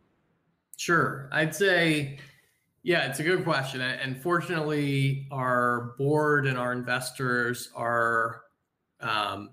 Sure, 0.78 1.28
I'd 1.32 1.56
say, 1.56 2.20
yeah, 2.84 3.08
it's 3.08 3.20
a 3.20 3.24
good 3.24 3.44
question. 3.44 3.82
And 3.82 4.22
fortunately, 4.22 5.28
our 5.32 5.96
board 5.98 6.46
and 6.46 6.56
our 6.56 6.72
investors 6.72 7.72
are 7.76 8.44
um, 9.00 9.50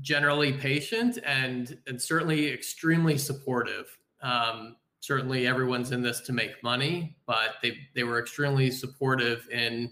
generally 0.00 0.52
patient 0.52 1.18
and 1.24 1.78
and 1.86 2.00
certainly 2.00 2.52
extremely 2.52 3.18
supportive. 3.18 3.96
Um, 4.22 4.76
certainly, 5.00 5.46
everyone's 5.46 5.92
in 5.92 6.02
this 6.02 6.20
to 6.22 6.32
make 6.32 6.62
money, 6.62 7.16
but 7.26 7.56
they 7.62 7.78
they 7.94 8.04
were 8.04 8.18
extremely 8.18 8.70
supportive 8.70 9.48
in. 9.50 9.90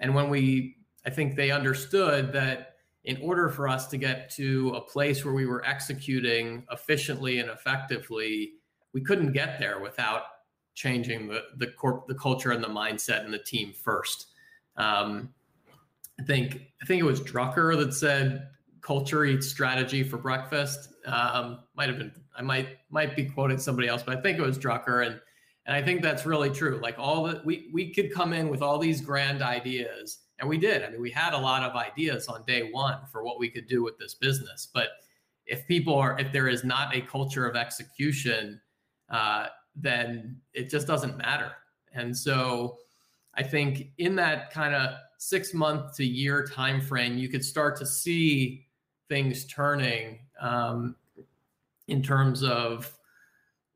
And 0.00 0.14
when 0.14 0.30
we, 0.30 0.76
I 1.04 1.10
think 1.10 1.34
they 1.34 1.50
understood 1.50 2.32
that 2.32 2.76
in 3.02 3.20
order 3.20 3.48
for 3.48 3.68
us 3.68 3.88
to 3.88 3.96
get 3.96 4.30
to 4.30 4.70
a 4.76 4.80
place 4.80 5.24
where 5.24 5.34
we 5.34 5.46
were 5.46 5.64
executing 5.64 6.64
efficiently 6.70 7.40
and 7.40 7.50
effectively, 7.50 8.52
we 8.92 9.00
couldn't 9.00 9.32
get 9.32 9.58
there 9.58 9.80
without 9.80 10.22
changing 10.74 11.26
the 11.26 11.42
the 11.56 11.66
corp 11.66 12.06
the 12.06 12.14
culture 12.14 12.52
and 12.52 12.62
the 12.62 12.68
mindset 12.68 13.24
and 13.24 13.34
the 13.34 13.38
team 13.38 13.72
first. 13.72 14.28
Um, 14.76 15.34
I 16.20 16.24
think 16.24 16.60
I 16.82 16.86
think 16.86 17.00
it 17.00 17.04
was 17.04 17.20
Drucker 17.20 17.76
that 17.78 17.94
said 17.94 18.48
culture 18.88 19.26
eats 19.26 19.46
strategy 19.46 20.02
for 20.02 20.16
breakfast. 20.16 20.94
Um, 21.04 21.58
might 21.76 21.90
have 21.90 21.98
been 21.98 22.10
I 22.34 22.40
might 22.40 22.78
might 22.88 23.14
be 23.14 23.26
quoting 23.26 23.58
somebody 23.58 23.86
else, 23.86 24.02
but 24.02 24.16
I 24.16 24.20
think 24.22 24.38
it 24.38 24.42
was 24.42 24.58
Drucker, 24.58 25.06
and 25.06 25.20
and 25.66 25.76
I 25.76 25.82
think 25.82 26.00
that's 26.00 26.24
really 26.24 26.48
true. 26.48 26.80
Like 26.82 26.98
all 26.98 27.22
that 27.24 27.44
we 27.44 27.68
we 27.70 27.92
could 27.92 28.10
come 28.10 28.32
in 28.32 28.48
with 28.48 28.62
all 28.62 28.78
these 28.78 29.02
grand 29.02 29.42
ideas, 29.42 30.20
and 30.38 30.48
we 30.48 30.56
did. 30.56 30.82
I 30.82 30.88
mean, 30.88 31.02
we 31.02 31.10
had 31.10 31.34
a 31.34 31.38
lot 31.38 31.62
of 31.62 31.76
ideas 31.76 32.28
on 32.28 32.44
day 32.46 32.70
one 32.72 33.00
for 33.12 33.22
what 33.22 33.38
we 33.38 33.50
could 33.50 33.68
do 33.68 33.82
with 33.84 33.98
this 33.98 34.14
business, 34.14 34.68
but 34.72 34.88
if 35.44 35.66
people 35.68 35.94
are 35.94 36.18
if 36.18 36.32
there 36.32 36.48
is 36.48 36.64
not 36.64 36.96
a 36.96 37.02
culture 37.02 37.46
of 37.46 37.56
execution, 37.56 38.58
uh, 39.10 39.48
then 39.76 40.40
it 40.54 40.70
just 40.70 40.86
doesn't 40.86 41.18
matter. 41.18 41.52
And 41.92 42.16
so 42.16 42.78
I 43.34 43.42
think 43.42 43.88
in 43.98 44.16
that 44.16 44.50
kind 44.50 44.74
of 44.74 44.96
six 45.18 45.52
month 45.52 45.94
to 45.96 46.06
year 46.06 46.46
time 46.46 46.80
frame, 46.80 47.18
you 47.18 47.28
could 47.28 47.44
start 47.44 47.76
to 47.80 47.84
see 47.86 48.64
things 49.08 49.46
turning 49.46 50.20
um, 50.40 50.96
in 51.86 52.02
terms 52.02 52.42
of 52.42 52.94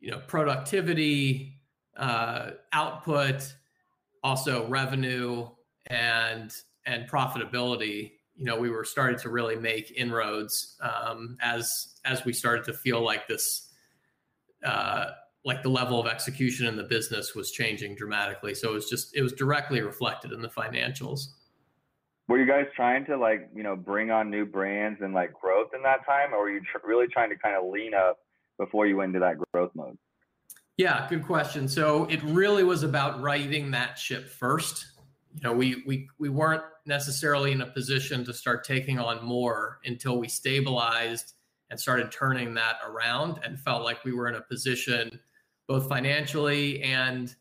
you 0.01 0.11
know 0.11 0.21
productivity, 0.27 1.61
uh, 1.97 2.51
output, 2.73 3.55
also 4.23 4.69
revenue 4.69 5.49
and 5.87 6.53
and 6.87 7.09
profitability. 7.09 8.13
You 8.37 8.47
know, 8.47 8.59
we 8.59 8.71
were 8.71 8.85
starting 8.85 9.19
to 9.21 9.29
really 9.29 9.57
make 9.57 9.93
inroads 9.97 10.77
um, 10.81 11.37
as 11.41 11.95
as 12.05 12.25
we 12.25 12.33
started 12.33 12.65
to 12.65 12.73
feel 12.73 13.05
like 13.05 13.29
this 13.29 13.69
uh, 14.65 15.07
like 15.45 15.63
the 15.63 15.69
level 15.69 15.99
of 15.99 16.07
execution 16.07 16.67
in 16.67 16.77
the 16.77 16.85
business 16.85 17.35
was 17.35 17.51
changing 17.51 17.97
dramatically. 17.97 18.55
So 18.55 18.71
it 18.71 18.75
was 18.75 18.89
just 18.89 19.17
it 19.17 19.23
was 19.23 19.33
directly 19.33 19.81
reflected 19.81 20.33
in 20.33 20.41
the 20.41 20.49
financials. 20.49 21.27
Were 22.33 22.39
you 22.39 22.47
guys 22.47 22.65
trying 22.75 23.05
to 23.05 23.19
like 23.19 23.51
you 23.55 23.63
know 23.63 23.77
bring 23.77 24.11
on 24.11 24.31
new 24.31 24.47
brands 24.47 25.03
and 25.03 25.13
like 25.13 25.35
growth 25.35 25.69
in 25.77 25.83
that 25.83 26.07
time, 26.07 26.33
or 26.33 26.39
were 26.39 26.51
you 26.51 26.61
tr- 26.61 26.79
really 26.83 27.07
trying 27.07 27.29
to 27.29 27.37
kind 27.37 27.55
of 27.55 27.71
lean 27.71 27.93
up 27.93 28.21
before 28.59 28.87
you 28.87 28.97
went 28.97 29.15
into 29.15 29.19
that 29.19 29.37
growth 29.53 29.71
mode? 29.75 29.99
Yeah, 30.79 31.07
good 31.11 31.27
question. 31.27 31.69
So 31.69 32.07
it 32.07 32.23
really 32.23 32.65
was 32.65 32.85
about 32.85 33.21
righting 33.21 33.71
that 33.73 33.99
ship 33.99 34.31
first. 34.31 34.87
You 35.35 35.43
know, 35.43 35.53
we 35.53 35.83
we 35.87 36.09
we 36.19 36.31
weren't 36.31 36.63
necessarily 36.87 37.53
in 37.53 37.61
a 37.61 37.67
position 37.67 38.25
to 38.25 38.33
start 38.33 38.65
taking 38.65 38.99
on 38.99 39.23
more 39.23 39.81
until 39.85 40.17
we 40.19 40.27
stabilized 40.27 41.35
and 41.69 41.79
started 41.79 42.11
turning 42.11 42.55
that 42.55 42.77
around 42.83 43.41
and 43.45 43.61
felt 43.61 43.85
like 43.85 44.07
we 44.07 44.15
were 44.15 44.27
in 44.27 44.37
a 44.37 44.41
position 44.41 45.21
both 45.69 45.87
financially 45.87 46.83
and 46.83 47.37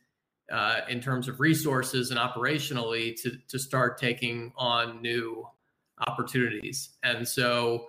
uh, 0.51 0.81
in 0.89 0.99
terms 0.99 1.27
of 1.27 1.39
resources 1.39 2.11
and 2.11 2.19
operationally 2.19 3.19
to, 3.21 3.31
to 3.47 3.57
start 3.57 3.97
taking 3.97 4.51
on 4.55 5.01
new 5.01 5.47
opportunities. 6.07 6.89
And 7.03 7.27
so, 7.27 7.87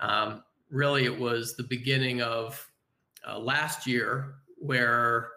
um, 0.00 0.42
really, 0.70 1.04
it 1.04 1.18
was 1.18 1.56
the 1.56 1.62
beginning 1.62 2.22
of 2.22 2.66
uh, 3.26 3.38
last 3.38 3.86
year 3.86 4.34
where 4.58 5.28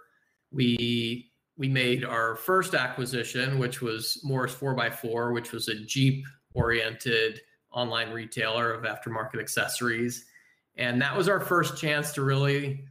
we 0.52 1.30
we 1.56 1.68
made 1.68 2.04
our 2.04 2.36
first 2.36 2.74
acquisition, 2.74 3.60
which 3.60 3.82
was 3.82 4.20
Morris 4.24 4.56
4x4, 4.56 5.34
which 5.34 5.52
was 5.52 5.68
a 5.68 5.76
Jeep 5.76 6.26
oriented 6.56 7.42
online 7.72 8.12
retailer 8.12 8.74
of 8.74 8.84
aftermarket 8.84 9.40
accessories. 9.40 10.26
And 10.76 11.02
that 11.02 11.16
was 11.16 11.30
our 11.30 11.40
first 11.40 11.78
chance 11.78 12.12
to 12.14 12.24
really 12.24 12.86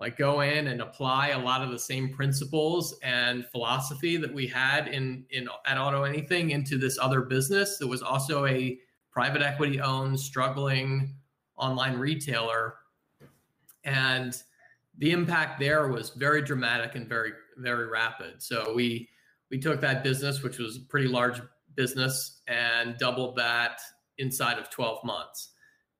like 0.00 0.16
go 0.16 0.40
in 0.40 0.68
and 0.68 0.80
apply 0.80 1.28
a 1.28 1.38
lot 1.38 1.62
of 1.62 1.70
the 1.70 1.78
same 1.78 2.08
principles 2.08 2.98
and 3.02 3.46
philosophy 3.52 4.16
that 4.16 4.32
we 4.32 4.46
had 4.46 4.88
in 4.88 5.24
in 5.30 5.48
at 5.66 5.78
auto 5.78 6.02
anything 6.04 6.50
into 6.50 6.78
this 6.78 6.98
other 6.98 7.20
business 7.20 7.78
that 7.78 7.86
was 7.86 8.02
also 8.02 8.46
a 8.46 8.78
private 9.12 9.42
equity 9.42 9.80
owned 9.80 10.18
struggling 10.18 11.14
online 11.56 11.98
retailer 11.98 12.74
and 13.84 14.42
the 14.98 15.10
impact 15.12 15.60
there 15.60 15.88
was 15.88 16.10
very 16.10 16.42
dramatic 16.42 16.94
and 16.94 17.06
very 17.06 17.32
very 17.58 17.86
rapid 17.86 18.42
so 18.42 18.72
we 18.74 19.08
we 19.50 19.58
took 19.58 19.80
that 19.80 20.02
business 20.02 20.42
which 20.42 20.58
was 20.58 20.76
a 20.78 20.80
pretty 20.88 21.08
large 21.08 21.40
business 21.76 22.40
and 22.48 22.96
doubled 22.98 23.36
that 23.36 23.80
inside 24.18 24.58
of 24.58 24.70
12 24.70 25.04
months 25.04 25.50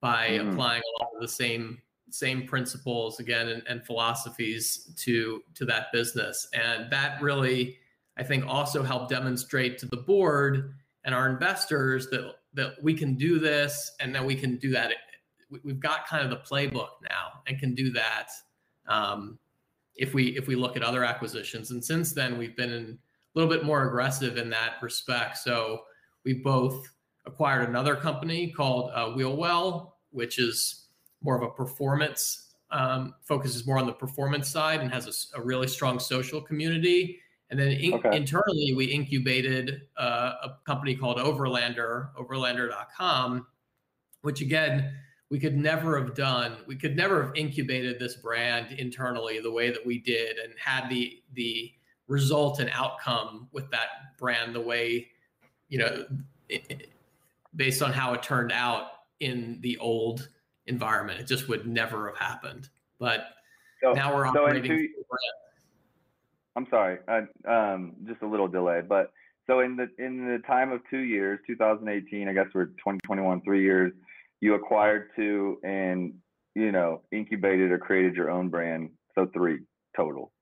by 0.01 0.29
mm. 0.31 0.53
applying 0.53 0.83
a 0.83 1.03
lot 1.03 1.11
of 1.15 1.21
the 1.21 1.29
same 1.29 1.79
same 2.15 2.47
principles 2.47 3.21
again 3.21 3.49
and, 3.49 3.63
and 3.69 3.85
philosophies 3.85 4.93
to 4.97 5.43
to 5.55 5.65
that 5.65 5.93
business. 5.93 6.49
And 6.53 6.91
that 6.91 7.21
really 7.21 7.79
i 8.17 8.23
think 8.23 8.45
also 8.47 8.83
helped 8.83 9.09
demonstrate 9.09 9.79
to 9.79 9.87
the 9.87 9.97
board 9.97 10.75
and 11.05 11.15
our 11.15 11.29
investors 11.29 12.09
that 12.09 12.35
that 12.55 12.73
we 12.83 12.95
can 12.95 13.15
do 13.15 13.39
this 13.39 13.93
and 14.01 14.15
that 14.15 14.25
we 14.25 14.35
can 14.35 14.57
do 14.57 14.71
that. 14.71 14.93
We've 15.65 15.81
got 15.81 16.07
kind 16.07 16.25
of 16.25 16.31
the 16.31 16.37
playbook 16.37 16.89
now 17.09 17.43
and 17.47 17.59
can 17.59 17.75
do 17.75 17.91
that 17.93 18.29
um, 18.89 19.39
if 19.97 20.15
we 20.15 20.37
if 20.37 20.47
we 20.47 20.57
look 20.57 20.77
at 20.77 20.83
other 20.83 21.05
acquisitions. 21.05 21.71
And 21.71 21.85
since 21.85 22.13
then 22.13 22.39
we've 22.39 22.57
been 22.57 22.73
in 22.73 22.99
a 23.35 23.39
little 23.39 23.51
bit 23.51 23.65
more 23.65 23.89
aggressive 23.89 24.37
in 24.37 24.51
that 24.51 24.75
respect. 24.83 25.39
So 25.39 25.83
we 26.25 26.35
both 26.35 26.89
acquired 27.27 27.69
another 27.69 27.95
company 27.95 28.51
called 28.51 28.91
uh, 28.95 29.11
wheelwell 29.11 29.97
which 30.11 30.39
is 30.39 30.80
more 31.23 31.37
of 31.37 31.43
a 31.43 31.51
performance 31.51 32.51
um, 32.71 33.14
focuses 33.23 33.66
more 33.66 33.79
on 33.79 33.87
the 33.87 33.93
performance 33.93 34.49
side 34.49 34.81
and 34.81 34.93
has 34.93 35.31
a, 35.35 35.41
a 35.41 35.43
really 35.43 35.66
strong 35.66 35.99
social 35.99 36.41
community. 36.41 37.18
And 37.51 37.59
then 37.59 37.73
in, 37.73 37.95
okay. 37.95 38.16
internally, 38.16 38.75
we 38.77 38.87
incubated 38.87 39.83
uh, 39.97 40.33
a 40.45 40.51
company 40.64 40.95
called 40.95 41.18
Overlander, 41.18 42.14
overlander.com, 42.16 43.47
which 44.23 44.41
again, 44.41 44.95
we 45.31 45.39
could 45.39 45.57
never 45.57 45.99
have 46.01 46.14
done. 46.14 46.59
We 46.66 46.77
could 46.77 46.97
never 46.97 47.25
have 47.25 47.37
incubated 47.37 47.99
this 47.99 48.16
brand 48.16 48.73
internally 48.73 49.41
the 49.41 49.51
way 49.51 49.71
that 49.71 49.85
we 49.85 49.99
did 49.99 50.39
and 50.39 50.53
had 50.59 50.89
the 50.89 51.23
the 51.35 51.73
result 52.09 52.59
and 52.59 52.68
outcome 52.73 53.49
with 53.53 53.71
that 53.71 54.16
brand 54.18 54.55
the 54.55 54.61
way, 54.61 55.07
you 55.68 55.79
know, 55.79 56.05
it, 56.49 56.64
it, 56.68 56.91
based 57.55 57.83
on 57.83 57.93
how 57.93 58.12
it 58.12 58.23
turned 58.23 58.51
out 58.51 58.87
in 59.21 59.59
the 59.61 59.79
old 59.79 60.29
environment. 60.71 61.21
It 61.21 61.27
just 61.27 61.49
would 61.49 61.66
never 61.66 62.09
have 62.09 62.16
happened. 62.16 62.71
But 62.99 63.27
so, 63.83 63.93
now 63.93 64.14
we're 64.14 64.33
so 64.33 64.45
operating. 64.45 64.64
Two, 64.64 64.89
I'm 66.57 66.66
sorry, 66.71 66.99
uh, 67.09 67.51
um, 67.51 67.95
just 68.07 68.23
a 68.23 68.27
little 68.27 68.49
delay. 68.49 68.81
But 68.87 69.12
so 69.47 69.61
in 69.61 69.77
the 69.77 69.89
in 69.99 70.27
the 70.27 70.39
time 70.47 70.73
of 70.73 70.81
two 70.89 71.01
years, 71.01 71.39
2018, 71.47 72.29
I 72.29 72.33
guess 72.33 72.47
we're 72.55 72.66
2021, 72.66 73.43
three 73.43 73.62
years. 73.62 73.93
You 74.41 74.55
acquired 74.55 75.11
two 75.16 75.59
and 75.64 76.14
you 76.55 76.73
know 76.73 77.03
incubated 77.12 77.71
or 77.71 77.79
created 77.79 78.14
your 78.14 78.31
own 78.31 78.49
brand. 78.49 78.91
So 79.14 79.29
three 79.35 79.59
total. 79.97 80.33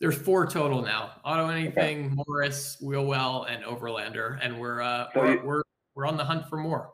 There's 0.00 0.16
four 0.16 0.46
total 0.46 0.80
now. 0.80 1.12
Auto 1.24 1.48
Anything, 1.48 2.06
okay. 2.06 2.22
Morris, 2.26 2.78
Wheelwell, 2.80 3.46
and 3.50 3.62
Overlander, 3.64 4.38
and 4.40 4.58
we're 4.58 4.80
uh, 4.80 5.08
so 5.12 5.20
we're, 5.20 5.32
you, 5.32 5.40
we're 5.44 5.62
we're 5.94 6.06
on 6.06 6.16
the 6.16 6.24
hunt 6.24 6.48
for 6.48 6.56
more. 6.56 6.92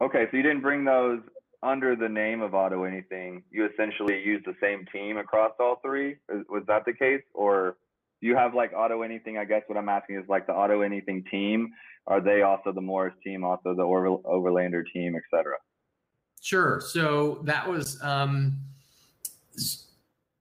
Okay, 0.00 0.26
so 0.30 0.36
you 0.36 0.42
didn't 0.42 0.60
bring 0.60 0.84
those 0.84 1.20
under 1.62 1.96
the 1.96 2.08
name 2.08 2.42
of 2.42 2.54
Auto 2.54 2.84
Anything, 2.84 3.42
you 3.50 3.66
essentially 3.66 4.20
use 4.22 4.42
the 4.44 4.54
same 4.60 4.84
team 4.92 5.16
across 5.16 5.52
all 5.60 5.80
three. 5.84 6.16
Was 6.48 6.62
that 6.66 6.84
the 6.84 6.92
case, 6.92 7.22
or 7.34 7.76
do 8.20 8.26
you 8.26 8.36
have 8.36 8.54
like 8.54 8.72
Auto 8.74 9.02
Anything? 9.02 9.38
I 9.38 9.44
guess 9.44 9.62
what 9.66 9.78
I'm 9.78 9.88
asking 9.88 10.16
is 10.16 10.24
like 10.28 10.46
the 10.46 10.52
Auto 10.52 10.80
Anything 10.80 11.24
team. 11.30 11.72
Are 12.06 12.20
they 12.20 12.42
also 12.42 12.72
the 12.72 12.80
Morris 12.80 13.14
team, 13.24 13.44
also 13.44 13.74
the 13.74 13.82
Over- 13.82 14.18
Overlander 14.18 14.82
team, 14.92 15.16
etc.? 15.16 15.56
Sure. 16.40 16.80
So 16.80 17.40
that 17.44 17.68
was 17.68 18.00
um, 18.02 18.58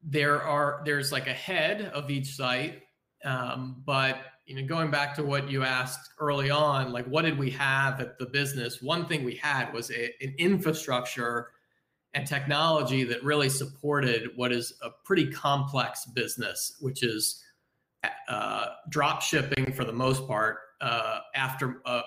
there 0.04 0.42
are 0.42 0.82
there's 0.86 1.12
like 1.12 1.28
a 1.28 1.34
head 1.34 1.82
of 1.94 2.12
each 2.12 2.36
site, 2.36 2.84
um, 3.24 3.82
but 3.86 4.18
you 4.46 4.56
know, 4.56 4.68
going 4.68 4.92
back 4.92 5.16
to 5.16 5.24
what 5.24 5.50
you 5.50 5.64
asked 5.64 6.12
early 6.20 6.52
on, 6.52 6.92
like 6.92 7.06
what 7.06 7.24
did 7.24 7.38
we 7.38 7.50
have 7.52 8.00
at 8.00 8.20
the 8.20 8.26
business? 8.26 8.82
One 8.82 9.08
thing 9.08 9.24
we 9.24 9.36
had 9.36 9.74
was 9.74 9.90
a, 9.92 10.12
an 10.22 10.36
infrastructure 10.38 11.50
and 12.14 12.28
technology 12.28 13.04
that 13.04 13.24
really 13.24 13.50
supported 13.50 14.30
what 14.36 14.52
is 14.52 14.74
a 14.82 14.90
pretty 15.04 15.30
complex 15.32 16.06
business, 16.06 16.78
which 16.80 17.04
is 17.04 17.44
uh, 18.30 18.68
drop 18.90 19.22
shipping 19.22 19.74
for 19.74 19.84
the 19.84 19.94
most 19.94 20.28
part, 20.28 20.58
uh, 20.80 21.20
after 21.34 21.82
uh, 21.86 22.02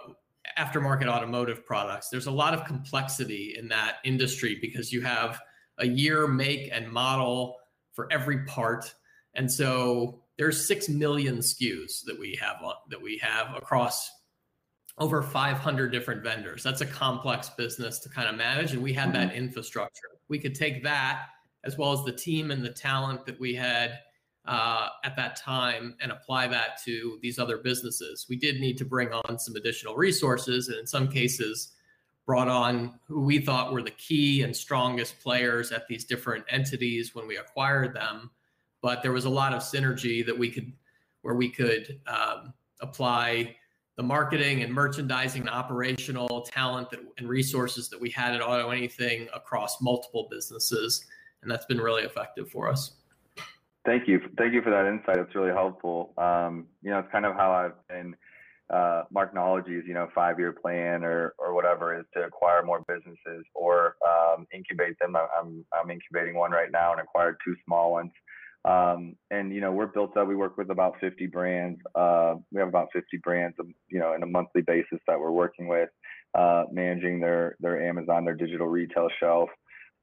aftermarket 0.57 1.07
automotive 1.07 1.65
products. 1.67 2.09
There's 2.09 2.27
a 2.27 2.33
lot 2.33 2.55
of 2.55 2.65
complexity 2.65 3.57
in 3.59 3.69
that 3.69 3.97
industry 4.05 4.59
because 4.61 4.93
you 4.93 5.03
have 5.03 5.41
a 5.79 5.87
year, 5.87 6.27
make, 6.27 6.71
and 6.73 6.91
model 6.91 7.57
for 7.93 8.11
every 8.13 8.45
part, 8.45 8.95
and 9.35 9.51
so 9.51 10.23
there's 10.39 10.67
six 10.67 10.89
million 10.89 11.39
SKUs 11.39 12.05
that 12.05 12.19
we 12.19 12.39
have 12.41 12.63
on, 12.63 12.75
that 12.91 13.03
we 13.03 13.19
have 13.19 13.55
across 13.57 14.11
over 14.97 15.23
500 15.23 15.93
different 15.93 16.23
vendors. 16.23 16.63
That's 16.63 16.81
a 16.81 16.87
complex 16.87 17.51
business 17.51 17.99
to 18.01 18.09
kind 18.09 18.29
of 18.29 18.37
manage, 18.37 18.73
and 18.73 18.83
we 18.83 18.93
had 18.93 19.11
mm-hmm. 19.11 19.29
that 19.29 19.35
infrastructure. 19.35 20.09
We 20.29 20.39
could 20.39 20.55
take 20.55 20.83
that 20.85 21.27
as 21.65 21.77
well 21.77 21.93
as 21.93 22.05
the 22.05 22.13
team 22.13 22.51
and 22.51 22.65
the 22.65 22.71
talent 22.71 23.27
that 23.27 23.39
we 23.39 23.55
had 23.55 23.99
uh, 24.47 24.89
at 25.05 25.17
that 25.17 25.37
time 25.37 25.97
and 26.01 26.13
apply 26.13 26.47
that 26.49 26.83
to 26.85 27.19
these 27.21 27.39
other 27.39 27.59
businesses. 27.59 28.27
We 28.29 28.37
did 28.37 28.61
need 28.61 28.79
to 28.79 28.85
bring 28.85 29.13
on 29.13 29.39
some 29.39 29.57
additional 29.57 29.97
resources, 29.97 30.69
and 30.69 30.79
in 30.79 30.87
some 30.87 31.09
cases, 31.09 31.73
brought 32.27 32.49
on 32.49 32.99
who 33.07 33.21
we 33.21 33.39
thought 33.41 33.73
were 33.73 33.83
the 33.83 33.91
key 33.91 34.43
and 34.43 34.55
strongest 34.55 35.19
players 35.21 35.73
at 35.73 35.89
these 35.89 36.05
different 36.05 36.45
entities 36.49 37.15
when 37.15 37.27
we 37.27 37.37
acquired 37.37 37.95
them 37.95 38.31
but 38.83 39.03
there 39.03 39.13
was 39.13 39.25
a 39.25 39.31
lot 39.31 39.53
of 39.53 39.61
synergy 39.61 40.25
that 40.25 40.37
we 40.37 40.51
could 40.51 40.73
where 41.23 41.35
we 41.35 41.49
could 41.49 42.01
um, 42.07 42.53
apply 42.81 43.55
the 43.97 44.03
marketing 44.03 44.63
and 44.63 44.73
merchandising 44.73 45.43
and 45.43 45.51
operational 45.51 46.43
talent 46.43 46.89
that, 46.91 47.01
and 47.19 47.29
resources 47.29 47.89
that 47.89 48.01
we 48.01 48.09
had 48.11 48.35
at 48.35 48.41
auto 48.41 48.71
anything 48.71 49.29
across 49.35 49.81
multiple 49.83 50.29
businesses 50.31 51.05
and 51.43 51.51
that's 51.51 51.67
been 51.67 51.81
really 51.81 52.03
effective 52.03 52.49
for 52.51 52.69
us 52.69 52.93
thank 53.85 54.07
you 54.07 54.21
thank 54.37 54.53
you 54.53 54.63
for 54.63 54.71
that 54.71 54.87
insight 54.87 55.19
it's 55.19 55.35
really 55.35 55.53
helpful 55.53 56.13
um, 56.19 56.67
you 56.83 56.91
know 56.91 56.99
it's 56.99 57.11
kind 57.11 57.27
of 57.27 57.35
how 57.35 57.51
i've 57.53 57.89
been 57.89 58.15
uh, 58.71 59.05
Marknology's, 59.15 59.87
you 59.87 59.95
know, 59.95 60.09
five-year 60.15 60.53
plan 60.53 61.03
or 61.03 61.35
or 61.39 61.55
whatever 61.55 61.99
is 61.99 62.05
to 62.15 62.23
acquire 62.25 62.63
more 62.63 62.85
businesses 62.87 63.45
or 63.55 63.97
um, 64.07 64.47
incubate 64.53 64.99
them. 64.99 65.17
I'm 65.17 65.65
I'm 65.73 65.91
incubating 65.91 66.35
one 66.35 66.51
right 66.51 66.71
now 66.71 66.93
and 66.93 67.01
acquired 67.01 67.37
two 67.45 67.57
small 67.65 67.93
ones. 67.93 68.13
Um, 68.69 69.17
and 69.31 69.53
you 69.53 69.63
know, 69.63 69.73
we're 69.73 69.87
built 69.87 70.17
up. 70.17 70.29
We 70.29 70.37
work 70.37 70.59
with 70.59 70.71
about 70.71 70.97
50 71.01 71.27
brands. 71.27 71.81
Uh, 71.95 72.35
we 72.53 72.61
have 72.61 72.69
about 72.69 72.89
50 72.93 73.17
brands, 73.19 73.57
you 73.89 73.99
know, 73.99 74.13
in 74.13 74.23
a 74.23 74.27
monthly 74.27 74.61
basis 74.61 74.99
that 75.07 75.19
we're 75.19 75.31
working 75.31 75.69
with, 75.69 75.89
uh, 76.35 76.65
managing 76.71 77.19
their 77.19 77.57
their 77.61 77.83
Amazon, 77.89 78.27
their 78.27 78.35
digital 78.35 78.67
retail 78.67 79.09
shelf. 79.19 79.49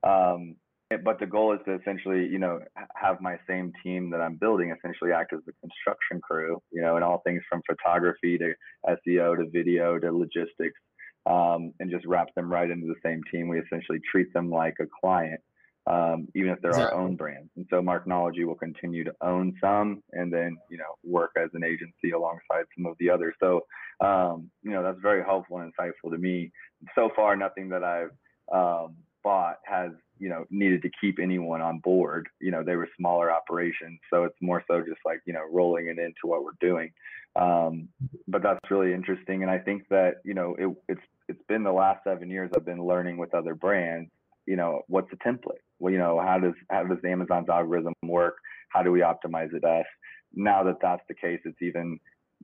Um, 0.03 0.55
but 1.03 1.20
the 1.20 1.26
goal 1.26 1.53
is 1.53 1.59
to 1.66 1.76
essentially, 1.76 2.26
you 2.28 2.39
know, 2.39 2.59
have 2.95 3.22
my 3.22 3.38
same 3.47 3.72
team 3.84 4.09
that 4.11 4.22
I'm 4.22 4.36
building 4.36 4.72
essentially 4.76 5.11
act 5.11 5.34
as 5.34 5.39
the 5.45 5.53
construction 5.61 6.22
crew, 6.22 6.61
you 6.72 6.82
know, 6.82 6.95
and 6.95 7.03
all 7.03 7.22
things 7.26 7.41
from 7.49 7.61
photography 7.68 8.38
to 8.38 8.53
SEO 8.88 9.38
to 9.38 9.49
video 9.49 9.99
to 9.99 10.11
logistics, 10.11 10.80
um, 11.26 11.74
and 11.80 11.91
just 11.91 12.05
wrap 12.05 12.34
them 12.36 12.51
right 12.51 12.70
into 12.70 12.88
the 12.88 12.99
same 13.03 13.22
team. 13.32 13.47
We 13.47 13.59
essentially 13.59 13.99
treat 14.11 14.34
them 14.34 14.49
like 14.49 14.76
a 14.80 14.86
client, 15.01 15.41
um, 15.88 16.27
even 16.33 16.51
if 16.51 16.61
they're 16.61 16.71
exactly. 16.71 16.97
our 16.97 17.03
own 17.03 17.15
brands. 17.15 17.49
And 17.55 17.65
so 17.69 17.81
Marknology 17.81 18.45
will 18.45 18.55
continue 18.55 19.03
to 19.03 19.13
own 19.21 19.55
some 19.61 20.01
and 20.13 20.31
then, 20.33 20.57
you 20.69 20.77
know, 20.77 20.95
work 21.03 21.31
as 21.38 21.49
an 21.53 21.63
agency 21.63 22.11
alongside 22.15 22.65
some 22.75 22.86
of 22.86 22.95
the 22.99 23.09
others. 23.09 23.36
So, 23.39 23.65
um, 23.99 24.49
you 24.63 24.71
know, 24.71 24.83
that's 24.83 24.99
very 25.01 25.23
helpful 25.23 25.59
and 25.59 25.71
insightful 25.73 26.11
to 26.11 26.17
me. 26.17 26.51
So 26.95 27.09
far, 27.15 27.36
nothing 27.36 27.69
that 27.69 27.83
I've 27.83 28.11
um, 28.51 28.95
bought 29.23 29.57
has 29.65 29.91
you 30.19 30.29
know 30.29 30.45
needed 30.49 30.81
to 30.81 30.89
keep 31.01 31.19
anyone 31.21 31.61
on 31.61 31.79
board 31.79 32.29
you 32.39 32.51
know 32.51 32.63
they 32.63 32.75
were 32.75 32.88
smaller 32.97 33.31
operations 33.31 33.99
so 34.09 34.23
it's 34.23 34.38
more 34.39 34.63
so 34.67 34.79
just 34.79 34.99
like 35.03 35.19
you 35.25 35.33
know 35.33 35.43
rolling 35.51 35.88
it 35.88 35.97
into 35.99 36.21
what 36.23 36.43
we're 36.43 36.51
doing 36.61 36.89
um, 37.36 37.89
but 38.27 38.41
that's 38.41 38.71
really 38.71 38.93
interesting 38.93 39.41
and 39.41 39.51
i 39.51 39.57
think 39.57 39.83
that 39.89 40.21
you 40.23 40.33
know 40.33 40.55
it, 40.57 40.73
it's 40.88 41.01
it's 41.27 41.41
been 41.49 41.63
the 41.63 41.71
last 41.71 42.01
seven 42.03 42.29
years 42.29 42.49
i've 42.55 42.65
been 42.65 42.86
learning 42.86 43.17
with 43.17 43.33
other 43.33 43.55
brands 43.55 44.09
you 44.45 44.55
know 44.55 44.81
what's 44.87 45.09
the 45.09 45.17
template 45.17 45.63
well 45.79 45.91
you 45.91 45.99
know 45.99 46.19
how 46.19 46.37
does 46.39 46.53
how 46.69 46.83
does 46.83 46.97
amazon's 47.05 47.49
algorithm 47.49 47.93
work 48.03 48.35
how 48.69 48.81
do 48.83 48.91
we 48.91 49.01
optimize 49.01 49.53
it 49.53 49.61
best 49.61 49.87
now 50.33 50.63
that 50.63 50.77
that's 50.81 51.03
the 51.07 51.15
case 51.15 51.39
it's 51.45 51.61
even 51.61 51.99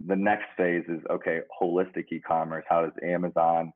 the 0.07 0.15
next 0.15 0.45
phase 0.57 0.83
is 0.87 1.01
okay 1.09 1.39
holistic 1.61 2.05
e-commerce 2.11 2.63
how 2.67 2.81
does 2.81 2.93
amazon 3.03 3.71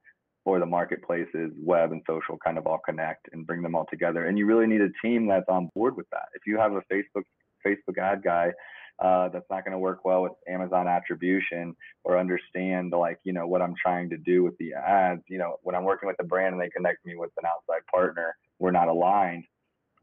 or 0.46 0.60
the 0.60 0.66
marketplaces, 0.66 1.52
web 1.60 1.92
and 1.92 2.02
social 2.08 2.38
kind 2.38 2.58
of 2.58 2.68
all 2.68 2.80
connect 2.86 3.28
and 3.34 3.48
bring 3.48 3.64
them 3.64 3.76
all 3.76 3.88
together. 3.90 4.28
And 4.28 4.38
you 4.38 4.46
really 4.46 4.68
need 4.68 4.82
a 4.82 4.90
team 5.04 5.28
that's 5.28 5.50
on 5.50 5.70
board 5.76 5.98
with 5.98 6.06
that. 6.12 6.28
If 6.36 6.44
you 6.46 6.58
have 6.60 6.74
a 6.74 6.82
Facebook 6.82 7.24
Facebook 7.66 7.98
ad 8.00 8.22
guy 8.24 8.52
uh, 9.00 9.30
that's 9.30 9.50
not 9.50 9.66
going 9.66 9.74
to 9.74 9.80
work 9.80 10.06
well 10.06 10.24
with 10.24 10.34
Amazon 10.48 10.88
attribution 10.88 11.76
or 12.04 12.18
understand 12.18 12.92
like 12.92 13.20
you 13.24 13.34
know 13.34 13.48
what 13.48 13.62
I'm 13.62 13.76
trying 13.82 14.10
to 14.12 14.18
do 14.18 14.44
with 14.44 14.58
the 14.58 14.74
ads, 14.74 15.22
you 15.28 15.38
know 15.38 15.58
when 15.64 15.76
I'm 15.76 15.84
working 15.84 16.08
with 16.08 16.18
a 16.20 16.24
brand 16.24 16.54
and 16.54 16.62
they 16.62 16.70
connect 16.70 17.06
me 17.06 17.16
with 17.16 17.32
an 17.38 17.46
outside 17.46 17.86
partner, 17.92 18.36
we're 18.60 18.72
not 18.72 18.88
aligned. 18.88 19.46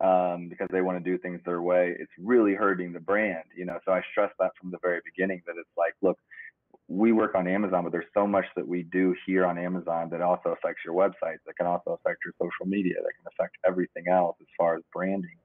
Um, 0.01 0.49
because 0.49 0.67
they 0.73 0.81
want 0.81 0.99
to 0.99 1.11
do 1.11 1.17
things 1.17 1.41
their 1.45 1.63
way, 1.63 1.95
it's 1.97 2.11
really 2.19 2.55
hurting 2.55 2.93
the 2.93 2.99
brand, 2.99 3.45
you 3.57 3.65
know. 3.65 3.79
So 3.85 3.93
I 3.93 4.03
stress 4.11 4.33
that 4.41 4.51
from 4.61 4.73
the 4.73 4.79
very 4.83 4.99
beginning 5.05 5.43
that 5.47 5.55
it's 5.57 5.71
like, 5.77 5.95
look, 6.03 6.19
we 6.89 7.13
work 7.13 7.35
on 7.35 7.49
Amazon, 7.49 7.85
but 7.85 7.93
there's 7.93 8.11
so 8.13 8.27
much 8.27 8.45
that 8.57 8.67
we 8.67 8.83
do 8.83 9.15
here 9.27 9.47
on 9.47 9.59
Amazon 9.59 10.11
that 10.11 10.21
also 10.21 10.51
affects 10.51 10.83
your 10.85 10.95
website, 10.95 11.37
that 11.47 11.57
can 11.57 11.67
also 11.67 11.93
affect 11.93 12.19
your 12.25 12.35
social 12.41 12.67
media, 12.67 12.95
that 12.97 13.13
can 13.17 13.27
affect 13.33 13.57
everything 13.67 14.09
else 14.09 14.37
as 14.41 14.47
far 14.59 14.77
as 14.77 14.83
branding. 14.93 15.37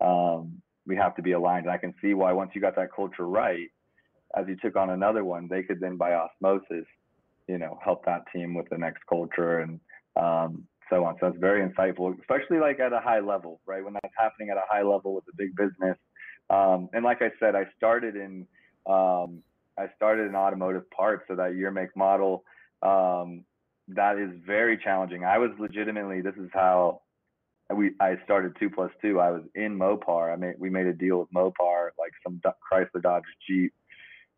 Um, 0.00 0.62
we 0.86 0.96
have 0.96 1.14
to 1.16 1.22
be 1.22 1.32
aligned. 1.32 1.66
And 1.66 1.72
I 1.72 1.78
can 1.78 1.94
see 2.00 2.14
why 2.14 2.32
once 2.32 2.52
you 2.54 2.60
got 2.60 2.76
that 2.76 2.94
culture 2.94 3.26
right, 3.26 3.68
as 4.36 4.46
you 4.48 4.56
took 4.56 4.76
on 4.76 4.90
another 4.90 5.24
one, 5.24 5.48
they 5.48 5.62
could 5.62 5.80
then 5.80 5.96
by 5.96 6.14
osmosis, 6.14 6.86
you 7.48 7.58
know, 7.58 7.78
help 7.82 8.04
that 8.06 8.24
team 8.32 8.54
with 8.54 8.68
the 8.70 8.78
next 8.78 9.02
culture 9.08 9.60
and 9.60 9.80
um, 10.16 10.64
so 10.90 11.04
on. 11.04 11.16
So 11.20 11.28
it's 11.28 11.38
very 11.38 11.66
insightful, 11.66 12.18
especially 12.20 12.58
like 12.58 12.80
at 12.80 12.92
a 12.92 13.00
high 13.00 13.20
level, 13.20 13.60
right? 13.66 13.84
When 13.84 13.94
that's 13.94 14.14
happening 14.16 14.50
at 14.50 14.56
a 14.56 14.64
high 14.68 14.82
level 14.82 15.14
with 15.14 15.24
a 15.32 15.36
big 15.36 15.54
business. 15.56 15.96
Um, 16.50 16.88
and 16.92 17.04
like 17.04 17.22
I 17.22 17.30
said, 17.40 17.54
I 17.54 17.64
started 17.76 18.16
in 18.16 18.46
um, 18.86 19.42
I 19.78 19.88
started 19.96 20.28
in 20.28 20.36
automotive 20.36 20.88
parts, 20.90 21.24
so 21.28 21.34
that 21.36 21.56
year 21.56 21.70
make 21.70 21.94
model 21.96 22.44
um, 22.82 23.44
that 23.88 24.16
is 24.18 24.30
very 24.46 24.78
challenging. 24.78 25.24
I 25.24 25.38
was 25.38 25.50
legitimately 25.58 26.20
this 26.20 26.36
is 26.36 26.48
how 26.52 27.02
we 27.74 27.92
I 28.00 28.16
started 28.24 28.56
two 28.58 28.70
plus 28.70 28.90
two. 29.02 29.20
I 29.20 29.30
was 29.30 29.42
in 29.54 29.78
Mopar. 29.78 30.32
I 30.32 30.36
made 30.36 30.54
we 30.58 30.70
made 30.70 30.86
a 30.86 30.92
deal 30.92 31.18
with 31.18 31.32
Mopar, 31.32 31.90
like 31.98 32.12
some 32.22 32.40
Chrysler 32.72 33.02
Dodge 33.02 33.24
Jeep 33.48 33.72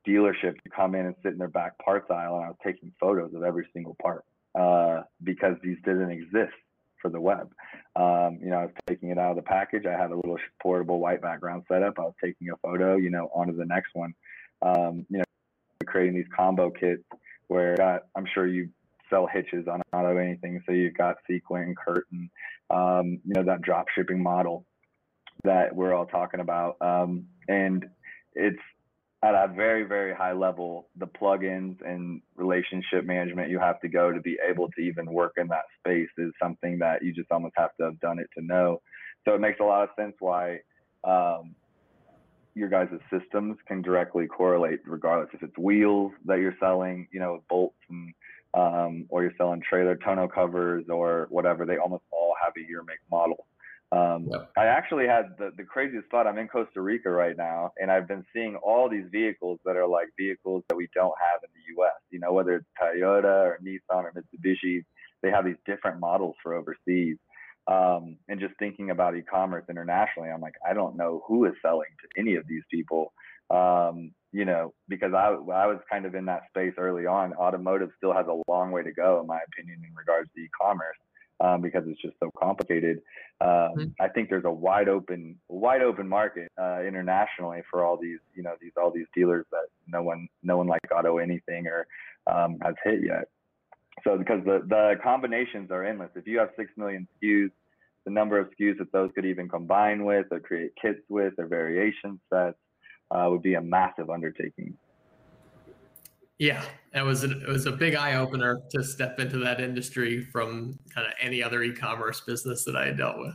dealership 0.07 0.61
to 0.63 0.71
come 0.75 0.95
in 0.95 1.07
and 1.07 1.15
sit 1.23 1.33
in 1.33 1.39
their 1.39 1.49
back 1.49 1.79
parts 1.79 2.11
aisle, 2.11 2.37
and 2.37 2.45
I 2.45 2.49
was 2.49 2.57
taking 2.65 2.93
photos 3.01 3.35
of 3.35 3.43
every 3.43 3.69
single 3.75 3.97
part 4.01 4.25
uh, 4.59 5.03
because 5.23 5.57
these 5.63 5.77
didn't 5.85 6.11
exist 6.11 6.55
for 7.03 7.11
the 7.11 7.21
web. 7.21 7.53
Um, 7.95 8.39
you 8.43 8.51
know, 8.51 8.57
I 8.57 8.63
was 8.63 8.75
taking 8.87 9.11
it 9.11 9.19
out 9.19 9.31
of 9.31 9.37
the 9.37 9.43
package. 9.43 9.87
I 9.87 9.93
had 9.93 10.11
a 10.11 10.17
little 10.17 10.39
portable 10.63 10.99
white 10.99 11.21
background 11.21 11.65
setup. 11.69 11.99
I 11.99 12.03
was 12.03 12.15
taking 12.23 12.49
a 12.51 12.57
photo, 12.57 12.97
you 12.97 13.11
know, 13.11 13.31
onto 13.35 13.57
the 13.57 13.65
next 13.65 13.91
one. 13.95 14.15
Um, 14.63 15.07
you 15.09 15.19
know, 15.19 15.25
creating 15.87 16.15
these 16.15 16.27
combo 16.35 16.71
kits 16.71 17.03
where 17.47 17.77
got, 17.77 18.05
I'm 18.17 18.27
sure 18.35 18.47
you 18.47 18.71
sell 19.11 19.27
hitches 19.27 19.67
on 19.69 19.83
auto 19.93 20.17
anything. 20.17 20.61
So 20.67 20.73
you've 20.73 20.97
got 20.97 21.17
sequin, 21.29 21.75
curtain, 21.75 22.31
um, 22.71 23.21
you 23.25 23.35
know, 23.35 23.45
that 23.45 23.63
drop 23.63 23.87
shipping 23.95 24.23
model 24.23 24.65
that 25.45 25.75
we're 25.75 25.95
all 25.95 26.07
talking 26.07 26.41
about. 26.41 26.77
Um, 26.81 27.27
and 27.49 27.87
it's 28.35 28.59
at 29.23 29.35
a 29.35 29.53
very, 29.55 29.83
very 29.83 30.15
high 30.15 30.33
level, 30.33 30.89
the 30.97 31.07
plugins 31.07 31.77
and 31.85 32.23
relationship 32.37 33.05
management 33.05 33.51
you 33.51 33.59
have 33.59 33.81
to 33.81 33.89
go 33.89 34.13
to 34.13 34.21
be 34.21 34.39
able 34.49 34.69
to 34.71 34.81
even 34.81 35.13
work 35.13 35.33
in 35.37 35.49
that 35.49 35.65
space 35.79 36.09
is 36.19 36.33
something 36.41 36.79
that 36.79 37.03
you 37.03 37.13
just 37.13 37.31
almost 37.33 37.55
have 37.57 37.71
to 37.79 37.85
have 37.85 37.99
done 38.01 38.19
it 38.19 38.29
to 38.37 38.45
know. 38.45 38.81
So 39.27 39.35
it 39.35 39.41
makes 39.41 39.59
a 39.61 39.65
lot 39.65 39.83
of 39.83 39.89
sense 39.99 40.15
why 40.21 40.61
um, 41.03 41.55
your 42.55 42.69
guys' 42.69 42.89
systems 43.11 43.57
can 43.67 43.83
directly 43.83 44.27
correlate 44.27 44.81
regardless 44.87 45.31
if 45.33 45.43
it's 45.43 45.59
wheels 45.59 46.13
that 46.27 46.39
you're 46.39 46.57
selling, 46.61 47.09
you 47.13 47.19
know, 47.19 47.43
bolts 47.49 47.77
and 47.91 48.13
um, 48.59 49.07
or 49.09 49.23
you're 49.23 49.33
selling 49.39 49.63
trailer 49.69 49.97
tonneau 49.97 50.29
covers 50.29 50.85
or 50.89 51.27
whatever, 51.31 51.65
they 51.65 51.77
almost 51.77 52.05
all 52.11 52.35
have 52.43 52.53
a 52.57 52.69
year 52.69 52.83
make 52.87 52.99
model. 53.11 53.47
Um, 53.91 54.29
yep. 54.31 54.51
I 54.57 54.67
actually 54.67 55.07
had 55.07 55.31
the, 55.39 55.51
the 55.57 55.65
craziest 55.65 56.11
thought. 56.11 56.27
I'm 56.27 56.37
in 56.37 56.49
Costa 56.49 56.83
Rica 56.83 57.09
right 57.09 57.37
now, 57.37 57.71
and 57.81 57.91
I've 57.91 58.07
been 58.07 58.25
seeing 58.35 58.57
all 58.57 58.89
these 58.89 59.07
vehicles 59.11 59.61
that 59.65 59.77
are 59.77 59.87
like 59.87 60.09
vehicles 60.19 60.65
that 60.69 60.77
we 60.77 60.89
don't 60.95 61.15
have 61.33 61.41
in 61.43 61.51
the 61.55 61.83
US, 61.83 61.95
you 62.11 62.19
know, 62.19 62.33
whether 62.33 62.57
it's 62.57 62.67
Toyota 62.81 63.47
or 63.47 63.59
Nissan 63.65 64.05
or 64.05 64.13
Mitsubishi, 64.13 64.85
they 65.23 65.31
have 65.31 65.45
these 65.45 65.57
different 65.65 66.01
models 66.01 66.35
for 66.43 66.55
overseas. 66.55 67.17
Um, 67.67 68.17
and 68.29 68.41
just 68.41 68.55
thinking 68.59 68.91
about 68.91 69.17
e-commerce 69.17 69.65
internationally, 69.69 70.31
I'm 70.31 70.41
like, 70.41 70.55
I 70.69 70.73
don't 70.75 70.97
know 70.97 71.23
who 71.27 71.45
is 71.45 71.53
selling 71.63 71.89
to 72.01 72.21
any 72.21 72.37
of 72.37 72.47
these 72.49 72.63
people. 72.71 73.13
Um, 73.51 74.13
you 74.33 74.45
know, 74.45 74.75
because 74.89 75.13
I 75.15 75.29
I 75.29 75.67
was 75.67 75.79
kind 75.91 76.05
of 76.05 76.15
in 76.15 76.25
that 76.27 76.43
space 76.49 76.75
early 76.79 77.07
on. 77.07 77.33
Automotive 77.35 77.91
still 77.97 78.13
has 78.13 78.27
a 78.27 78.43
long 78.51 78.71
way 78.71 78.83
to 78.83 78.93
go, 78.93 79.21
in 79.21 79.27
my 79.27 79.41
opinion, 79.53 79.83
in 79.89 79.95
regards 79.95 80.31
to 80.35 80.41
e-commerce. 80.41 80.97
Um, 81.41 81.61
because 81.63 81.85
it's 81.87 82.03
just 82.03 82.17
so 82.19 82.33
complicated. 82.37 82.99
Um, 83.41 83.49
mm-hmm. 83.49 83.85
I 84.01 84.09
think 84.09 84.29
there's 84.29 84.45
a 84.45 84.51
wide 84.51 84.89
open, 84.89 85.37
wide 85.49 85.83
open 85.83 86.09
market 86.09 86.51
uh, 86.61 86.83
internationally 86.83 87.63
for 87.71 87.85
all 87.85 87.97
these, 87.97 88.19
you 88.35 88.43
know, 88.43 88.55
these 88.61 88.73
all 88.77 88.91
these 88.91 89.07
dealers 89.15 89.47
that 89.53 89.67
no 89.87 90.03
one, 90.03 90.27
no 90.43 90.57
one 90.57 90.67
like 90.67 90.81
Auto 90.93 91.19
Anything 91.19 91.69
or 91.69 91.87
um, 92.27 92.59
has 92.65 92.75
hit 92.83 93.05
yet. 93.07 93.29
So 94.03 94.19
because 94.19 94.45
the, 94.45 94.63
the 94.69 94.95
combinations 95.01 95.71
are 95.71 95.85
endless. 95.85 96.11
If 96.17 96.27
you 96.27 96.39
have 96.39 96.51
6 96.57 96.73
million 96.77 97.07
SKUs, 97.23 97.51
the 98.05 98.11
number 98.11 98.39
of 98.39 98.49
SKUs 98.59 98.79
that 98.79 98.91
those 98.91 99.11
could 99.15 99.25
even 99.25 99.49
combine 99.49 100.05
with 100.05 100.27
or 100.33 100.41
create 100.41 100.73
kits 100.81 101.01
with 101.09 101.35
or 101.39 101.47
variation 101.47 102.19
sets 102.33 102.59
uh, 103.11 103.27
would 103.31 103.43
be 103.43 103.55
a 103.55 103.61
massive 103.61 104.11
undertaking. 104.11 104.77
Yeah, 106.39 106.65
it 106.95 107.03
was 107.03 107.25
a, 107.25 107.31
it 107.31 107.49
was 107.49 107.67
a 107.67 107.73
big 107.73 107.97
eye 107.97 108.15
opener 108.15 108.61
to 108.71 108.85
step 108.85 109.19
into 109.19 109.39
that 109.39 109.61
industry 109.61 110.23
from 110.23 110.79
kind 110.95 111.07
of 111.07 111.13
any 111.21 111.43
other 111.43 111.63
e-commerce 111.63 112.21
business 112.21 112.65
that 112.65 112.77
I 112.77 112.87
had 112.87 112.97
dealt 112.97 113.19
with. 113.19 113.35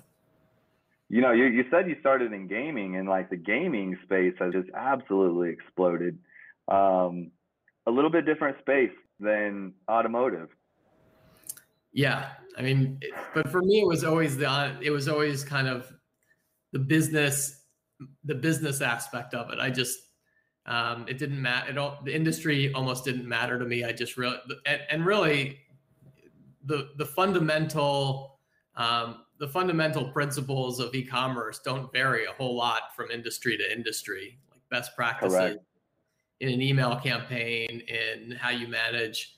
You 1.09 1.21
know, 1.21 1.31
you, 1.31 1.45
you 1.45 1.65
said 1.69 1.89
you 1.89 1.97
started 1.99 2.31
in 2.31 2.47
gaming, 2.47 2.95
and 2.95 3.07
like 3.07 3.29
the 3.29 3.35
gaming 3.35 3.97
space 4.03 4.33
has 4.39 4.53
just 4.53 4.69
absolutely 4.73 5.49
exploded. 5.49 6.17
Um, 6.69 7.31
a 7.85 7.91
little 7.91 8.09
bit 8.09 8.25
different 8.25 8.57
space 8.59 8.91
than 9.19 9.73
automotive. 9.89 10.47
Yeah, 11.91 12.29
I 12.57 12.61
mean, 12.61 12.99
but 13.35 13.51
for 13.51 13.61
me, 13.61 13.81
it 13.81 13.87
was 13.87 14.03
always 14.03 14.37
the 14.37 14.77
it 14.81 14.89
was 14.91 15.07
always 15.07 15.43
kind 15.43 15.67
of 15.67 15.93
the 16.71 16.79
business 16.79 17.62
the 18.23 18.35
business 18.35 18.81
aspect 18.81 19.33
of 19.33 19.51
it. 19.51 19.59
I 19.59 19.69
just 19.69 19.99
um, 20.65 21.05
it 21.07 21.17
didn't 21.17 21.41
matter. 21.41 21.71
It 21.71 21.77
all, 21.77 21.99
the 22.05 22.15
industry 22.15 22.73
almost 22.73 23.03
didn't 23.03 23.27
matter 23.27 23.59
to 23.59 23.65
me. 23.65 23.83
I 23.83 23.91
just 23.91 24.17
really 24.17 24.37
and, 24.65 24.81
and 24.89 25.05
really 25.05 25.59
the 26.65 26.89
the 26.97 27.05
fundamental 27.05 28.39
um, 28.75 29.23
the 29.39 29.47
fundamental 29.47 30.05
principles 30.05 30.79
of 30.79 30.95
e-commerce 30.95 31.59
don't 31.63 31.91
vary 31.91 32.25
a 32.25 32.31
whole 32.31 32.55
lot 32.55 32.95
from 32.95 33.11
industry 33.11 33.57
to 33.57 33.71
industry. 33.71 34.39
Like 34.49 34.61
best 34.69 34.95
practices 34.95 35.37
Correct. 35.37 35.59
in 36.39 36.49
an 36.49 36.61
email 36.61 36.95
campaign, 36.95 37.81
in 37.87 38.31
how 38.31 38.49
you 38.51 38.67
manage 38.67 39.35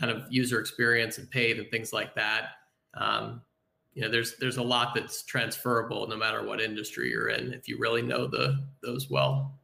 kind 0.00 0.10
of 0.10 0.24
user 0.28 0.58
experience 0.58 1.18
and 1.18 1.30
paid 1.30 1.58
and 1.58 1.70
things 1.70 1.92
like 1.92 2.14
that. 2.16 2.48
Um, 2.94 3.42
you 3.94 4.02
know, 4.02 4.10
there's 4.10 4.36
there's 4.36 4.56
a 4.56 4.62
lot 4.62 4.94
that's 4.94 5.22
transferable 5.22 6.06
no 6.08 6.16
matter 6.16 6.44
what 6.44 6.60
industry 6.60 7.10
you're 7.10 7.28
in 7.28 7.52
if 7.52 7.68
you 7.68 7.78
really 7.78 8.02
know 8.02 8.26
the 8.26 8.64
those 8.82 9.08
well. 9.08 9.58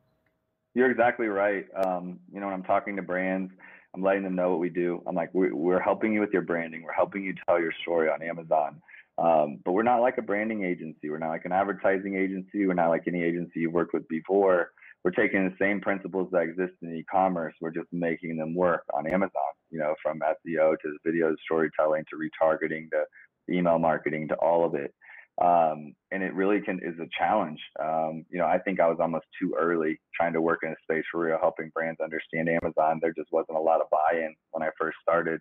You're 0.75 0.91
exactly 0.91 1.27
right. 1.27 1.67
Um, 1.85 2.21
you 2.33 2.39
know, 2.39 2.47
when 2.47 2.55
I'm 2.55 2.63
talking 2.63 2.95
to 2.97 3.03
brands, 3.03 3.53
I'm 3.93 4.03
letting 4.03 4.23
them 4.23 4.37
know 4.37 4.51
what 4.51 4.61
we 4.61 4.71
do. 4.71 5.03
I'm 5.07 5.17
like, 5.17 5.35
we're, 5.35 5.55
we're 5.55 5.81
helping 5.81 6.13
you 6.13 6.21
with 6.21 6.31
your 6.33 6.43
branding. 6.43 6.85
We're 6.85 6.93
helping 6.93 7.25
you 7.25 7.35
tell 7.45 7.61
your 7.61 7.73
story 7.83 8.09
on 8.09 8.23
Amazon. 8.23 8.81
Um, 9.19 9.59
but 9.65 9.73
we're 9.73 9.83
not 9.83 10.01
like 10.01 10.17
a 10.19 10.23
branding 10.23 10.65
agency. 10.65 11.11
We're 11.11 11.19
not 11.19 11.31
like 11.31 11.45
an 11.45 11.53
advertising 11.53 12.15
agency. 12.15 12.67
We're 12.67 12.75
not 12.75 12.89
like 12.89 13.03
any 13.09 13.23
agency 13.23 13.61
you've 13.61 13.73
worked 13.73 13.93
with 13.93 14.07
before. 14.09 14.71
We're 15.03 15.11
taking 15.11 15.45
the 15.45 15.57
same 15.59 15.81
principles 15.81 16.29
that 16.31 16.43
exist 16.43 16.75
in 16.83 16.95
e-commerce. 16.95 17.55
We're 17.61 17.71
just 17.71 17.89
making 17.93 18.37
them 18.37 18.55
work 18.55 18.85
on 18.95 19.07
Amazon. 19.07 19.31
You 19.71 19.81
know, 19.81 19.95
from 20.03 20.21
SEO 20.21 20.77
to 20.81 20.97
video 21.05 21.35
storytelling 21.45 22.05
to 22.11 22.17
retargeting 22.17 22.91
to 22.91 23.05
email 23.49 23.79
marketing 23.79 24.29
to 24.29 24.35
all 24.37 24.65
of 24.65 24.75
it. 24.75 24.95
Um, 25.41 25.95
and 26.11 26.23
it 26.23 26.35
really 26.35 26.61
can 26.61 26.81
is 26.83 26.99
a 27.01 27.09
challenge. 27.17 27.59
Um, 27.83 28.27
you 28.31 28.39
know, 28.39 28.45
I 28.45 28.59
think 28.59 28.79
I 28.79 28.89
was 28.89 28.99
almost 29.01 29.25
too 29.41 29.55
early 29.59 29.99
trying 30.15 30.35
to 30.35 30.43
work 30.43 30.61
in 30.63 30.71
a 30.71 30.75
space 30.83 31.05
where 31.13 31.27
we 31.27 31.33
are 31.33 31.39
helping 31.39 31.71
brands 31.75 32.01
understand 32.01 32.49
Amazon. 32.49 32.99
There 33.01 33.15
just 33.15 33.33
wasn't 33.33 33.57
a 33.57 33.61
lot 33.61 33.81
of 33.81 33.89
buy-in 33.91 34.35
when 34.51 34.63
I 34.63 34.71
first 34.79 34.99
started. 35.01 35.41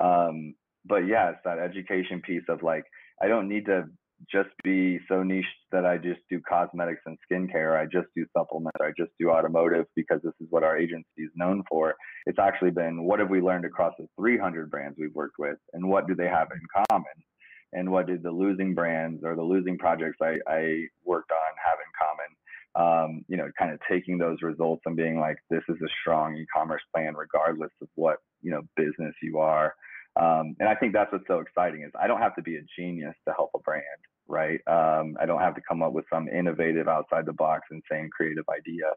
Um, 0.00 0.54
but 0.84 1.06
yeah, 1.08 1.30
it's 1.30 1.40
that 1.44 1.58
education 1.58 2.20
piece 2.24 2.44
of 2.48 2.62
like 2.62 2.84
I 3.20 3.26
don't 3.26 3.48
need 3.48 3.66
to 3.66 3.84
just 4.30 4.50
be 4.62 5.00
so 5.08 5.22
niche 5.22 5.44
that 5.72 5.84
I 5.84 5.96
just 5.96 6.20
do 6.30 6.40
cosmetics 6.48 7.02
and 7.06 7.18
skincare. 7.30 7.76
I 7.76 7.86
just 7.86 8.06
do 8.16 8.24
supplements. 8.36 8.78
I 8.80 8.92
just 8.96 9.10
do 9.18 9.30
automotive 9.30 9.86
because 9.96 10.20
this 10.22 10.34
is 10.40 10.46
what 10.50 10.62
our 10.62 10.78
agency 10.78 11.06
is 11.18 11.30
known 11.34 11.64
for. 11.68 11.94
It's 12.26 12.38
actually 12.38 12.70
been 12.70 13.04
what 13.04 13.18
have 13.18 13.30
we 13.30 13.40
learned 13.40 13.64
across 13.64 13.94
the 13.98 14.06
300 14.16 14.70
brands 14.70 14.96
we've 14.98 15.14
worked 15.14 15.38
with, 15.38 15.56
and 15.72 15.88
what 15.88 16.06
do 16.06 16.14
they 16.14 16.28
have 16.28 16.48
in 16.52 16.84
common? 16.88 17.24
And 17.72 17.90
what 17.90 18.06
did 18.06 18.22
the 18.22 18.30
losing 18.30 18.74
brands 18.74 19.22
or 19.24 19.34
the 19.34 19.42
losing 19.42 19.78
projects 19.78 20.18
I, 20.20 20.36
I 20.46 20.84
worked 21.04 21.30
on 21.30 21.52
have 21.64 21.78
in 21.78 21.92
common. 21.98 22.36
Um, 22.74 23.24
you 23.28 23.36
know, 23.36 23.50
kind 23.58 23.70
of 23.70 23.78
taking 23.90 24.16
those 24.16 24.38
results 24.40 24.80
and 24.86 24.96
being 24.96 25.20
like, 25.20 25.36
this 25.50 25.62
is 25.68 25.76
a 25.84 25.88
strong 26.00 26.36
e-commerce 26.36 26.80
plan, 26.94 27.14
regardless 27.14 27.70
of 27.82 27.88
what 27.96 28.16
you 28.40 28.50
know 28.50 28.62
business 28.76 29.14
you 29.22 29.38
are. 29.38 29.74
Um, 30.16 30.56
and 30.60 30.68
I 30.68 30.74
think 30.74 30.92
that's 30.92 31.10
what's 31.12 31.26
so 31.26 31.40
exciting 31.40 31.82
is 31.82 31.90
I 32.00 32.06
don't 32.06 32.20
have 32.20 32.34
to 32.36 32.42
be 32.42 32.56
a 32.56 32.62
genius 32.78 33.14
to 33.26 33.34
help 33.34 33.50
a 33.54 33.58
brand, 33.60 33.82
right? 34.26 34.60
Um, 34.66 35.16
I 35.20 35.26
don't 35.26 35.40
have 35.40 35.54
to 35.54 35.62
come 35.66 35.82
up 35.82 35.92
with 35.92 36.04
some 36.12 36.28
innovative, 36.28 36.88
outside 36.88 37.24
the 37.24 37.32
box, 37.32 37.68
insane 37.70 38.10
creative 38.14 38.44
idea. 38.48 38.90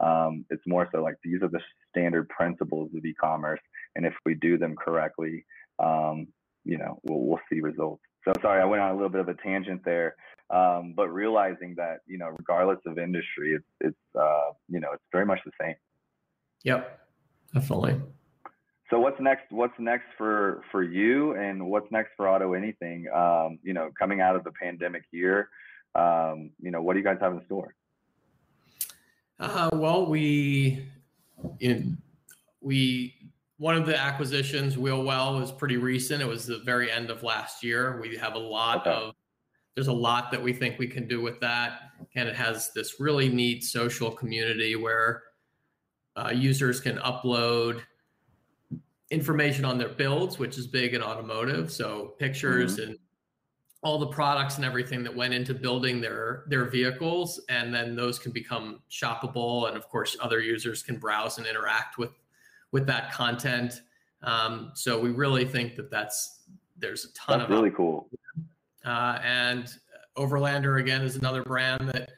Um, 0.00 0.46
it's 0.50 0.62
more 0.66 0.88
so 0.92 1.02
like 1.02 1.16
these 1.22 1.42
are 1.42 1.48
the 1.48 1.60
standard 1.90 2.28
principles 2.30 2.90
of 2.96 3.04
e-commerce, 3.04 3.60
and 3.96 4.06
if 4.06 4.14
we 4.24 4.34
do 4.34 4.56
them 4.56 4.74
correctly, 4.76 5.44
um, 5.78 6.26
you 6.64 6.78
know, 6.78 6.98
we'll, 7.02 7.20
we'll 7.20 7.40
see 7.50 7.60
results. 7.60 8.02
So 8.24 8.32
sorry, 8.40 8.62
I 8.62 8.64
went 8.64 8.82
on 8.82 8.90
a 8.90 8.94
little 8.94 9.08
bit 9.08 9.20
of 9.20 9.28
a 9.28 9.34
tangent 9.34 9.82
there, 9.84 10.16
um, 10.50 10.94
but 10.96 11.08
realizing 11.08 11.74
that 11.76 11.98
you 12.06 12.18
know, 12.18 12.28
regardless 12.28 12.78
of 12.86 12.98
industry, 12.98 13.54
it's 13.54 13.64
it's 13.80 14.16
uh, 14.18 14.52
you 14.68 14.80
know 14.80 14.88
it's 14.92 15.02
very 15.10 15.26
much 15.26 15.40
the 15.44 15.52
same. 15.60 15.74
Yep, 16.64 17.00
definitely. 17.54 18.00
So 18.90 19.00
what's 19.00 19.20
next? 19.20 19.50
What's 19.50 19.74
next 19.78 20.06
for 20.18 20.62
for 20.70 20.82
you, 20.82 21.34
and 21.34 21.66
what's 21.66 21.90
next 21.90 22.10
for 22.16 22.28
Auto 22.28 22.52
Anything? 22.52 23.06
Um, 23.12 23.58
you 23.62 23.72
know, 23.72 23.90
coming 23.98 24.20
out 24.20 24.36
of 24.36 24.44
the 24.44 24.52
pandemic 24.52 25.04
year, 25.10 25.48
um, 25.94 26.50
you 26.60 26.70
know, 26.70 26.82
what 26.82 26.92
do 26.92 26.98
you 26.98 27.04
guys 27.04 27.16
have 27.20 27.32
in 27.32 27.42
store? 27.46 27.74
Uh, 29.40 29.70
well, 29.72 30.06
we 30.06 30.86
in 31.58 31.98
we 32.60 33.14
one 33.62 33.76
of 33.76 33.86
the 33.86 33.96
acquisitions, 33.96 34.76
Wheelwell, 34.76 35.40
is 35.40 35.52
pretty 35.52 35.76
recent. 35.76 36.20
It 36.20 36.26
was 36.26 36.46
the 36.46 36.58
very 36.64 36.90
end 36.90 37.10
of 37.10 37.22
last 37.22 37.62
year. 37.62 38.00
We 38.00 38.16
have 38.16 38.34
a 38.34 38.38
lot 38.38 38.80
okay. 38.80 38.90
of 38.90 39.14
there's 39.76 39.86
a 39.86 39.92
lot 39.92 40.32
that 40.32 40.42
we 40.42 40.52
think 40.52 40.80
we 40.80 40.88
can 40.88 41.06
do 41.06 41.20
with 41.20 41.38
that, 41.38 41.92
and 42.16 42.28
it 42.28 42.34
has 42.34 42.72
this 42.74 42.98
really 42.98 43.28
neat 43.28 43.62
social 43.62 44.10
community 44.10 44.74
where 44.74 45.22
uh, 46.16 46.32
users 46.34 46.80
can 46.80 46.96
upload 46.98 47.82
information 49.12 49.64
on 49.64 49.78
their 49.78 49.90
builds, 49.90 50.40
which 50.40 50.58
is 50.58 50.66
big 50.66 50.92
in 50.92 51.00
automotive. 51.00 51.70
So 51.70 52.14
pictures 52.18 52.78
mm-hmm. 52.78 52.90
and 52.90 52.98
all 53.84 54.00
the 54.00 54.08
products 54.08 54.56
and 54.56 54.64
everything 54.64 55.04
that 55.04 55.14
went 55.14 55.34
into 55.34 55.54
building 55.54 56.00
their 56.00 56.46
their 56.48 56.64
vehicles, 56.64 57.40
and 57.48 57.72
then 57.72 57.94
those 57.94 58.18
can 58.18 58.32
become 58.32 58.80
shoppable, 58.90 59.68
and 59.68 59.76
of 59.76 59.88
course, 59.88 60.16
other 60.20 60.40
users 60.40 60.82
can 60.82 60.98
browse 60.98 61.38
and 61.38 61.46
interact 61.46 61.96
with 61.96 62.10
with 62.72 62.86
that 62.86 63.12
content. 63.12 63.82
Um, 64.22 64.72
so 64.74 64.98
we 64.98 65.10
really 65.10 65.44
think 65.44 65.76
that 65.76 65.90
that's 65.90 66.40
there's 66.76 67.04
a 67.04 67.12
ton 67.12 67.38
that's 67.38 67.50
of 67.50 67.56
really 67.56 67.70
cool. 67.70 68.08
Uh, 68.84 69.18
and 69.22 69.72
Overlander 70.16 70.80
again 70.80 71.02
is 71.02 71.16
another 71.16 71.42
brand 71.42 71.88
that 71.90 72.10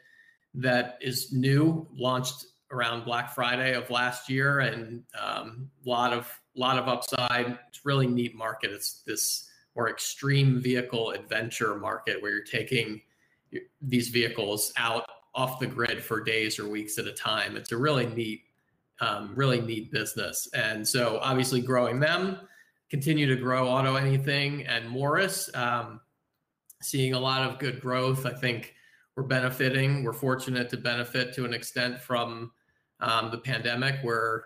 that 0.55 0.99
is 1.01 1.33
new, 1.33 1.87
launched 1.93 2.47
around 2.71 3.05
Black 3.05 3.35
Friday 3.35 3.75
of 3.75 3.91
last 3.91 4.31
year, 4.31 4.61
and 4.61 5.03
a 5.15 5.41
um, 5.41 5.71
lot 5.85 6.13
of 6.13 6.31
lot 6.57 6.79
of 6.79 6.89
upside. 6.89 7.59
It's 7.69 7.85
really 7.85 8.07
neat 8.07 8.35
market. 8.35 8.71
It's 8.71 9.03
this 9.07 9.51
more 9.77 9.91
extreme 9.91 10.61
vehicle 10.61 11.11
adventure 11.11 11.75
market 11.77 12.23
where 12.23 12.31
you're 12.31 12.45
taking 12.45 13.03
these 13.83 14.09
vehicles 14.09 14.73
out 14.77 15.05
off 15.35 15.59
the 15.59 15.67
grid 15.67 16.03
for 16.03 16.23
days 16.23 16.59
or 16.59 16.69
weeks 16.69 16.99
at 16.99 17.07
a 17.07 17.13
time. 17.13 17.57
It's 17.57 17.73
a 17.73 17.77
really 17.77 18.07
neat 18.07 18.43
um, 19.05 19.33
really 19.35 19.61
neat 19.61 19.93
business. 19.93 20.49
And 20.55 20.87
so 20.87 21.19
obviously 21.21 21.61
growing 21.61 22.01
them, 22.01 22.39
continue 22.91 23.27
to 23.27 23.37
grow 23.37 23.69
Auto 23.69 23.97
Anything 23.97 24.67
and 24.67 24.89
Morris, 24.89 25.51
um, 25.55 26.01
seeing 26.83 27.13
a 27.15 27.21
lot 27.21 27.43
of 27.49 27.59
good 27.59 27.81
growth. 27.81 28.25
I 28.25 28.33
think 28.33 28.75
we're 29.17 29.25
benefiting. 29.25 30.05
We're 30.05 30.13
fortunate 30.13 30.69
to 30.71 30.77
benefit 30.77 31.35
to 31.35 31.45
an 31.45 31.55
extent 31.55 32.01
from 32.01 32.53
um, 33.01 33.31
the 33.31 33.39
pandemic, 33.39 33.97
where 34.03 34.45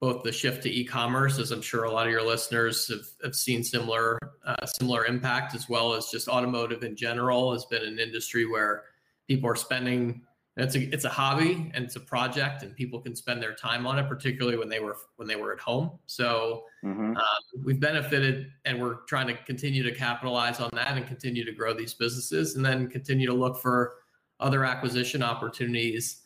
both 0.00 0.22
the 0.22 0.32
shift 0.32 0.62
to 0.64 0.70
e-commerce, 0.70 1.38
as 1.38 1.52
I'm 1.52 1.62
sure 1.62 1.84
a 1.84 1.90
lot 1.90 2.06
of 2.06 2.12
your 2.12 2.26
listeners 2.26 2.88
have, 2.88 3.06
have 3.22 3.36
seen 3.36 3.62
similar 3.62 4.18
uh, 4.44 4.66
similar 4.66 5.04
impact, 5.06 5.54
as 5.54 5.68
well 5.68 5.94
as 5.94 6.06
just 6.06 6.28
automotive 6.28 6.82
in 6.82 6.96
general, 6.96 7.52
has 7.52 7.64
been 7.66 7.84
an 7.84 7.98
industry 7.98 8.44
where 8.44 8.84
people 9.28 9.48
are 9.48 9.56
spending 9.56 10.22
it's 10.56 10.74
a 10.74 10.80
it's 10.92 11.04
a 11.04 11.08
hobby 11.08 11.70
and 11.74 11.84
it's 11.84 11.96
a 11.96 12.00
project 12.00 12.62
and 12.62 12.76
people 12.76 13.00
can 13.00 13.16
spend 13.16 13.42
their 13.42 13.54
time 13.54 13.86
on 13.86 13.98
it 13.98 14.06
particularly 14.06 14.58
when 14.58 14.68
they 14.68 14.80
were 14.80 14.96
when 15.16 15.26
they 15.26 15.36
were 15.36 15.52
at 15.52 15.58
home 15.58 15.90
so 16.06 16.64
mm-hmm. 16.84 17.16
um, 17.16 17.64
we've 17.64 17.80
benefited 17.80 18.50
and 18.64 18.80
we're 18.80 18.96
trying 19.06 19.26
to 19.26 19.34
continue 19.44 19.82
to 19.82 19.92
capitalize 19.92 20.60
on 20.60 20.68
that 20.74 20.96
and 20.96 21.06
continue 21.06 21.44
to 21.44 21.52
grow 21.52 21.72
these 21.72 21.94
businesses 21.94 22.56
and 22.56 22.64
then 22.64 22.86
continue 22.88 23.26
to 23.26 23.34
look 23.34 23.60
for 23.60 23.94
other 24.40 24.64
acquisition 24.64 25.22
opportunities 25.22 26.20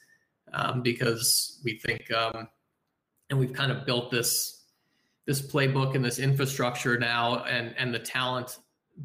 um, 0.52 0.82
because 0.82 1.60
we 1.64 1.78
think 1.78 2.10
um, 2.12 2.48
and 3.30 3.38
we've 3.38 3.52
kind 3.52 3.70
of 3.70 3.86
built 3.86 4.10
this 4.10 4.64
this 5.26 5.40
playbook 5.40 5.94
and 5.94 6.04
this 6.04 6.18
infrastructure 6.18 6.98
now 6.98 7.44
and 7.44 7.74
and 7.78 7.94
the 7.94 7.98
talent 8.00 8.58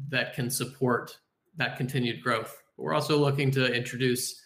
that 0.08 0.34
can 0.34 0.50
support 0.50 1.16
that 1.56 1.76
continued 1.76 2.20
growth 2.24 2.60
we're 2.76 2.94
also 2.94 3.16
looking 3.16 3.52
to 3.52 3.72
introduce 3.72 4.41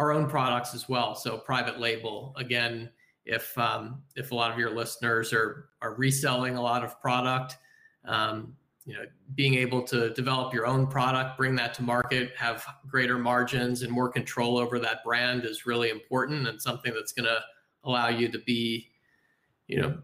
our 0.00 0.12
own 0.12 0.26
products 0.26 0.74
as 0.74 0.88
well. 0.88 1.14
So 1.14 1.36
private 1.36 1.78
label 1.78 2.34
again, 2.36 2.88
if 3.26 3.56
um, 3.58 4.02
if 4.16 4.32
a 4.32 4.34
lot 4.34 4.50
of 4.50 4.58
your 4.58 4.70
listeners 4.70 5.32
are 5.32 5.68
are 5.82 5.94
reselling 5.94 6.56
a 6.56 6.62
lot 6.62 6.82
of 6.82 6.98
product, 7.02 7.58
um, 8.06 8.56
you 8.86 8.94
know, 8.94 9.04
being 9.34 9.54
able 9.54 9.82
to 9.82 10.10
develop 10.14 10.54
your 10.54 10.66
own 10.66 10.86
product, 10.86 11.36
bring 11.36 11.54
that 11.56 11.74
to 11.74 11.82
market, 11.82 12.32
have 12.36 12.64
greater 12.88 13.18
margins 13.18 13.82
and 13.82 13.92
more 13.92 14.08
control 14.08 14.56
over 14.56 14.78
that 14.78 15.04
brand 15.04 15.44
is 15.44 15.66
really 15.66 15.90
important 15.90 16.48
and 16.48 16.60
something 16.60 16.94
that's 16.94 17.12
going 17.12 17.26
to 17.26 17.38
allow 17.84 18.08
you 18.08 18.28
to 18.28 18.38
be, 18.38 18.88
you 19.68 19.80
know, 19.80 19.98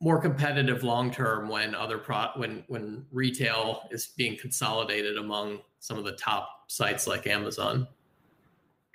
more 0.00 0.18
competitive 0.18 0.82
long 0.82 1.10
term 1.10 1.48
when 1.50 1.74
other 1.74 1.98
pro 1.98 2.28
when 2.36 2.64
when 2.68 3.04
retail 3.12 3.82
is 3.90 4.06
being 4.16 4.38
consolidated 4.38 5.18
among 5.18 5.58
some 5.80 5.98
of 5.98 6.04
the 6.04 6.12
top 6.12 6.64
sites 6.68 7.06
like 7.06 7.26
Amazon. 7.26 7.86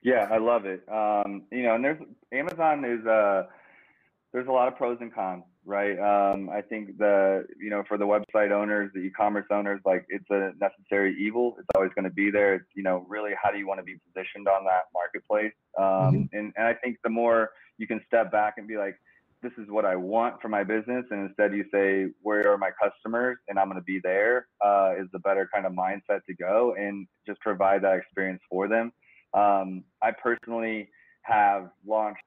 Yeah, 0.03 0.27
I 0.31 0.37
love 0.37 0.65
it. 0.65 0.83
Um, 0.89 1.43
you 1.51 1.63
know, 1.63 1.75
and 1.75 1.83
there's 1.83 2.01
Amazon 2.31 2.85
is 2.85 3.05
uh 3.05 3.43
there's 4.31 4.47
a 4.47 4.51
lot 4.51 4.67
of 4.67 4.75
pros 4.75 4.97
and 5.01 5.13
cons, 5.13 5.43
right? 5.65 5.97
Um, 5.97 6.49
I 6.49 6.61
think 6.61 6.97
the 6.97 7.45
you 7.59 7.69
know 7.69 7.83
for 7.87 7.97
the 7.97 8.05
website 8.05 8.51
owners, 8.51 8.91
the 8.93 9.01
e-commerce 9.01 9.47
owners, 9.51 9.81
like 9.85 10.05
it's 10.09 10.29
a 10.29 10.51
necessary 10.59 11.15
evil. 11.19 11.55
It's 11.57 11.67
always 11.75 11.91
going 11.95 12.05
to 12.05 12.11
be 12.11 12.29
there. 12.29 12.55
It's 12.55 12.65
you 12.75 12.83
know 12.83 13.05
really 13.09 13.31
how 13.41 13.51
do 13.51 13.57
you 13.57 13.67
want 13.67 13.79
to 13.79 13.83
be 13.83 13.95
positioned 14.13 14.47
on 14.47 14.65
that 14.65 14.83
marketplace? 14.93 15.53
Um, 15.77 15.83
mm-hmm. 15.83 16.37
and 16.37 16.53
and 16.55 16.67
I 16.67 16.73
think 16.75 16.97
the 17.03 17.09
more 17.09 17.49
you 17.77 17.87
can 17.87 18.01
step 18.07 18.31
back 18.31 18.55
and 18.57 18.67
be 18.67 18.77
like, 18.77 18.95
this 19.41 19.53
is 19.57 19.69
what 19.69 19.85
I 19.85 19.95
want 19.95 20.41
for 20.41 20.49
my 20.49 20.63
business, 20.63 21.05
and 21.09 21.27
instead 21.27 21.53
you 21.53 21.65
say 21.73 22.13
where 22.21 22.51
are 22.51 22.57
my 22.57 22.71
customers, 22.81 23.37
and 23.47 23.57
I'm 23.57 23.67
going 23.67 23.79
to 23.79 23.83
be 23.83 23.99
there, 24.03 24.47
uh, 24.63 24.93
is 24.99 25.07
the 25.11 25.19
better 25.19 25.49
kind 25.53 25.65
of 25.65 25.73
mindset 25.73 26.23
to 26.27 26.35
go 26.35 26.75
and 26.77 27.07
just 27.25 27.39
provide 27.41 27.81
that 27.83 27.95
experience 27.95 28.41
for 28.49 28.67
them. 28.67 28.91
Um, 29.33 29.83
I 30.01 30.11
personally 30.11 30.89
have 31.23 31.69
launched 31.85 32.23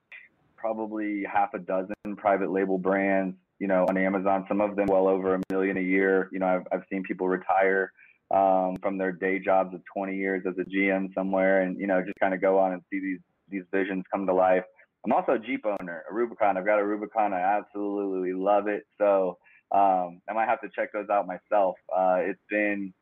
probably 0.55 1.23
half 1.31 1.53
a 1.53 1.59
dozen 1.59 1.95
private 2.17 2.51
label 2.51 2.77
brands, 2.77 3.35
you 3.59 3.67
know, 3.67 3.85
on 3.89 3.97
Amazon. 3.97 4.45
Some 4.47 4.61
of 4.61 4.75
them 4.75 4.87
well 4.87 5.07
over 5.07 5.35
a 5.35 5.41
million 5.51 5.77
a 5.77 5.81
year. 5.81 6.29
You 6.31 6.39
know, 6.39 6.47
I've 6.47 6.67
I've 6.71 6.83
seen 6.89 7.03
people 7.03 7.27
retire 7.27 7.91
um, 8.31 8.77
from 8.81 8.97
their 8.97 9.11
day 9.11 9.39
jobs 9.39 9.73
of 9.73 9.81
20 9.93 10.15
years 10.15 10.43
as 10.47 10.55
a 10.57 10.69
GM 10.69 11.13
somewhere, 11.13 11.61
and 11.61 11.77
you 11.79 11.87
know, 11.87 12.01
just 12.01 12.19
kind 12.19 12.33
of 12.33 12.41
go 12.41 12.57
on 12.57 12.73
and 12.73 12.81
see 12.89 12.99
these 12.99 13.19
these 13.49 13.63
visions 13.71 14.03
come 14.11 14.25
to 14.25 14.33
life. 14.33 14.63
I'm 15.05 15.11
also 15.11 15.33
a 15.33 15.39
Jeep 15.39 15.65
owner, 15.65 16.03
a 16.09 16.13
Rubicon. 16.13 16.57
I've 16.57 16.65
got 16.65 16.79
a 16.79 16.85
Rubicon. 16.85 17.33
I 17.33 17.41
absolutely 17.41 18.33
love 18.33 18.67
it. 18.67 18.83
So 18.97 19.37
um, 19.71 20.21
I 20.29 20.33
might 20.33 20.47
have 20.47 20.61
to 20.61 20.69
check 20.73 20.93
those 20.93 21.09
out 21.09 21.27
myself. 21.27 21.75
Uh, 21.95 22.17
it's 22.19 22.39
been 22.49 22.93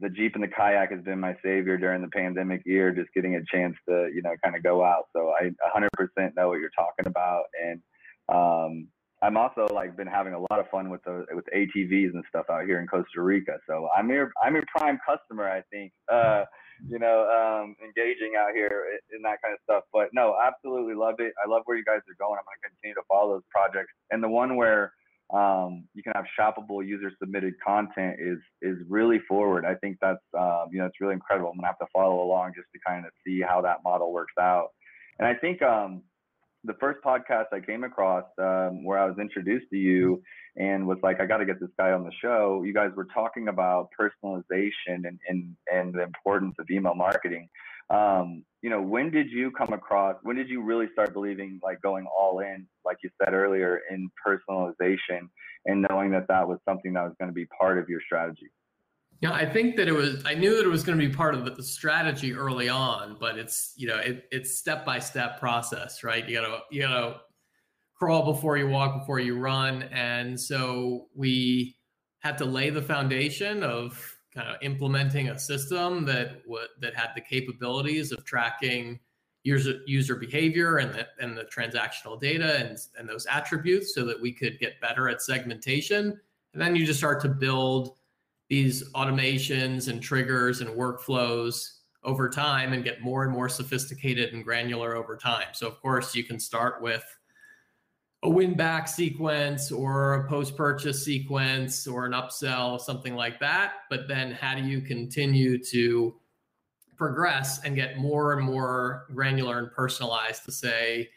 the 0.00 0.08
Jeep 0.08 0.34
and 0.34 0.42
the 0.42 0.48
kayak 0.48 0.90
has 0.92 1.02
been 1.02 1.20
my 1.20 1.36
savior 1.42 1.76
during 1.76 2.02
the 2.02 2.08
pandemic 2.08 2.62
year, 2.64 2.92
just 2.92 3.12
getting 3.14 3.36
a 3.36 3.44
chance 3.50 3.76
to, 3.88 4.10
you 4.14 4.22
know, 4.22 4.34
kind 4.42 4.56
of 4.56 4.62
go 4.62 4.84
out. 4.84 5.04
So 5.14 5.32
I 5.40 5.50
100% 5.76 6.36
know 6.36 6.48
what 6.48 6.60
you're 6.60 6.70
talking 6.70 7.06
about. 7.06 7.44
And 7.62 7.80
um, 8.28 8.88
I'm 9.22 9.36
also 9.36 9.66
like 9.72 9.96
been 9.96 10.06
having 10.06 10.34
a 10.34 10.38
lot 10.38 10.58
of 10.58 10.68
fun 10.70 10.88
with 10.90 11.02
the 11.04 11.26
with 11.32 11.44
ATVs 11.54 12.14
and 12.14 12.24
stuff 12.28 12.46
out 12.50 12.64
here 12.64 12.80
in 12.80 12.86
Costa 12.86 13.20
Rica. 13.20 13.58
So 13.66 13.88
I'm 13.96 14.08
your 14.08 14.30
I'm 14.42 14.54
your 14.54 14.64
prime 14.74 14.98
customer, 15.06 15.48
I 15.48 15.62
think. 15.70 15.92
Uh, 16.10 16.44
you 16.88 16.98
know, 16.98 17.28
um, 17.28 17.76
engaging 17.84 18.32
out 18.38 18.54
here 18.54 18.86
in 19.14 19.20
that 19.22 19.42
kind 19.42 19.52
of 19.52 19.60
stuff. 19.64 19.84
But 19.92 20.08
no, 20.14 20.36
absolutely 20.42 20.94
love 20.94 21.16
it. 21.18 21.34
I 21.44 21.48
love 21.48 21.62
where 21.66 21.76
you 21.76 21.84
guys 21.84 22.00
are 22.08 22.16
going. 22.18 22.38
I'm 22.38 22.48
going 22.48 22.56
to 22.62 22.68
continue 22.68 22.94
to 22.94 23.02
follow 23.08 23.34
those 23.34 23.48
projects. 23.50 23.92
And 24.10 24.22
the 24.22 24.28
one 24.28 24.56
where 24.56 24.92
um, 25.32 25.84
you 25.94 26.02
can 26.02 26.12
have 26.14 26.24
shoppable 26.38 26.84
user 26.84 27.12
submitted 27.20 27.54
content 27.64 28.16
is 28.18 28.38
is 28.62 28.78
really 28.88 29.20
forward. 29.28 29.64
I 29.64 29.74
think 29.74 29.98
that's 30.00 30.18
um, 30.36 30.66
you 30.72 30.78
know 30.78 30.86
it's 30.86 31.00
really 31.00 31.14
incredible. 31.14 31.50
I'm 31.50 31.56
gonna 31.56 31.68
have 31.68 31.78
to 31.78 31.86
follow 31.92 32.22
along 32.22 32.52
just 32.56 32.68
to 32.74 32.80
kind 32.86 33.06
of 33.06 33.12
see 33.24 33.40
how 33.40 33.60
that 33.62 33.78
model 33.84 34.12
works 34.12 34.34
out. 34.40 34.68
And 35.18 35.28
I 35.28 35.34
think 35.34 35.62
um, 35.62 36.02
the 36.64 36.74
first 36.80 37.00
podcast 37.04 37.46
I 37.52 37.60
came 37.60 37.84
across 37.84 38.24
um, 38.38 38.84
where 38.84 38.98
I 38.98 39.06
was 39.06 39.18
introduced 39.18 39.66
to 39.70 39.76
you 39.76 40.22
and 40.56 40.86
was 40.86 40.98
like, 41.02 41.20
I 41.20 41.26
got 41.26 41.38
to 41.38 41.46
get 41.46 41.60
this 41.60 41.70
guy 41.78 41.92
on 41.92 42.04
the 42.04 42.12
show. 42.20 42.62
You 42.64 42.74
guys 42.74 42.90
were 42.96 43.06
talking 43.14 43.48
about 43.48 43.88
personalization 43.98 45.06
and 45.06 45.18
and, 45.28 45.56
and 45.72 45.94
the 45.94 46.02
importance 46.02 46.56
of 46.58 46.68
email 46.70 46.94
marketing. 46.94 47.48
Um, 47.90 48.44
you 48.62 48.70
know, 48.70 48.80
when 48.80 49.10
did 49.10 49.30
you 49.30 49.50
come 49.50 49.72
across? 49.72 50.16
When 50.22 50.36
did 50.36 50.48
you 50.48 50.62
really 50.62 50.86
start 50.92 51.12
believing, 51.12 51.58
like 51.62 51.80
going 51.82 52.06
all 52.06 52.40
in, 52.40 52.66
like 52.84 52.98
you 53.02 53.10
said 53.22 53.34
earlier, 53.34 53.80
in 53.90 54.10
personalization, 54.26 55.28
and 55.66 55.86
knowing 55.88 56.10
that 56.12 56.28
that 56.28 56.46
was 56.46 56.58
something 56.68 56.92
that 56.92 57.02
was 57.02 57.14
going 57.18 57.30
to 57.30 57.34
be 57.34 57.46
part 57.46 57.78
of 57.78 57.88
your 57.88 58.00
strategy? 58.04 58.50
Yeah, 59.20 59.32
I 59.32 59.44
think 59.44 59.76
that 59.76 59.88
it 59.88 59.92
was. 59.92 60.22
I 60.24 60.34
knew 60.34 60.56
that 60.56 60.64
it 60.64 60.70
was 60.70 60.82
going 60.82 60.98
to 60.98 61.06
be 61.06 61.12
part 61.12 61.34
of 61.34 61.44
the 61.56 61.62
strategy 61.62 62.32
early 62.32 62.68
on, 62.68 63.16
but 63.20 63.38
it's 63.38 63.74
you 63.76 63.86
know 63.86 63.96
it, 63.96 64.24
it's 64.30 64.58
step 64.58 64.84
by 64.84 64.98
step 64.98 65.38
process, 65.38 66.02
right? 66.02 66.26
You 66.26 66.40
gotta 66.40 66.58
you 66.70 66.82
gotta 66.82 67.16
crawl 67.96 68.32
before 68.32 68.56
you 68.56 68.68
walk, 68.68 69.00
before 69.00 69.20
you 69.20 69.38
run, 69.38 69.82
and 69.84 70.40
so 70.40 71.08
we 71.14 71.76
had 72.20 72.38
to 72.38 72.46
lay 72.46 72.70
the 72.70 72.80
foundation 72.80 73.62
of 73.62 74.16
kind 74.34 74.48
of 74.48 74.56
implementing 74.62 75.28
a 75.28 75.38
system 75.38 76.04
that 76.04 76.42
w- 76.44 76.66
that 76.80 76.94
had 76.94 77.10
the 77.14 77.20
capabilities 77.20 78.12
of 78.12 78.24
tracking 78.24 78.98
user 79.42 79.80
user 79.86 80.16
behavior 80.16 80.78
and 80.78 80.94
the, 80.94 81.06
and 81.18 81.36
the 81.36 81.44
transactional 81.44 82.20
data 82.20 82.58
and, 82.58 82.78
and 82.98 83.08
those 83.08 83.26
attributes 83.26 83.94
so 83.94 84.04
that 84.04 84.20
we 84.20 84.32
could 84.32 84.58
get 84.58 84.80
better 84.80 85.08
at 85.08 85.22
segmentation. 85.22 86.18
And 86.52 86.60
then 86.60 86.76
you 86.76 86.84
just 86.84 86.98
start 86.98 87.20
to 87.22 87.28
build 87.28 87.96
these 88.48 88.90
automations 88.92 89.88
and 89.88 90.02
triggers 90.02 90.60
and 90.60 90.70
workflows 90.70 91.78
over 92.02 92.28
time 92.28 92.72
and 92.72 92.82
get 92.82 93.00
more 93.00 93.24
and 93.24 93.32
more 93.32 93.48
sophisticated 93.48 94.32
and 94.32 94.42
granular 94.44 94.96
over 94.96 95.16
time. 95.16 95.48
So 95.52 95.66
of 95.68 95.80
course 95.80 96.14
you 96.14 96.24
can 96.24 96.40
start 96.40 96.82
with 96.82 97.04
a 98.22 98.28
win 98.28 98.54
back 98.54 98.86
sequence 98.86 99.72
or 99.72 100.14
a 100.14 100.28
post 100.28 100.56
purchase 100.56 101.04
sequence 101.04 101.86
or 101.86 102.04
an 102.04 102.12
upsell, 102.12 102.78
something 102.80 103.14
like 103.14 103.40
that. 103.40 103.72
But 103.88 104.08
then 104.08 104.32
how 104.32 104.54
do 104.54 104.62
you 104.62 104.80
continue 104.80 105.62
to 105.64 106.14
progress 106.96 107.64
and 107.64 107.74
get 107.74 107.96
more 107.96 108.34
and 108.34 108.44
more 108.44 109.06
granular 109.14 109.58
and 109.58 109.72
personalized 109.72 110.44
to 110.44 110.52
say, 110.52 111.08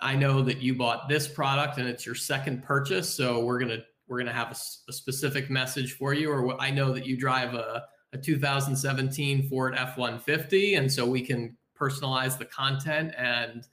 I 0.00 0.16
know 0.16 0.42
that 0.42 0.62
you 0.62 0.74
bought 0.74 1.06
this 1.06 1.28
product 1.28 1.76
and 1.76 1.86
it's 1.86 2.06
your 2.06 2.14
second 2.14 2.62
purchase. 2.62 3.14
So 3.14 3.44
we're 3.44 3.58
going 3.58 3.68
to, 3.68 3.84
we're 4.08 4.16
going 4.16 4.26
to 4.26 4.32
have 4.32 4.48
a, 4.48 4.56
a, 4.90 4.92
specific 4.92 5.50
message 5.50 5.92
for 5.92 6.14
you. 6.14 6.30
Or 6.30 6.60
I 6.60 6.70
know 6.70 6.92
that 6.94 7.06
you 7.06 7.18
drive 7.18 7.54
a, 7.54 7.84
a 8.14 8.18
2017 8.18 9.48
Ford 9.50 9.74
F-150. 9.76 10.78
And 10.78 10.90
so 10.90 11.06
we 11.06 11.20
can 11.20 11.56
personalize 11.78 12.38
the 12.38 12.46
content 12.46 13.12
and 13.16 13.66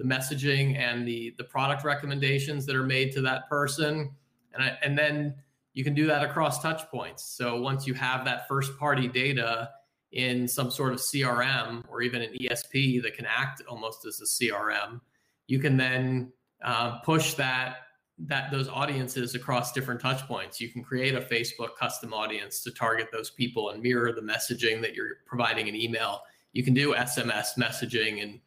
the 0.00 0.08
messaging 0.08 0.76
and 0.78 1.06
the 1.06 1.34
the 1.36 1.44
product 1.44 1.84
recommendations 1.84 2.64
that 2.66 2.74
are 2.74 2.86
made 2.86 3.12
to 3.12 3.20
that 3.22 3.48
person. 3.48 4.10
And 4.54 4.62
I, 4.62 4.78
and 4.82 4.96
then 4.96 5.34
you 5.74 5.84
can 5.84 5.94
do 5.94 6.06
that 6.06 6.24
across 6.24 6.62
touch 6.62 6.82
points. 6.90 7.24
So 7.24 7.60
once 7.60 7.86
you 7.86 7.94
have 7.94 8.24
that 8.24 8.48
first 8.48 8.76
party 8.78 9.06
data 9.06 9.70
in 10.12 10.48
some 10.48 10.72
sort 10.72 10.92
of 10.92 10.98
crm 10.98 11.84
or 11.88 12.02
even 12.02 12.20
an 12.20 12.34
esp 12.40 13.00
that 13.00 13.14
can 13.14 13.24
act 13.26 13.62
almost 13.68 14.04
as 14.04 14.20
a 14.20 14.24
crm 14.24 15.00
you 15.46 15.60
can 15.60 15.76
then 15.76 16.32
uh, 16.64 16.98
push 17.00 17.34
that 17.34 17.76
that 18.18 18.50
those 18.50 18.68
audiences 18.68 19.34
across 19.34 19.72
different 19.72 20.00
touch 20.00 20.20
points. 20.26 20.60
You 20.60 20.68
can 20.68 20.84
create 20.84 21.14
a 21.14 21.20
facebook 21.20 21.76
custom 21.78 22.12
audience 22.12 22.62
to 22.64 22.70
target 22.70 23.08
those 23.12 23.30
people 23.30 23.70
and 23.70 23.82
mirror 23.82 24.12
the 24.12 24.20
messaging 24.20 24.82
that 24.82 24.94
you're 24.94 25.18
providing 25.26 25.68
in 25.68 25.74
email. 25.74 26.22
You 26.52 26.62
can 26.62 26.74
do 26.74 26.94
sms 26.94 27.56
messaging 27.58 28.22
and 28.22 28.40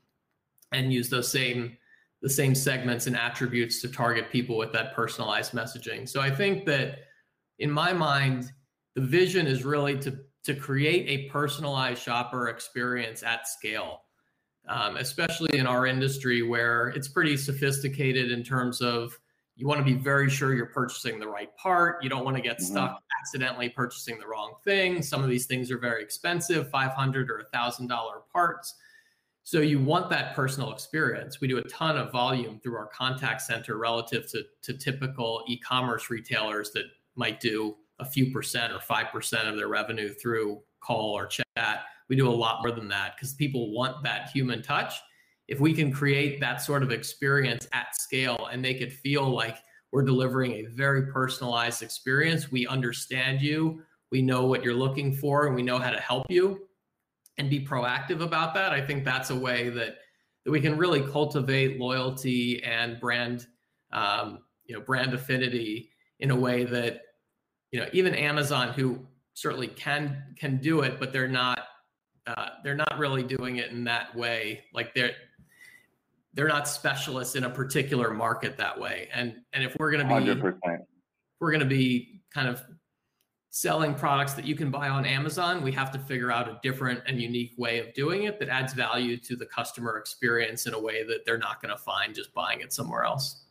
and 0.74 0.94
use 0.94 1.10
those 1.10 1.32
same 1.32 1.78
the 2.22 2.30
same 2.30 2.56
segments 2.56 3.06
and 3.06 3.18
attributes 3.18 3.82
to 3.82 3.90
target 3.90 4.32
people 4.32 4.58
with 4.58 4.72
that 4.72 4.96
personalized 4.96 5.52
messaging. 5.52 6.08
So 6.08 6.22
I 6.22 6.32
think 6.32 6.66
that 6.66 7.00
in 7.60 7.70
my 7.70 7.92
mind, 7.92 8.50
the 8.96 9.02
vision 9.02 9.46
is 9.46 9.66
really 9.66 9.98
to 10.00 10.18
to 10.46 10.56
create 10.56 11.08
a 11.08 11.30
personalized 11.30 12.02
shopper 12.02 12.50
experience 12.50 13.24
at 13.24 13.48
scale, 13.48 14.02
um, 14.68 14.98
especially 14.98 15.58
in 15.58 15.66
our 15.66 15.86
industry 15.86 16.42
where 16.42 16.90
it's 16.90 17.08
pretty 17.08 17.38
sophisticated 17.38 18.32
in 18.32 18.44
terms 18.44 18.82
of 18.82 19.18
you 19.56 19.68
want 19.68 19.80
to 19.80 19.86
be 19.86 19.94
very 19.94 20.30
sure 20.30 20.54
you're 20.54 20.66
purchasing 20.66 21.20
the 21.20 21.28
right 21.28 21.56
part. 21.58 22.04
You 22.04 22.10
don't 22.10 22.26
want 22.26 22.36
to 22.36 22.42
get 22.44 22.58
mm-hmm. 22.58 22.74
stuck 22.74 23.04
accidentally 23.22 23.70
purchasing 23.70 24.20
the 24.20 24.28
wrong 24.28 24.56
thing. 24.64 25.02
Some 25.02 25.24
of 25.24 25.30
these 25.30 25.46
things 25.46 25.72
are 25.72 25.78
very 25.78 26.04
expensive, 26.04 26.70
500 26.70 27.30
or 27.30 27.46
$1,000 27.54 27.90
parts. 28.32 28.76
So 29.46 29.60
you 29.60 29.80
want 29.80 30.10
that 30.10 30.36
personal 30.36 30.72
experience. 30.72 31.42
We 31.42 31.50
do 31.50 31.58
a 31.58 31.64
ton 31.64 31.98
of 31.98 32.12
volume 32.12 32.60
through 32.60 32.78
our 32.78 32.88
contact 32.88 33.42
center 33.42 33.78
relative 33.78 34.30
to, 34.32 34.44
to 34.62 34.74
typical 34.74 35.44
e-commerce 35.48 36.10
retailers 36.10 36.72
that 36.72 36.86
might 37.16 37.42
do 37.42 37.76
a 38.00 38.06
few 38.06 38.32
percent 38.32 38.72
or 38.72 38.80
5% 38.80 39.50
of 39.50 39.58
their 39.58 39.68
revenue 39.68 40.14
through 40.14 40.62
call 40.80 41.12
or 41.12 41.28
chat. 41.28 41.84
We 42.08 42.16
do 42.16 42.30
a 42.30 42.32
lot 42.32 42.62
more 42.62 42.74
than 42.74 42.88
that 42.90 43.16
because 43.16 43.34
people 43.34 43.74
want 43.74 44.02
that 44.04 44.30
human 44.30 44.62
touch. 44.62 44.96
If 45.50 45.60
we 45.60 45.74
can 45.74 45.92
create 45.92 46.40
that 46.40 46.62
sort 46.62 46.82
of 46.82 46.92
experience 46.92 47.68
at 47.74 47.96
scale 47.96 48.48
and 48.50 48.62
make 48.62 48.80
it 48.80 48.94
feel 48.94 49.30
like 49.30 49.58
we're 49.92 50.04
delivering 50.04 50.54
a 50.54 50.66
very 50.68 51.12
personalized 51.12 51.84
experience, 51.84 52.50
we 52.50 52.66
understand 52.66 53.42
you, 53.42 53.84
we 54.10 54.22
know 54.22 54.46
what 54.46 54.64
you're 54.64 54.74
looking 54.74 55.14
for, 55.14 55.48
and 55.48 55.56
we 55.56 55.64
know 55.64 55.78
how 55.78 55.90
to 55.90 56.00
help 56.00 56.26
you 56.30 56.62
and 57.38 57.50
be 57.50 57.66
proactive 57.66 58.22
about 58.22 58.54
that. 58.54 58.72
I 58.72 58.86
think 58.86 59.04
that's 59.04 59.30
a 59.30 59.36
way 59.36 59.70
that 59.70 59.98
that 60.46 60.52
we 60.52 60.60
can 60.60 60.78
really 60.78 61.02
cultivate 61.02 61.80
loyalty 61.80 62.62
and 62.64 63.00
brand, 63.00 63.48
um, 63.92 64.40
you 64.66 64.76
know, 64.76 64.82
brand 64.82 65.14
affinity 65.14 65.90
in 66.20 66.32
a 66.32 66.36
way 66.36 66.66
that, 66.66 67.02
you 67.72 67.80
know, 67.80 67.88
even 67.94 68.14
Amazon, 68.14 68.74
who 68.74 69.08
certainly 69.34 69.68
can 69.68 70.22
can 70.38 70.58
do 70.58 70.82
it, 70.82 71.00
but 71.00 71.14
they're 71.14 71.28
not 71.28 71.60
uh, 72.28 72.50
they're 72.64 72.76
not 72.76 72.98
really 72.98 73.24
doing 73.24 73.58
it 73.58 73.72
in 73.72 73.84
that 73.86 74.16
way. 74.16 74.64
Like 74.74 74.94
they're 74.94 75.12
they're 76.34 76.48
not 76.48 76.68
specialists 76.68 77.36
in 77.36 77.44
a 77.44 77.50
particular 77.50 78.12
market 78.12 78.58
that 78.58 78.80
way. 78.80 79.10
And 79.14 79.36
and 79.54 79.64
if 79.64 79.76
we're 79.78 79.92
going 79.92 80.08
to 80.08 80.34
be 80.34 80.42
100%. 80.42 80.80
we're 81.40 81.52
going 81.52 81.60
to 81.60 81.66
be 81.66 82.22
kind 82.34 82.48
of 82.48 82.64
selling 83.56 83.94
products 83.94 84.34
that 84.34 84.46
you 84.46 84.56
can 84.56 84.72
buy 84.72 84.90
on 84.90 85.06
Amazon, 85.06 85.62
we 85.62 85.72
have 85.72 85.92
to 85.92 86.00
figure 86.00 86.32
out 86.32 86.50
a 86.50 86.60
different 86.64 87.00
and 87.06 87.22
unique 87.22 87.54
way 87.56 87.78
of 87.78 87.94
doing 87.94 88.24
it 88.24 88.40
that 88.40 88.50
adds 88.50 88.74
value 88.74 89.16
to 89.16 89.36
the 89.36 89.46
customer 89.46 89.98
experience 89.98 90.66
in 90.66 90.74
a 90.74 90.80
way 90.80 91.04
that 91.04 91.24
they're 91.24 91.38
not 91.38 91.62
going 91.62 91.70
to 91.70 91.78
find 91.78 92.16
just 92.16 92.34
buying 92.34 92.62
it 92.62 92.74
somewhere 92.74 93.04
else. 93.04 93.46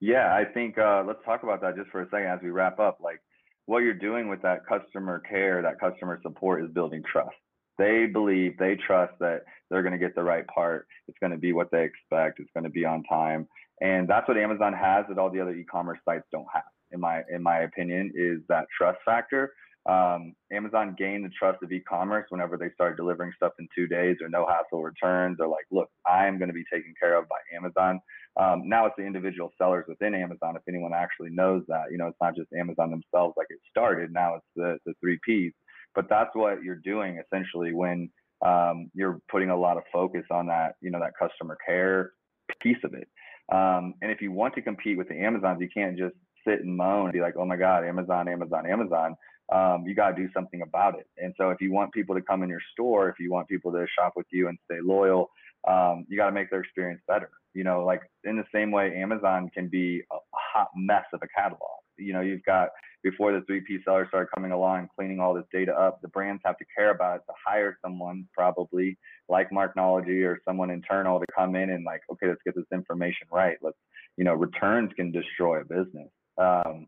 Yeah, 0.00 0.34
I 0.34 0.44
think 0.44 0.76
uh, 0.76 1.02
let's 1.06 1.24
talk 1.24 1.44
about 1.44 1.62
that 1.62 1.76
just 1.76 1.88
for 1.88 2.02
a 2.02 2.04
second 2.10 2.26
as 2.26 2.40
we 2.42 2.50
wrap 2.50 2.78
up. 2.78 2.98
Like 3.02 3.22
what 3.64 3.78
you're 3.78 3.94
doing 3.94 4.28
with 4.28 4.42
that 4.42 4.66
customer 4.66 5.20
care, 5.20 5.62
that 5.62 5.80
customer 5.80 6.20
support 6.22 6.62
is 6.62 6.70
building 6.72 7.02
trust. 7.10 7.36
They 7.78 8.04
believe, 8.04 8.58
they 8.58 8.76
trust 8.76 9.14
that 9.20 9.44
they're 9.70 9.82
going 9.82 9.92
to 9.92 9.98
get 9.98 10.14
the 10.14 10.24
right 10.24 10.46
part. 10.48 10.86
It's 11.08 11.18
going 11.20 11.32
to 11.32 11.38
be 11.38 11.54
what 11.54 11.70
they 11.70 11.84
expect. 11.84 12.38
It's 12.38 12.50
going 12.52 12.64
to 12.64 12.70
be 12.70 12.84
on 12.84 13.02
time. 13.04 13.48
And 13.80 14.06
that's 14.06 14.28
what 14.28 14.36
Amazon 14.36 14.74
has 14.74 15.06
that 15.08 15.16
all 15.16 15.30
the 15.30 15.40
other 15.40 15.54
e-commerce 15.54 16.00
sites 16.04 16.26
don't 16.30 16.46
have 16.52 16.64
in 16.96 17.00
my 17.00 17.22
in 17.32 17.42
my 17.42 17.58
opinion, 17.60 18.12
is 18.14 18.40
that 18.48 18.66
trust 18.76 18.98
factor. 19.04 19.52
Um, 19.88 20.34
Amazon 20.50 20.96
gained 20.98 21.24
the 21.24 21.30
trust 21.38 21.62
of 21.62 21.70
e-commerce 21.70 22.26
whenever 22.30 22.56
they 22.56 22.70
started 22.74 22.96
delivering 22.96 23.30
stuff 23.36 23.52
in 23.60 23.68
two 23.72 23.86
days 23.86 24.16
or 24.20 24.28
no 24.28 24.44
hassle 24.44 24.82
returns. 24.82 25.36
They're 25.38 25.46
like, 25.46 25.66
look, 25.70 25.88
I 26.04 26.26
am 26.26 26.38
going 26.38 26.48
to 26.48 26.54
be 26.54 26.64
taken 26.72 26.92
care 27.00 27.16
of 27.16 27.28
by 27.28 27.36
Amazon. 27.56 28.00
Um, 28.36 28.68
now 28.68 28.86
it's 28.86 28.96
the 28.98 29.04
individual 29.06 29.52
sellers 29.56 29.84
within 29.86 30.12
Amazon. 30.12 30.56
If 30.56 30.62
anyone 30.68 30.92
actually 30.92 31.30
knows 31.30 31.62
that, 31.68 31.84
you 31.92 31.98
know, 31.98 32.08
it's 32.08 32.18
not 32.20 32.34
just 32.34 32.48
Amazon 32.52 32.90
themselves 32.90 33.34
like 33.36 33.46
it 33.50 33.60
started. 33.70 34.12
Now 34.12 34.34
it's 34.34 34.46
the 34.56 34.78
the 34.86 34.94
three 35.00 35.18
Ps. 35.18 35.54
But 35.94 36.06
that's 36.10 36.34
what 36.34 36.64
you're 36.64 36.82
doing 36.82 37.22
essentially 37.24 37.72
when 37.72 38.10
um, 38.44 38.90
you're 38.92 39.20
putting 39.30 39.50
a 39.50 39.56
lot 39.56 39.76
of 39.76 39.84
focus 39.92 40.24
on 40.30 40.46
that, 40.48 40.74
you 40.82 40.90
know, 40.90 40.98
that 40.98 41.12
customer 41.18 41.56
care 41.64 42.12
piece 42.60 42.76
of 42.84 42.92
it. 42.94 43.08
Um, 43.52 43.94
and 44.02 44.10
if 44.10 44.20
you 44.20 44.32
want 44.32 44.54
to 44.54 44.62
compete 44.62 44.98
with 44.98 45.08
the 45.08 45.14
Amazons, 45.14 45.58
you 45.60 45.68
can't 45.72 45.96
just 45.96 46.14
sit 46.46 46.60
and 46.60 46.76
moan 46.76 47.04
and 47.04 47.12
be 47.12 47.20
like, 47.20 47.34
oh 47.36 47.44
my 47.44 47.56
God, 47.56 47.84
Amazon, 47.84 48.28
Amazon, 48.28 48.66
Amazon. 48.70 49.16
Um, 49.52 49.84
you 49.86 49.94
got 49.94 50.10
to 50.10 50.16
do 50.16 50.28
something 50.34 50.62
about 50.62 50.98
it. 50.98 51.06
And 51.18 51.32
so 51.38 51.50
if 51.50 51.60
you 51.60 51.72
want 51.72 51.92
people 51.92 52.16
to 52.16 52.22
come 52.22 52.42
in 52.42 52.48
your 52.48 52.62
store, 52.72 53.08
if 53.08 53.16
you 53.20 53.30
want 53.30 53.48
people 53.48 53.70
to 53.72 53.86
shop 53.96 54.14
with 54.16 54.26
you 54.30 54.48
and 54.48 54.58
stay 54.64 54.78
loyal, 54.82 55.30
um, 55.68 56.04
you 56.08 56.16
got 56.16 56.26
to 56.26 56.32
make 56.32 56.50
their 56.50 56.60
experience 56.60 57.00
better. 57.06 57.30
You 57.54 57.64
know, 57.64 57.84
like 57.84 58.02
in 58.24 58.36
the 58.36 58.44
same 58.52 58.70
way, 58.70 58.94
Amazon 58.96 59.50
can 59.54 59.68
be 59.68 60.02
a 60.12 60.16
hot 60.34 60.68
mess 60.76 61.04
of 61.12 61.20
a 61.22 61.28
catalog. 61.28 61.80
You 61.96 62.12
know, 62.12 62.20
you've 62.20 62.44
got 62.44 62.70
before 63.02 63.32
the 63.32 63.40
3P 63.50 63.84
sellers 63.84 64.08
started 64.08 64.28
coming 64.34 64.50
along, 64.50 64.88
cleaning 64.96 65.20
all 65.20 65.32
this 65.32 65.44
data 65.52 65.72
up, 65.72 66.02
the 66.02 66.08
brands 66.08 66.42
have 66.44 66.58
to 66.58 66.64
care 66.76 66.90
about 66.90 67.16
it 67.16 67.22
to 67.28 67.32
hire 67.46 67.78
someone 67.80 68.26
probably 68.34 68.98
like 69.28 69.48
Marknology 69.50 70.26
or 70.26 70.40
someone 70.44 70.70
internal 70.70 71.20
to 71.20 71.26
come 71.34 71.54
in 71.54 71.70
and 71.70 71.84
like, 71.84 72.00
okay, 72.10 72.26
let's 72.26 72.40
get 72.44 72.56
this 72.56 72.64
information 72.72 73.28
right. 73.30 73.56
Let's, 73.62 73.78
you 74.16 74.24
know, 74.24 74.34
returns 74.34 74.90
can 74.96 75.12
destroy 75.12 75.60
a 75.60 75.64
business 75.64 76.08
um, 76.38 76.86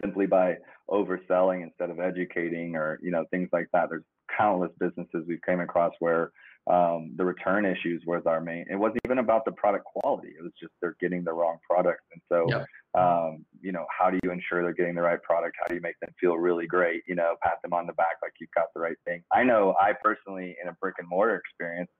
simply 0.00 0.26
by 0.26 0.56
overselling 0.90 1.62
instead 1.62 1.90
of 1.90 2.00
educating 2.00 2.76
or, 2.76 2.98
you 3.02 3.10
know, 3.10 3.24
things 3.30 3.48
like 3.52 3.68
that. 3.72 3.88
There's 3.88 4.04
countless 4.36 4.72
businesses 4.78 5.24
we've 5.26 5.42
came 5.42 5.60
across 5.60 5.92
where 5.98 6.32
um, 6.66 7.12
the 7.16 7.24
return 7.24 7.66
issues 7.66 8.02
was 8.06 8.22
our 8.26 8.40
main. 8.40 8.64
It 8.70 8.76
wasn't 8.76 9.00
even 9.06 9.18
about 9.18 9.44
the 9.44 9.52
product 9.52 9.84
quality. 9.84 10.28
It 10.38 10.42
was 10.42 10.52
just 10.58 10.72
they're 10.80 10.96
getting 11.00 11.22
the 11.22 11.32
wrong 11.32 11.58
product. 11.68 12.00
And 12.12 12.22
so, 12.30 12.46
yep. 12.48 12.66
um, 12.98 13.44
you 13.60 13.70
know, 13.72 13.84
how 13.96 14.10
do 14.10 14.18
you 14.22 14.30
ensure 14.30 14.62
they're 14.62 14.72
getting 14.72 14.94
the 14.94 15.02
right 15.02 15.22
product? 15.22 15.56
How 15.60 15.66
do 15.66 15.74
you 15.74 15.82
make 15.82 15.98
them 16.00 16.14
feel 16.18 16.36
really 16.36 16.66
great? 16.66 17.02
You 17.06 17.16
know, 17.16 17.34
pat 17.42 17.58
them 17.62 17.74
on 17.74 17.86
the 17.86 17.92
back 17.94 18.16
like 18.22 18.32
you've 18.40 18.50
got 18.54 18.66
the 18.74 18.80
right 18.80 18.96
thing. 19.04 19.22
I 19.30 19.42
know 19.44 19.74
I 19.80 19.92
personally, 20.02 20.56
in 20.62 20.68
a 20.68 20.72
brick 20.72 20.94
and 20.98 21.08
mortar 21.08 21.36
experience, 21.36 21.90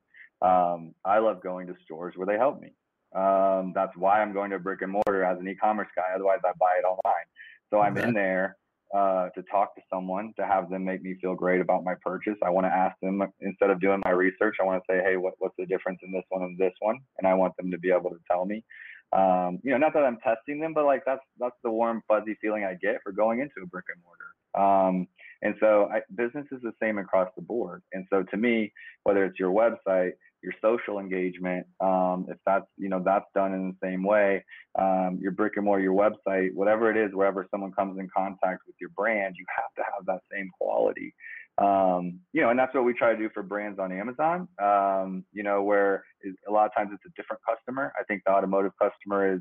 um, 0.41 0.95
I 1.05 1.19
love 1.19 1.43
going 1.43 1.67
to 1.67 1.75
stores 1.85 2.15
where 2.17 2.27
they 2.27 2.37
help 2.37 2.61
me. 2.61 2.73
Um, 3.15 3.73
that's 3.75 3.97
why 3.97 4.21
I'm 4.21 4.33
going 4.33 4.51
to 4.51 4.59
brick 4.59 4.83
and 4.83 4.93
mortar 4.93 5.25
as 5.25 5.39
an 5.39 5.49
e-commerce 5.49 5.89
guy. 5.95 6.15
Otherwise, 6.15 6.41
I 6.45 6.53
buy 6.59 6.75
it 6.79 6.85
online. 6.85 7.27
So 7.71 7.81
I'm 7.81 7.97
in 7.97 8.13
there 8.13 8.57
uh, 8.95 9.29
to 9.31 9.43
talk 9.51 9.75
to 9.75 9.83
someone 9.93 10.33
to 10.39 10.47
have 10.47 10.71
them 10.71 10.85
make 10.85 11.03
me 11.03 11.17
feel 11.21 11.35
great 11.35 11.61
about 11.61 11.85
my 11.85 11.95
purchase. 12.03 12.37
I 12.45 12.51
want 12.51 12.67
to 12.67 12.73
ask 12.73 12.97
them 13.01 13.23
instead 13.41 13.71
of 13.71 13.81
doing 13.81 14.01
my 14.05 14.11
research. 14.11 14.57
I 14.61 14.65
want 14.65 14.83
to 14.83 14.93
say, 14.93 15.03
hey, 15.05 15.17
what, 15.17 15.35
what's 15.39 15.55
the 15.59 15.67
difference 15.67 16.01
in 16.03 16.13
this 16.13 16.25
one 16.29 16.43
and 16.43 16.59
this 16.59 16.75
one? 16.81 16.99
And 17.19 17.27
I 17.27 17.35
want 17.35 17.57
them 17.57 17.71
to 17.71 17.79
be 17.79 17.91
able 17.91 18.11
to 18.11 18.19
tell 18.31 18.45
me. 18.45 18.65
Um, 19.13 19.61
you 19.63 19.71
know, 19.71 19.79
not 19.79 19.95
that 19.95 20.05
I'm 20.05 20.19
testing 20.19 20.61
them, 20.61 20.75
but 20.75 20.87
like 20.87 21.05
that's 21.07 21.23
that's 21.39 21.55
the 21.63 21.71
warm 21.71 22.03
fuzzy 22.09 22.37
feeling 22.41 22.65
I 22.65 22.75
get 22.75 23.01
for 23.03 23.13
going 23.13 23.41
into 23.41 23.55
a 23.63 23.67
brick 23.67 23.85
and 23.89 24.03
mortar. 24.03 24.35
Um, 24.55 25.07
and 25.43 25.55
so 25.61 25.89
I, 25.93 26.01
business 26.17 26.47
is 26.51 26.61
the 26.63 26.73
same 26.81 26.99
across 26.99 27.29
the 27.37 27.43
board. 27.43 27.83
And 27.93 28.07
so 28.11 28.25
to 28.25 28.37
me, 28.37 28.73
whether 29.05 29.25
it's 29.25 29.39
your 29.39 29.53
website, 29.53 30.13
your 30.45 30.55
social 30.63 30.99
engagement, 30.99 31.67
um, 31.81 32.27
if 32.29 32.37
that's 32.45 32.67
you 32.77 32.89
know 32.89 33.03
that's 33.05 33.25
done 33.35 33.55
in 33.55 33.69
the 33.69 33.77
same 33.83 34.05
way, 34.05 34.45
um, 34.79 35.19
your 35.21 35.33
brick 35.33 35.55
and 35.57 35.65
mortar, 35.65 35.83
your 35.83 35.95
website, 35.95 36.55
whatever 36.55 36.91
it 36.91 36.97
is, 36.97 37.15
wherever 37.15 37.47
someone 37.51 37.73
comes 37.73 37.99
in 37.99 38.09
contact 38.15 38.63
with 38.67 38.77
your 38.81 38.91
brand, 38.91 39.35
you 39.39 39.45
have 39.57 39.75
to 39.77 39.83
have 39.93 40.07
that 40.07 40.21
same 40.31 40.51
quality. 40.61 41.15
Um, 41.57 42.21
you 42.33 42.43
know, 42.43 42.51
and 42.51 42.59
that's 42.59 42.75
what 42.75 42.85
we 42.85 42.93
try 42.93 43.13
to 43.13 43.19
do 43.19 43.31
for 43.33 43.43
brands 43.43 43.79
on 43.79 43.91
Amazon. 43.93 44.49
Um, 44.63 45.25
you 45.33 45.43
know, 45.43 45.63
where 45.63 46.05
a 46.47 46.53
lot 46.53 46.67
of 46.67 46.75
times 46.75 46.91
it's 46.93 47.05
a 47.07 47.21
different 47.21 47.41
customer. 47.49 47.93
I 47.99 48.05
think 48.05 48.23
the 48.27 48.33
automotive 48.33 48.73
customer 48.81 49.35
is 49.35 49.41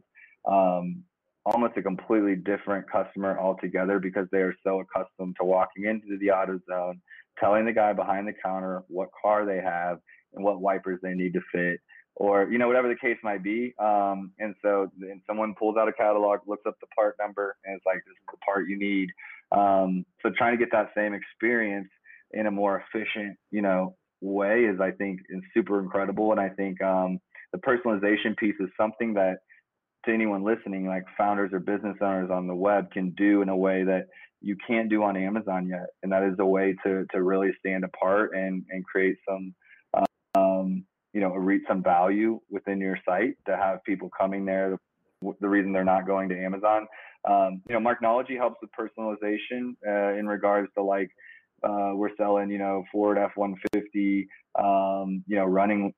um, 0.49 1.04
almost 1.45 1.76
a 1.76 1.82
completely 1.82 2.36
different 2.36 2.89
customer 2.89 3.38
altogether 3.39 3.99
because 3.99 4.28
they 4.32 4.39
are 4.39 4.56
so 4.64 4.80
accustomed 4.82 5.36
to 5.39 5.45
walking 5.45 5.86
into 5.86 6.18
the 6.20 6.32
auto 6.32 6.60
zone, 6.70 7.01
telling 7.39 7.66
the 7.66 7.74
guy 7.74 7.91
behind 7.91 8.28
the 8.28 8.34
counter 8.43 8.84
what 8.88 9.10
car 9.22 9.45
they 9.45 9.60
have 9.60 9.99
and 10.36 10.44
what 10.44 10.62
wipers 10.62 11.00
they 11.02 11.14
need 11.14 11.34
to 11.34 11.42
fit 11.52 11.80
or 12.16 12.48
you 12.52 12.58
know 12.58 12.68
whatever 12.68 12.88
the 12.88 12.96
case 12.96 13.18
might 13.24 13.44
be 13.44 13.74
um, 13.80 14.32
and 14.40 14.56
so 14.62 14.92
and 15.02 15.22
someone 15.26 15.56
pulls 15.58 15.78
out 15.78 15.88
a 15.88 15.94
catalog 15.94 16.40
looks 16.46 16.64
up 16.68 16.76
the 16.80 16.88
part 16.88 17.16
number 17.20 17.56
and 17.66 17.76
it's 17.76 17.86
like 17.86 17.98
this 18.06 18.12
is 18.12 18.26
the 18.32 18.38
part 18.46 18.68
you 18.68 18.78
need. 18.78 19.10
Um, 19.52 20.06
so 20.22 20.32
trying 20.36 20.58
to 20.58 20.58
get 20.58 20.72
that 20.72 20.90
same 20.96 21.14
experience 21.14 21.90
in 22.32 22.48
a 22.48 22.52
more 22.52 22.84
efficient 22.84 23.38
you 23.52 23.62
know 23.62 23.96
way 24.22 24.64
is 24.64 24.80
i 24.80 24.90
think 24.92 25.20
is 25.30 25.42
super 25.54 25.80
incredible 25.80 26.32
and 26.32 26.40
i 26.40 26.50
think 26.50 26.82
um, 26.82 27.20
the 27.52 27.60
personalization 27.60 28.36
piece 28.38 28.56
is 28.60 28.70
something 28.80 29.14
that 29.14 29.38
to 30.06 30.14
anyone 30.14 30.44
listening 30.44 30.88
like 30.88 31.04
founders 31.18 31.52
or 31.54 31.60
business 31.60 31.96
owners 32.02 32.30
on 32.32 32.48
the 32.48 32.56
web 32.56 32.92
can 32.92 33.12
do 33.12 33.42
in 33.42 33.50
a 33.50 33.56
way 33.56 33.84
that 33.84 34.08
you 34.42 34.56
can't 34.68 34.90
do 34.90 35.04
on 35.04 35.16
amazon 35.16 35.68
yet 35.68 35.88
and 36.02 36.12
that 36.12 36.24
is 36.24 36.36
a 36.40 36.46
way 36.46 36.76
to 36.86 37.06
to 37.12 37.22
really 37.22 37.52
stand 37.60 37.84
apart 37.84 38.32
and 38.34 38.64
and 38.70 38.84
create 38.86 39.18
some 39.28 39.54
you 41.14 41.22
know, 41.22 41.30
reach 41.30 41.64
some 41.68 41.84
value 41.84 42.39
within 42.49 42.80
your 42.80 42.97
site 43.05 43.38
to 43.47 43.55
have 43.55 43.84
people 43.84 44.09
coming 44.18 44.45
there. 44.45 44.78
The 45.39 45.47
reason 45.47 45.72
they're 45.72 45.86
not 45.86 46.05
going 46.05 46.28
to 46.30 46.43
Amazon, 46.43 46.88
um, 47.30 47.61
you 47.70 47.80
know, 47.80 47.80
Marknology 47.80 48.36
helps 48.38 48.57
with 48.61 48.72
personalization 48.78 49.76
uh, 49.88 50.18
in 50.18 50.28
regards 50.28 50.68
to 50.76 50.84
like 50.84 51.09
uh, 51.64 51.91
we're 51.93 52.16
selling, 52.18 52.49
you 52.49 52.57
know, 52.57 52.84
Ford 52.91 53.18
F-150, 53.18 54.28
um, 54.59 55.24
you 55.28 55.38
know, 55.38 55.45
running 55.45 55.93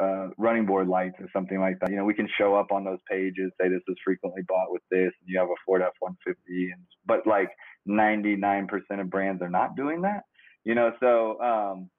uh, 0.00 0.28
running 0.36 0.64
board 0.64 0.86
lights 0.86 1.16
or 1.18 1.28
something 1.32 1.58
like 1.60 1.78
that. 1.80 1.90
You 1.90 1.96
know, 1.96 2.04
we 2.04 2.14
can 2.14 2.28
show 2.38 2.54
up 2.54 2.70
on 2.70 2.84
those 2.84 2.98
pages, 3.10 3.50
say 3.60 3.68
this 3.68 3.80
is 3.88 3.96
frequently 4.04 4.42
bought 4.46 4.70
with 4.70 4.82
this, 4.90 5.10
and 5.20 5.26
you 5.26 5.38
have 5.38 5.48
a 5.48 5.54
Ford 5.66 5.82
F-150, 5.82 6.34
and 6.48 6.82
but 7.06 7.26
like 7.26 7.50
99% 7.88 8.68
of 9.00 9.10
brands 9.10 9.42
are 9.42 9.48
not 9.48 9.76
doing 9.76 10.02
that. 10.02 10.24
You 10.64 10.74
know, 10.74 10.92
so 11.00 11.40
um, 11.40 11.90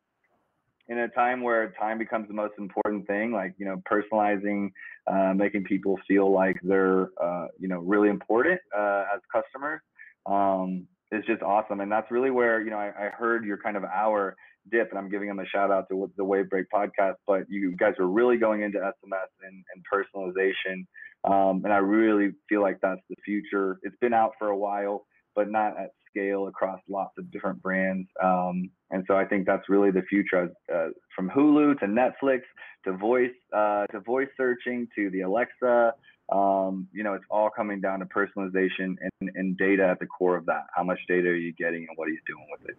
in 0.89 0.97
a 0.97 1.07
time 1.07 1.41
where 1.41 1.71
time 1.79 1.99
becomes 1.99 2.27
the 2.27 2.33
most 2.33 2.53
important 2.57 3.05
thing, 3.07 3.31
like 3.31 3.53
you 3.57 3.65
know, 3.65 3.81
personalizing, 3.89 4.71
uh, 5.07 5.33
making 5.35 5.63
people 5.63 5.97
feel 6.07 6.31
like 6.31 6.57
they're 6.63 7.09
uh, 7.21 7.47
you 7.59 7.67
know 7.67 7.79
really 7.79 8.09
important 8.09 8.59
uh, 8.77 9.05
as 9.13 9.21
customers, 9.31 9.81
um, 10.25 10.87
is 11.11 11.23
just 11.25 11.43
awesome. 11.43 11.79
And 11.79 11.91
that's 11.91 12.09
really 12.11 12.31
where 12.31 12.61
you 12.61 12.71
know 12.71 12.77
I, 12.77 12.87
I, 12.87 13.09
heard 13.09 13.45
your 13.45 13.57
kind 13.57 13.77
of 13.77 13.83
hour 13.83 14.35
dip, 14.71 14.89
and 14.89 14.97
I'm 14.97 15.09
giving 15.09 15.27
them 15.27 15.39
a 15.39 15.45
shout 15.45 15.71
out 15.71 15.85
to 15.89 16.11
the 16.17 16.25
Wave 16.25 16.49
Break 16.49 16.65
podcast. 16.73 17.15
But 17.27 17.43
you 17.47 17.75
guys 17.77 17.93
are 17.99 18.07
really 18.07 18.37
going 18.37 18.63
into 18.63 18.79
SMS 18.79 19.29
and, 19.43 19.63
and 19.73 19.85
personalization, 19.93 20.85
um, 21.23 21.61
and 21.65 21.71
I 21.71 21.77
really 21.77 22.31
feel 22.49 22.63
like 22.63 22.79
that's 22.81 23.01
the 23.09 23.15
future. 23.23 23.79
It's 23.83 23.95
been 24.01 24.13
out 24.13 24.31
for 24.39 24.47
a 24.47 24.57
while, 24.57 25.05
but 25.35 25.51
not 25.51 25.79
at 25.79 25.91
scale 26.09 26.47
across 26.47 26.79
lots 26.89 27.17
of 27.17 27.31
different 27.31 27.61
brands. 27.61 28.07
Um, 28.23 28.69
and 28.91 29.03
so 29.07 29.15
I 29.15 29.25
think 29.25 29.45
that's 29.45 29.69
really 29.69 29.91
the 29.91 30.03
future. 30.03 30.51
Uh, 30.73 30.87
from 31.15 31.29
Hulu 31.29 31.79
to 31.79 31.85
Netflix 31.85 32.41
to 32.85 32.93
voice 32.93 33.31
uh, 33.55 33.85
to 33.87 33.99
voice 33.99 34.29
searching 34.37 34.87
to 34.95 35.09
the 35.11 35.21
Alexa, 35.21 35.93
um, 36.31 36.87
you 36.91 37.03
know, 37.03 37.13
it's 37.13 37.25
all 37.29 37.49
coming 37.49 37.81
down 37.81 37.99
to 37.99 38.05
personalization 38.05 38.95
and, 39.01 39.31
and 39.35 39.57
data 39.57 39.87
at 39.87 39.99
the 39.99 40.05
core 40.05 40.37
of 40.37 40.45
that. 40.45 40.65
How 40.75 40.83
much 40.83 40.99
data 41.07 41.29
are 41.29 41.35
you 41.35 41.53
getting, 41.53 41.85
and 41.87 41.97
what 41.97 42.07
are 42.07 42.11
you 42.11 42.21
doing 42.27 42.45
with 42.51 42.69
it? 42.69 42.77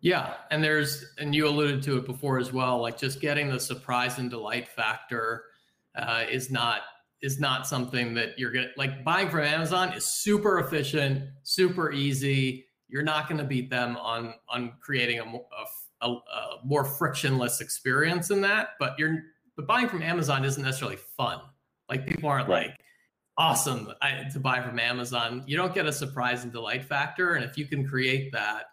Yeah, 0.00 0.34
and 0.50 0.62
there's 0.62 1.04
and 1.18 1.34
you 1.34 1.46
alluded 1.46 1.82
to 1.84 1.96
it 1.98 2.06
before 2.06 2.38
as 2.38 2.52
well. 2.52 2.80
Like 2.80 2.98
just 2.98 3.20
getting 3.20 3.50
the 3.50 3.60
surprise 3.60 4.18
and 4.18 4.28
delight 4.28 4.68
factor 4.68 5.44
uh, 5.94 6.24
is 6.28 6.50
not 6.50 6.80
is 7.22 7.38
not 7.38 7.66
something 7.66 8.14
that 8.14 8.38
you're 8.38 8.50
gonna 8.50 8.70
like 8.76 9.04
buying 9.04 9.30
from 9.30 9.40
Amazon 9.40 9.92
is 9.92 10.04
super 10.04 10.58
efficient, 10.58 11.28
super 11.44 11.92
easy. 11.92 12.66
You're 12.88 13.04
not 13.04 13.28
going 13.28 13.38
to 13.38 13.44
beat 13.44 13.70
them 13.70 13.96
on 13.96 14.34
on 14.48 14.72
creating 14.80 15.20
a, 15.20 15.24
a, 16.02 16.08
a, 16.08 16.18
more 16.64 16.84
frictionless 16.84 17.60
experience 17.60 18.30
in 18.30 18.40
that. 18.42 18.70
But 18.78 18.98
you're 18.98 19.20
but 19.56 19.66
buying 19.66 19.88
from 19.88 20.02
Amazon 20.02 20.44
isn't 20.44 20.62
necessarily 20.62 20.98
fun. 21.16 21.40
Like 21.88 22.06
people 22.06 22.28
aren't 22.28 22.48
right. 22.48 22.68
like 22.68 22.76
awesome 23.38 23.90
to 24.32 24.40
buy 24.40 24.60
from 24.60 24.78
Amazon. 24.78 25.44
You 25.46 25.56
don't 25.56 25.74
get 25.74 25.86
a 25.86 25.92
surprise 25.92 26.42
and 26.42 26.52
delight 26.52 26.84
factor, 26.84 27.34
and 27.34 27.44
if 27.44 27.56
you 27.56 27.66
can 27.66 27.86
create 27.86 28.32
that 28.32 28.64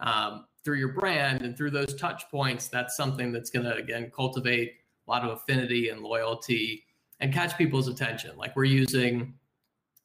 um, 0.00 0.46
through 0.64 0.76
your 0.76 0.92
brand 0.92 1.42
and 1.42 1.56
through 1.56 1.70
those 1.70 1.94
touch 1.94 2.24
points, 2.30 2.68
that's 2.68 2.96
something 2.96 3.32
that's 3.32 3.50
going 3.50 3.64
to 3.64 3.74
again 3.74 4.12
cultivate 4.14 4.74
a 5.08 5.10
lot 5.10 5.24
of 5.24 5.30
affinity 5.30 5.88
and 5.88 6.02
loyalty 6.02 6.85
and 7.20 7.32
catch 7.32 7.56
people's 7.56 7.88
attention. 7.88 8.36
Like 8.36 8.54
we're 8.56 8.64
using 8.64 9.34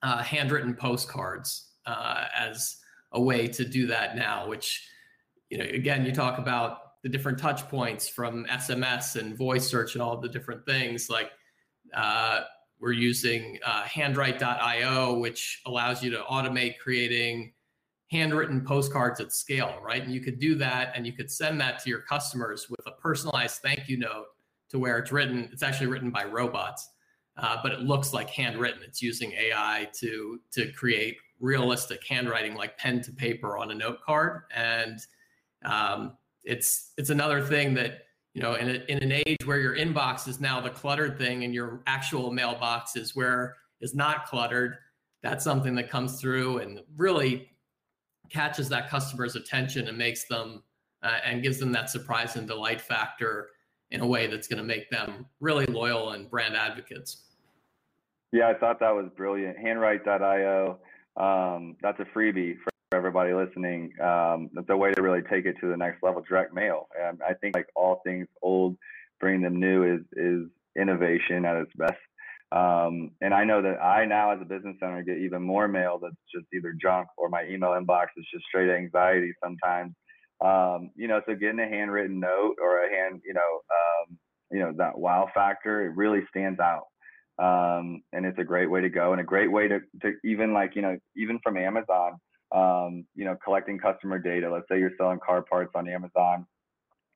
uh, 0.01 0.23
handwritten 0.23 0.73
postcards 0.73 1.69
uh, 1.85 2.25
as 2.35 2.77
a 3.11 3.21
way 3.21 3.47
to 3.47 3.65
do 3.65 3.87
that 3.87 4.15
now, 4.15 4.47
which, 4.47 4.87
you 5.49 5.57
know, 5.57 5.65
again, 5.65 6.05
you 6.05 6.11
talk 6.11 6.37
about 6.37 7.01
the 7.03 7.09
different 7.09 7.37
touch 7.37 7.67
points 7.67 8.07
from 8.07 8.45
SMS 8.45 9.15
and 9.15 9.35
voice 9.35 9.67
search 9.67 9.95
and 9.95 10.01
all 10.01 10.17
the 10.17 10.29
different 10.29 10.65
things. 10.65 11.09
Like 11.09 11.31
uh, 11.93 12.41
we're 12.79 12.93
using 12.93 13.59
uh, 13.65 13.83
handwrite.io, 13.83 15.19
which 15.19 15.61
allows 15.65 16.03
you 16.03 16.11
to 16.11 16.19
automate 16.19 16.77
creating 16.79 17.53
handwritten 18.11 18.61
postcards 18.61 19.19
at 19.19 19.31
scale, 19.31 19.79
right? 19.81 20.03
And 20.03 20.13
you 20.13 20.21
could 20.21 20.39
do 20.39 20.55
that 20.55 20.93
and 20.95 21.05
you 21.05 21.13
could 21.13 21.31
send 21.31 21.59
that 21.61 21.79
to 21.79 21.89
your 21.89 22.01
customers 22.01 22.69
with 22.69 22.85
a 22.85 22.91
personalized 22.91 23.61
thank 23.61 23.87
you 23.87 23.97
note 23.97 24.25
to 24.69 24.79
where 24.79 24.97
it's 24.99 25.11
written, 25.11 25.49
it's 25.51 25.63
actually 25.63 25.87
written 25.87 26.11
by 26.11 26.23
robots 26.23 26.89
uh, 27.37 27.57
but 27.63 27.71
it 27.71 27.81
looks 27.81 28.13
like 28.13 28.29
handwritten. 28.29 28.81
It's 28.83 29.01
using 29.01 29.31
AI 29.33 29.89
to 29.99 30.39
to 30.51 30.71
create 30.73 31.17
realistic 31.39 32.05
handwriting, 32.07 32.55
like 32.55 32.77
pen 32.77 33.01
to 33.01 33.11
paper 33.11 33.57
on 33.57 33.71
a 33.71 33.75
note 33.75 34.01
card, 34.05 34.43
and 34.53 34.99
um, 35.65 36.17
it's 36.43 36.91
it's 36.97 37.09
another 37.09 37.41
thing 37.41 37.73
that 37.75 38.01
you 38.33 38.41
know, 38.41 38.53
in, 38.55 38.69
a, 38.69 38.73
in 38.87 38.99
an 39.03 39.11
age 39.11 39.45
where 39.45 39.59
your 39.59 39.75
inbox 39.75 40.27
is 40.27 40.39
now 40.39 40.61
the 40.61 40.69
cluttered 40.69 41.17
thing 41.17 41.43
and 41.43 41.53
your 41.53 41.81
actual 41.85 42.31
mailbox 42.31 42.95
is 42.95 43.15
where 43.15 43.57
is 43.81 43.93
not 43.93 44.25
cluttered, 44.25 44.77
that's 45.21 45.43
something 45.43 45.75
that 45.75 45.89
comes 45.89 46.19
through 46.19 46.59
and 46.59 46.79
really 46.95 47.49
catches 48.29 48.69
that 48.69 48.89
customer's 48.89 49.35
attention 49.35 49.87
and 49.87 49.97
makes 49.97 50.25
them 50.27 50.63
uh, 51.03 51.17
and 51.25 51.43
gives 51.43 51.57
them 51.59 51.71
that 51.71 51.89
surprise 51.89 52.35
and 52.35 52.47
delight 52.47 52.79
factor 52.79 53.49
in 53.91 54.01
a 54.01 54.07
way 54.07 54.27
that's 54.27 54.47
going 54.47 54.57
to 54.57 54.63
make 54.63 54.89
them 54.89 55.25
really 55.39 55.65
loyal 55.65 56.11
and 56.11 56.29
brand 56.29 56.55
advocates. 56.55 57.23
Yeah, 58.31 58.47
I 58.47 58.53
thought 58.53 58.79
that 58.79 58.95
was 58.95 59.07
brilliant. 59.15 59.57
Handwrite.io. 59.57 60.79
Um, 61.17 61.75
that's 61.81 61.99
a 61.99 62.05
freebie 62.17 62.55
for 62.63 62.71
everybody 62.93 63.33
listening. 63.33 63.91
Um, 64.01 64.49
that's 64.53 64.69
a 64.69 64.77
way 64.77 64.93
to 64.93 65.01
really 65.01 65.21
take 65.21 65.45
it 65.45 65.55
to 65.61 65.67
the 65.67 65.75
next 65.75 66.01
level. 66.01 66.23
Direct 66.27 66.53
mail. 66.53 66.87
And 66.99 67.19
I 67.27 67.33
think 67.33 67.55
like 67.55 67.67
all 67.75 68.01
things 68.05 68.27
old, 68.41 68.77
bringing 69.19 69.41
them 69.41 69.59
new 69.59 69.83
is 69.83 70.01
is 70.13 70.47
innovation 70.77 71.45
at 71.45 71.57
its 71.57 71.71
best. 71.75 71.99
Um, 72.53 73.11
and 73.21 73.33
I 73.33 73.45
know 73.45 73.61
that 73.61 73.81
I 73.81 74.05
now, 74.05 74.31
as 74.31 74.41
a 74.41 74.45
business 74.45 74.75
owner, 74.81 75.03
get 75.03 75.17
even 75.17 75.41
more 75.41 75.67
mail 75.67 75.99
that's 76.01 76.15
just 76.33 76.45
either 76.53 76.73
junk 76.81 77.07
or 77.17 77.29
my 77.29 77.45
email 77.49 77.69
inbox 77.69 78.07
is 78.17 78.25
just 78.33 78.45
straight 78.45 78.69
anxiety 78.69 79.33
sometimes. 79.43 79.93
Um, 80.43 80.89
you 80.95 81.07
know, 81.07 81.21
so 81.25 81.35
getting 81.35 81.59
a 81.59 81.67
handwritten 81.67 82.19
note 82.19 82.55
or 82.59 82.83
a 82.83 82.89
hand, 82.89 83.21
you 83.25 83.33
know, 83.33 83.39
um, 83.41 84.17
you 84.51 84.59
know, 84.59 84.73
that 84.77 84.97
wow 84.97 85.29
factor, 85.33 85.85
it 85.85 85.95
really 85.95 86.21
stands 86.29 86.59
out. 86.59 86.87
Um, 87.39 88.01
and 88.11 88.25
it's 88.25 88.39
a 88.39 88.43
great 88.43 88.69
way 88.69 88.81
to 88.81 88.89
go 88.89 89.11
and 89.11 89.21
a 89.21 89.23
great 89.23 89.51
way 89.51 89.67
to, 89.67 89.79
to 90.01 90.13
even 90.23 90.53
like, 90.53 90.75
you 90.75 90.81
know, 90.81 90.97
even 91.15 91.39
from 91.43 91.57
Amazon, 91.57 92.13
um, 92.51 93.05
you 93.15 93.23
know, 93.23 93.37
collecting 93.43 93.79
customer 93.79 94.19
data. 94.19 94.51
Let's 94.51 94.65
say 94.69 94.79
you're 94.79 94.91
selling 94.97 95.19
car 95.25 95.43
parts 95.43 95.71
on 95.75 95.87
Amazon. 95.87 96.45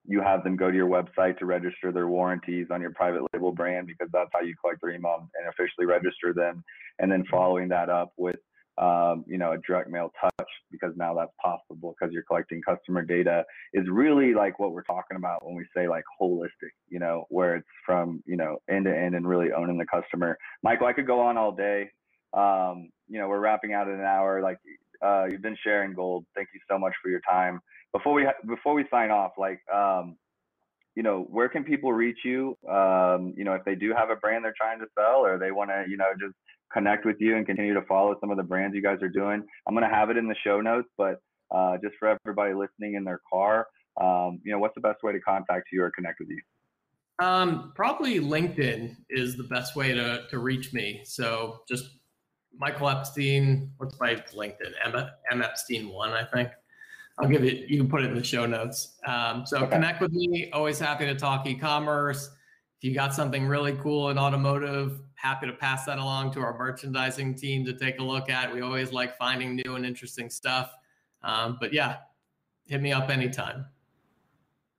You 0.07 0.21
have 0.21 0.43
them 0.43 0.55
go 0.55 0.69
to 0.69 0.77
your 0.77 0.87
website 0.87 1.37
to 1.39 1.45
register 1.45 1.91
their 1.91 2.07
warranties 2.07 2.67
on 2.71 2.79
your 2.79 2.91
private 2.91 3.23
label 3.33 3.51
brand 3.51 3.87
because 3.87 4.07
that's 4.13 4.29
how 4.33 4.41
you 4.41 4.55
collect 4.61 4.81
their 4.81 4.91
email 4.91 5.27
and 5.37 5.49
officially 5.49 5.87
register 5.87 6.31
them. 6.33 6.63
And 6.99 7.11
then 7.11 7.25
following 7.29 7.69
that 7.69 7.89
up 7.89 8.13
with, 8.17 8.37
um, 8.77 9.23
you 9.27 9.37
know, 9.37 9.53
a 9.53 9.57
direct 9.65 9.89
mail 9.89 10.11
touch 10.19 10.49
because 10.71 10.91
now 10.97 11.13
that's 11.13 11.31
possible 11.41 11.95
because 11.97 12.13
you're 12.13 12.23
collecting 12.23 12.61
customer 12.61 13.01
data 13.01 13.43
is 13.73 13.85
really 13.89 14.33
like 14.33 14.59
what 14.59 14.73
we're 14.73 14.83
talking 14.83 15.15
about 15.17 15.45
when 15.45 15.55
we 15.55 15.65
say 15.75 15.87
like 15.87 16.03
holistic, 16.21 16.73
you 16.89 16.99
know, 16.99 17.25
where 17.29 17.55
it's 17.55 17.67
from, 17.85 18.21
you 18.25 18.35
know, 18.35 18.57
end 18.69 18.85
to 18.85 18.95
end 18.95 19.15
and 19.15 19.27
really 19.27 19.53
owning 19.53 19.77
the 19.77 19.85
customer. 19.85 20.37
Michael, 20.61 20.87
I 20.87 20.93
could 20.93 21.07
go 21.07 21.21
on 21.21 21.37
all 21.37 21.53
day. 21.53 21.89
Um, 22.33 22.89
you 23.07 23.17
know, 23.17 23.29
we're 23.29 23.39
wrapping 23.39 23.73
out 23.73 23.87
in 23.87 23.93
an 23.93 24.01
hour. 24.01 24.41
Like 24.41 24.57
uh, 25.01 25.25
you've 25.25 25.41
been 25.41 25.57
sharing 25.63 25.93
gold. 25.93 26.25
Thank 26.35 26.49
you 26.53 26.59
so 26.69 26.77
much 26.77 26.93
for 27.01 27.09
your 27.09 27.21
time. 27.21 27.61
Before 27.93 28.13
we 28.13 28.27
before 28.45 28.73
we 28.73 28.85
sign 28.91 29.09
off, 29.09 29.31
like 29.37 29.61
um, 29.73 30.17
you 30.95 31.03
know, 31.03 31.27
where 31.29 31.47
can 31.47 31.63
people 31.63 31.93
reach 31.93 32.19
you? 32.25 32.57
Um, 32.69 33.33
you 33.37 33.45
know, 33.45 33.53
if 33.53 33.63
they 33.63 33.75
do 33.75 33.93
have 33.93 34.09
a 34.09 34.15
brand 34.17 34.43
they're 34.43 34.53
trying 34.57 34.79
to 34.79 34.85
sell, 34.97 35.25
or 35.25 35.37
they 35.37 35.51
want 35.51 35.69
to, 35.69 35.85
you 35.87 35.95
know, 35.95 36.11
just 36.19 36.35
connect 36.71 37.05
with 37.05 37.17
you 37.19 37.35
and 37.37 37.45
continue 37.45 37.73
to 37.73 37.81
follow 37.83 38.15
some 38.19 38.31
of 38.31 38.37
the 38.37 38.43
brands 38.43 38.75
you 38.75 38.81
guys 38.81 39.01
are 39.01 39.09
doing. 39.09 39.43
I'm 39.67 39.73
gonna 39.73 39.89
have 39.89 40.09
it 40.09 40.17
in 40.17 40.27
the 40.27 40.35
show 40.43 40.61
notes, 40.61 40.89
but 40.97 41.19
uh, 41.53 41.77
just 41.83 41.95
for 41.99 42.07
everybody 42.07 42.53
listening 42.53 42.95
in 42.95 43.03
their 43.03 43.21
car, 43.31 43.67
um, 44.01 44.39
you 44.43 44.51
know, 44.51 44.59
what's 44.59 44.75
the 44.75 44.81
best 44.81 45.03
way 45.03 45.13
to 45.13 45.19
contact 45.19 45.67
you 45.71 45.81
or 45.83 45.91
connect 45.91 46.19
with 46.19 46.29
you? 46.29 46.41
Um, 47.19 47.71
probably 47.75 48.19
LinkedIn 48.19 48.95
is 49.09 49.37
the 49.37 49.43
best 49.43 49.75
way 49.75 49.93
to 49.93 50.23
to 50.29 50.39
reach 50.39 50.73
me. 50.73 51.01
So 51.05 51.61
just 51.67 51.85
Michael 52.57 52.89
Epstein. 52.89 53.71
What's 53.77 53.99
my 53.99 54.15
LinkedIn? 54.15 54.73
M, 54.83 54.95
M 55.31 55.41
Epstein 55.41 55.89
one, 55.89 56.11
I 56.11 56.23
think. 56.25 56.49
I'll 57.17 57.29
give 57.29 57.45
it. 57.45 57.69
You 57.69 57.77
can 57.77 57.89
put 57.89 58.01
it 58.01 58.09
in 58.09 58.15
the 58.15 58.23
show 58.23 58.45
notes. 58.45 58.97
Um, 59.07 59.45
so 59.45 59.59
okay. 59.59 59.75
connect 59.75 60.01
with 60.01 60.11
me. 60.11 60.49
Always 60.51 60.79
happy 60.79 61.05
to 61.05 61.15
talk 61.15 61.47
e-commerce. 61.47 62.29
If 62.77 62.89
you 62.89 62.93
got 62.93 63.13
something 63.13 63.47
really 63.47 63.73
cool 63.81 64.09
in 64.09 64.17
automotive, 64.17 64.99
happy 65.15 65.47
to 65.47 65.53
pass 65.53 65.85
that 65.85 65.97
along 65.97 66.33
to 66.33 66.41
our 66.41 66.57
merchandising 66.57 67.35
team 67.35 67.65
to 67.65 67.73
take 67.73 67.99
a 67.99 68.03
look 68.03 68.29
at. 68.29 68.53
We 68.53 68.61
always 68.61 68.91
like 68.91 69.17
finding 69.17 69.55
new 69.55 69.75
and 69.75 69.85
interesting 69.85 70.29
stuff. 70.29 70.71
Um, 71.23 71.57
but 71.59 71.73
yeah, 71.73 71.97
hit 72.67 72.81
me 72.81 72.91
up 72.91 73.09
anytime. 73.09 73.65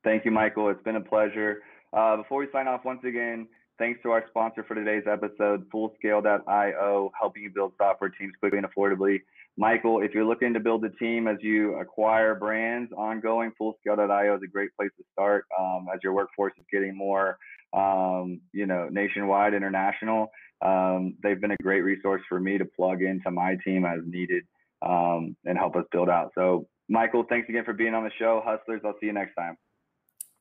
Thank 0.04 0.24
you, 0.24 0.30
Michael. 0.30 0.70
It's 0.70 0.82
been 0.82 0.96
a 0.96 1.00
pleasure. 1.00 1.62
Uh, 1.92 2.18
before 2.18 2.38
we 2.38 2.48
sign 2.52 2.68
off, 2.68 2.84
once 2.84 3.00
again, 3.04 3.48
Thanks 3.78 4.00
to 4.04 4.10
our 4.10 4.24
sponsor 4.28 4.64
for 4.64 4.74
today's 4.74 5.04
episode, 5.06 5.68
Fullscale.io, 5.70 7.10
helping 7.20 7.42
you 7.42 7.50
build 7.50 7.74
software 7.76 8.08
teams 8.08 8.32
quickly 8.40 8.58
and 8.58 8.66
affordably. 8.66 9.20
Michael, 9.58 10.00
if 10.00 10.14
you're 10.14 10.24
looking 10.24 10.54
to 10.54 10.60
build 10.60 10.82
a 10.86 10.90
team 10.90 11.28
as 11.28 11.36
you 11.42 11.74
acquire 11.74 12.34
brands 12.34 12.90
ongoing, 12.96 13.52
Fullscale.io 13.60 14.34
is 14.34 14.42
a 14.42 14.46
great 14.46 14.70
place 14.78 14.90
to 14.96 15.04
start 15.12 15.44
um, 15.58 15.88
as 15.92 16.00
your 16.02 16.14
workforce 16.14 16.54
is 16.58 16.64
getting 16.72 16.96
more, 16.96 17.38
um, 17.72 18.40
you 18.52 18.66
know, 18.66 18.88
nationwide, 18.90 19.54
international. 19.54 20.30
Um, 20.64 21.16
they've 21.22 21.40
been 21.40 21.50
a 21.50 21.62
great 21.62 21.82
resource 21.82 22.22
for 22.28 22.40
me 22.40 22.58
to 22.58 22.64
plug 22.64 23.02
into 23.02 23.30
my 23.30 23.56
team 23.64 23.84
as 23.84 24.00
needed 24.06 24.44
um, 24.82 25.36
and 25.44 25.58
help 25.58 25.76
us 25.76 25.84
build 25.92 26.08
out. 26.08 26.32
So, 26.34 26.66
Michael, 26.88 27.24
thanks 27.28 27.48
again 27.48 27.64
for 27.64 27.72
being 27.72 27.94
on 27.94 28.04
the 28.04 28.12
show. 28.18 28.42
Hustlers, 28.44 28.80
I'll 28.84 28.94
see 29.00 29.06
you 29.06 29.12
next 29.12 29.34
time. 29.34 29.56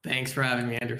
Thanks 0.04 0.32
for 0.32 0.44
having 0.44 0.70
me, 0.70 0.78
Andrew. 0.78 1.00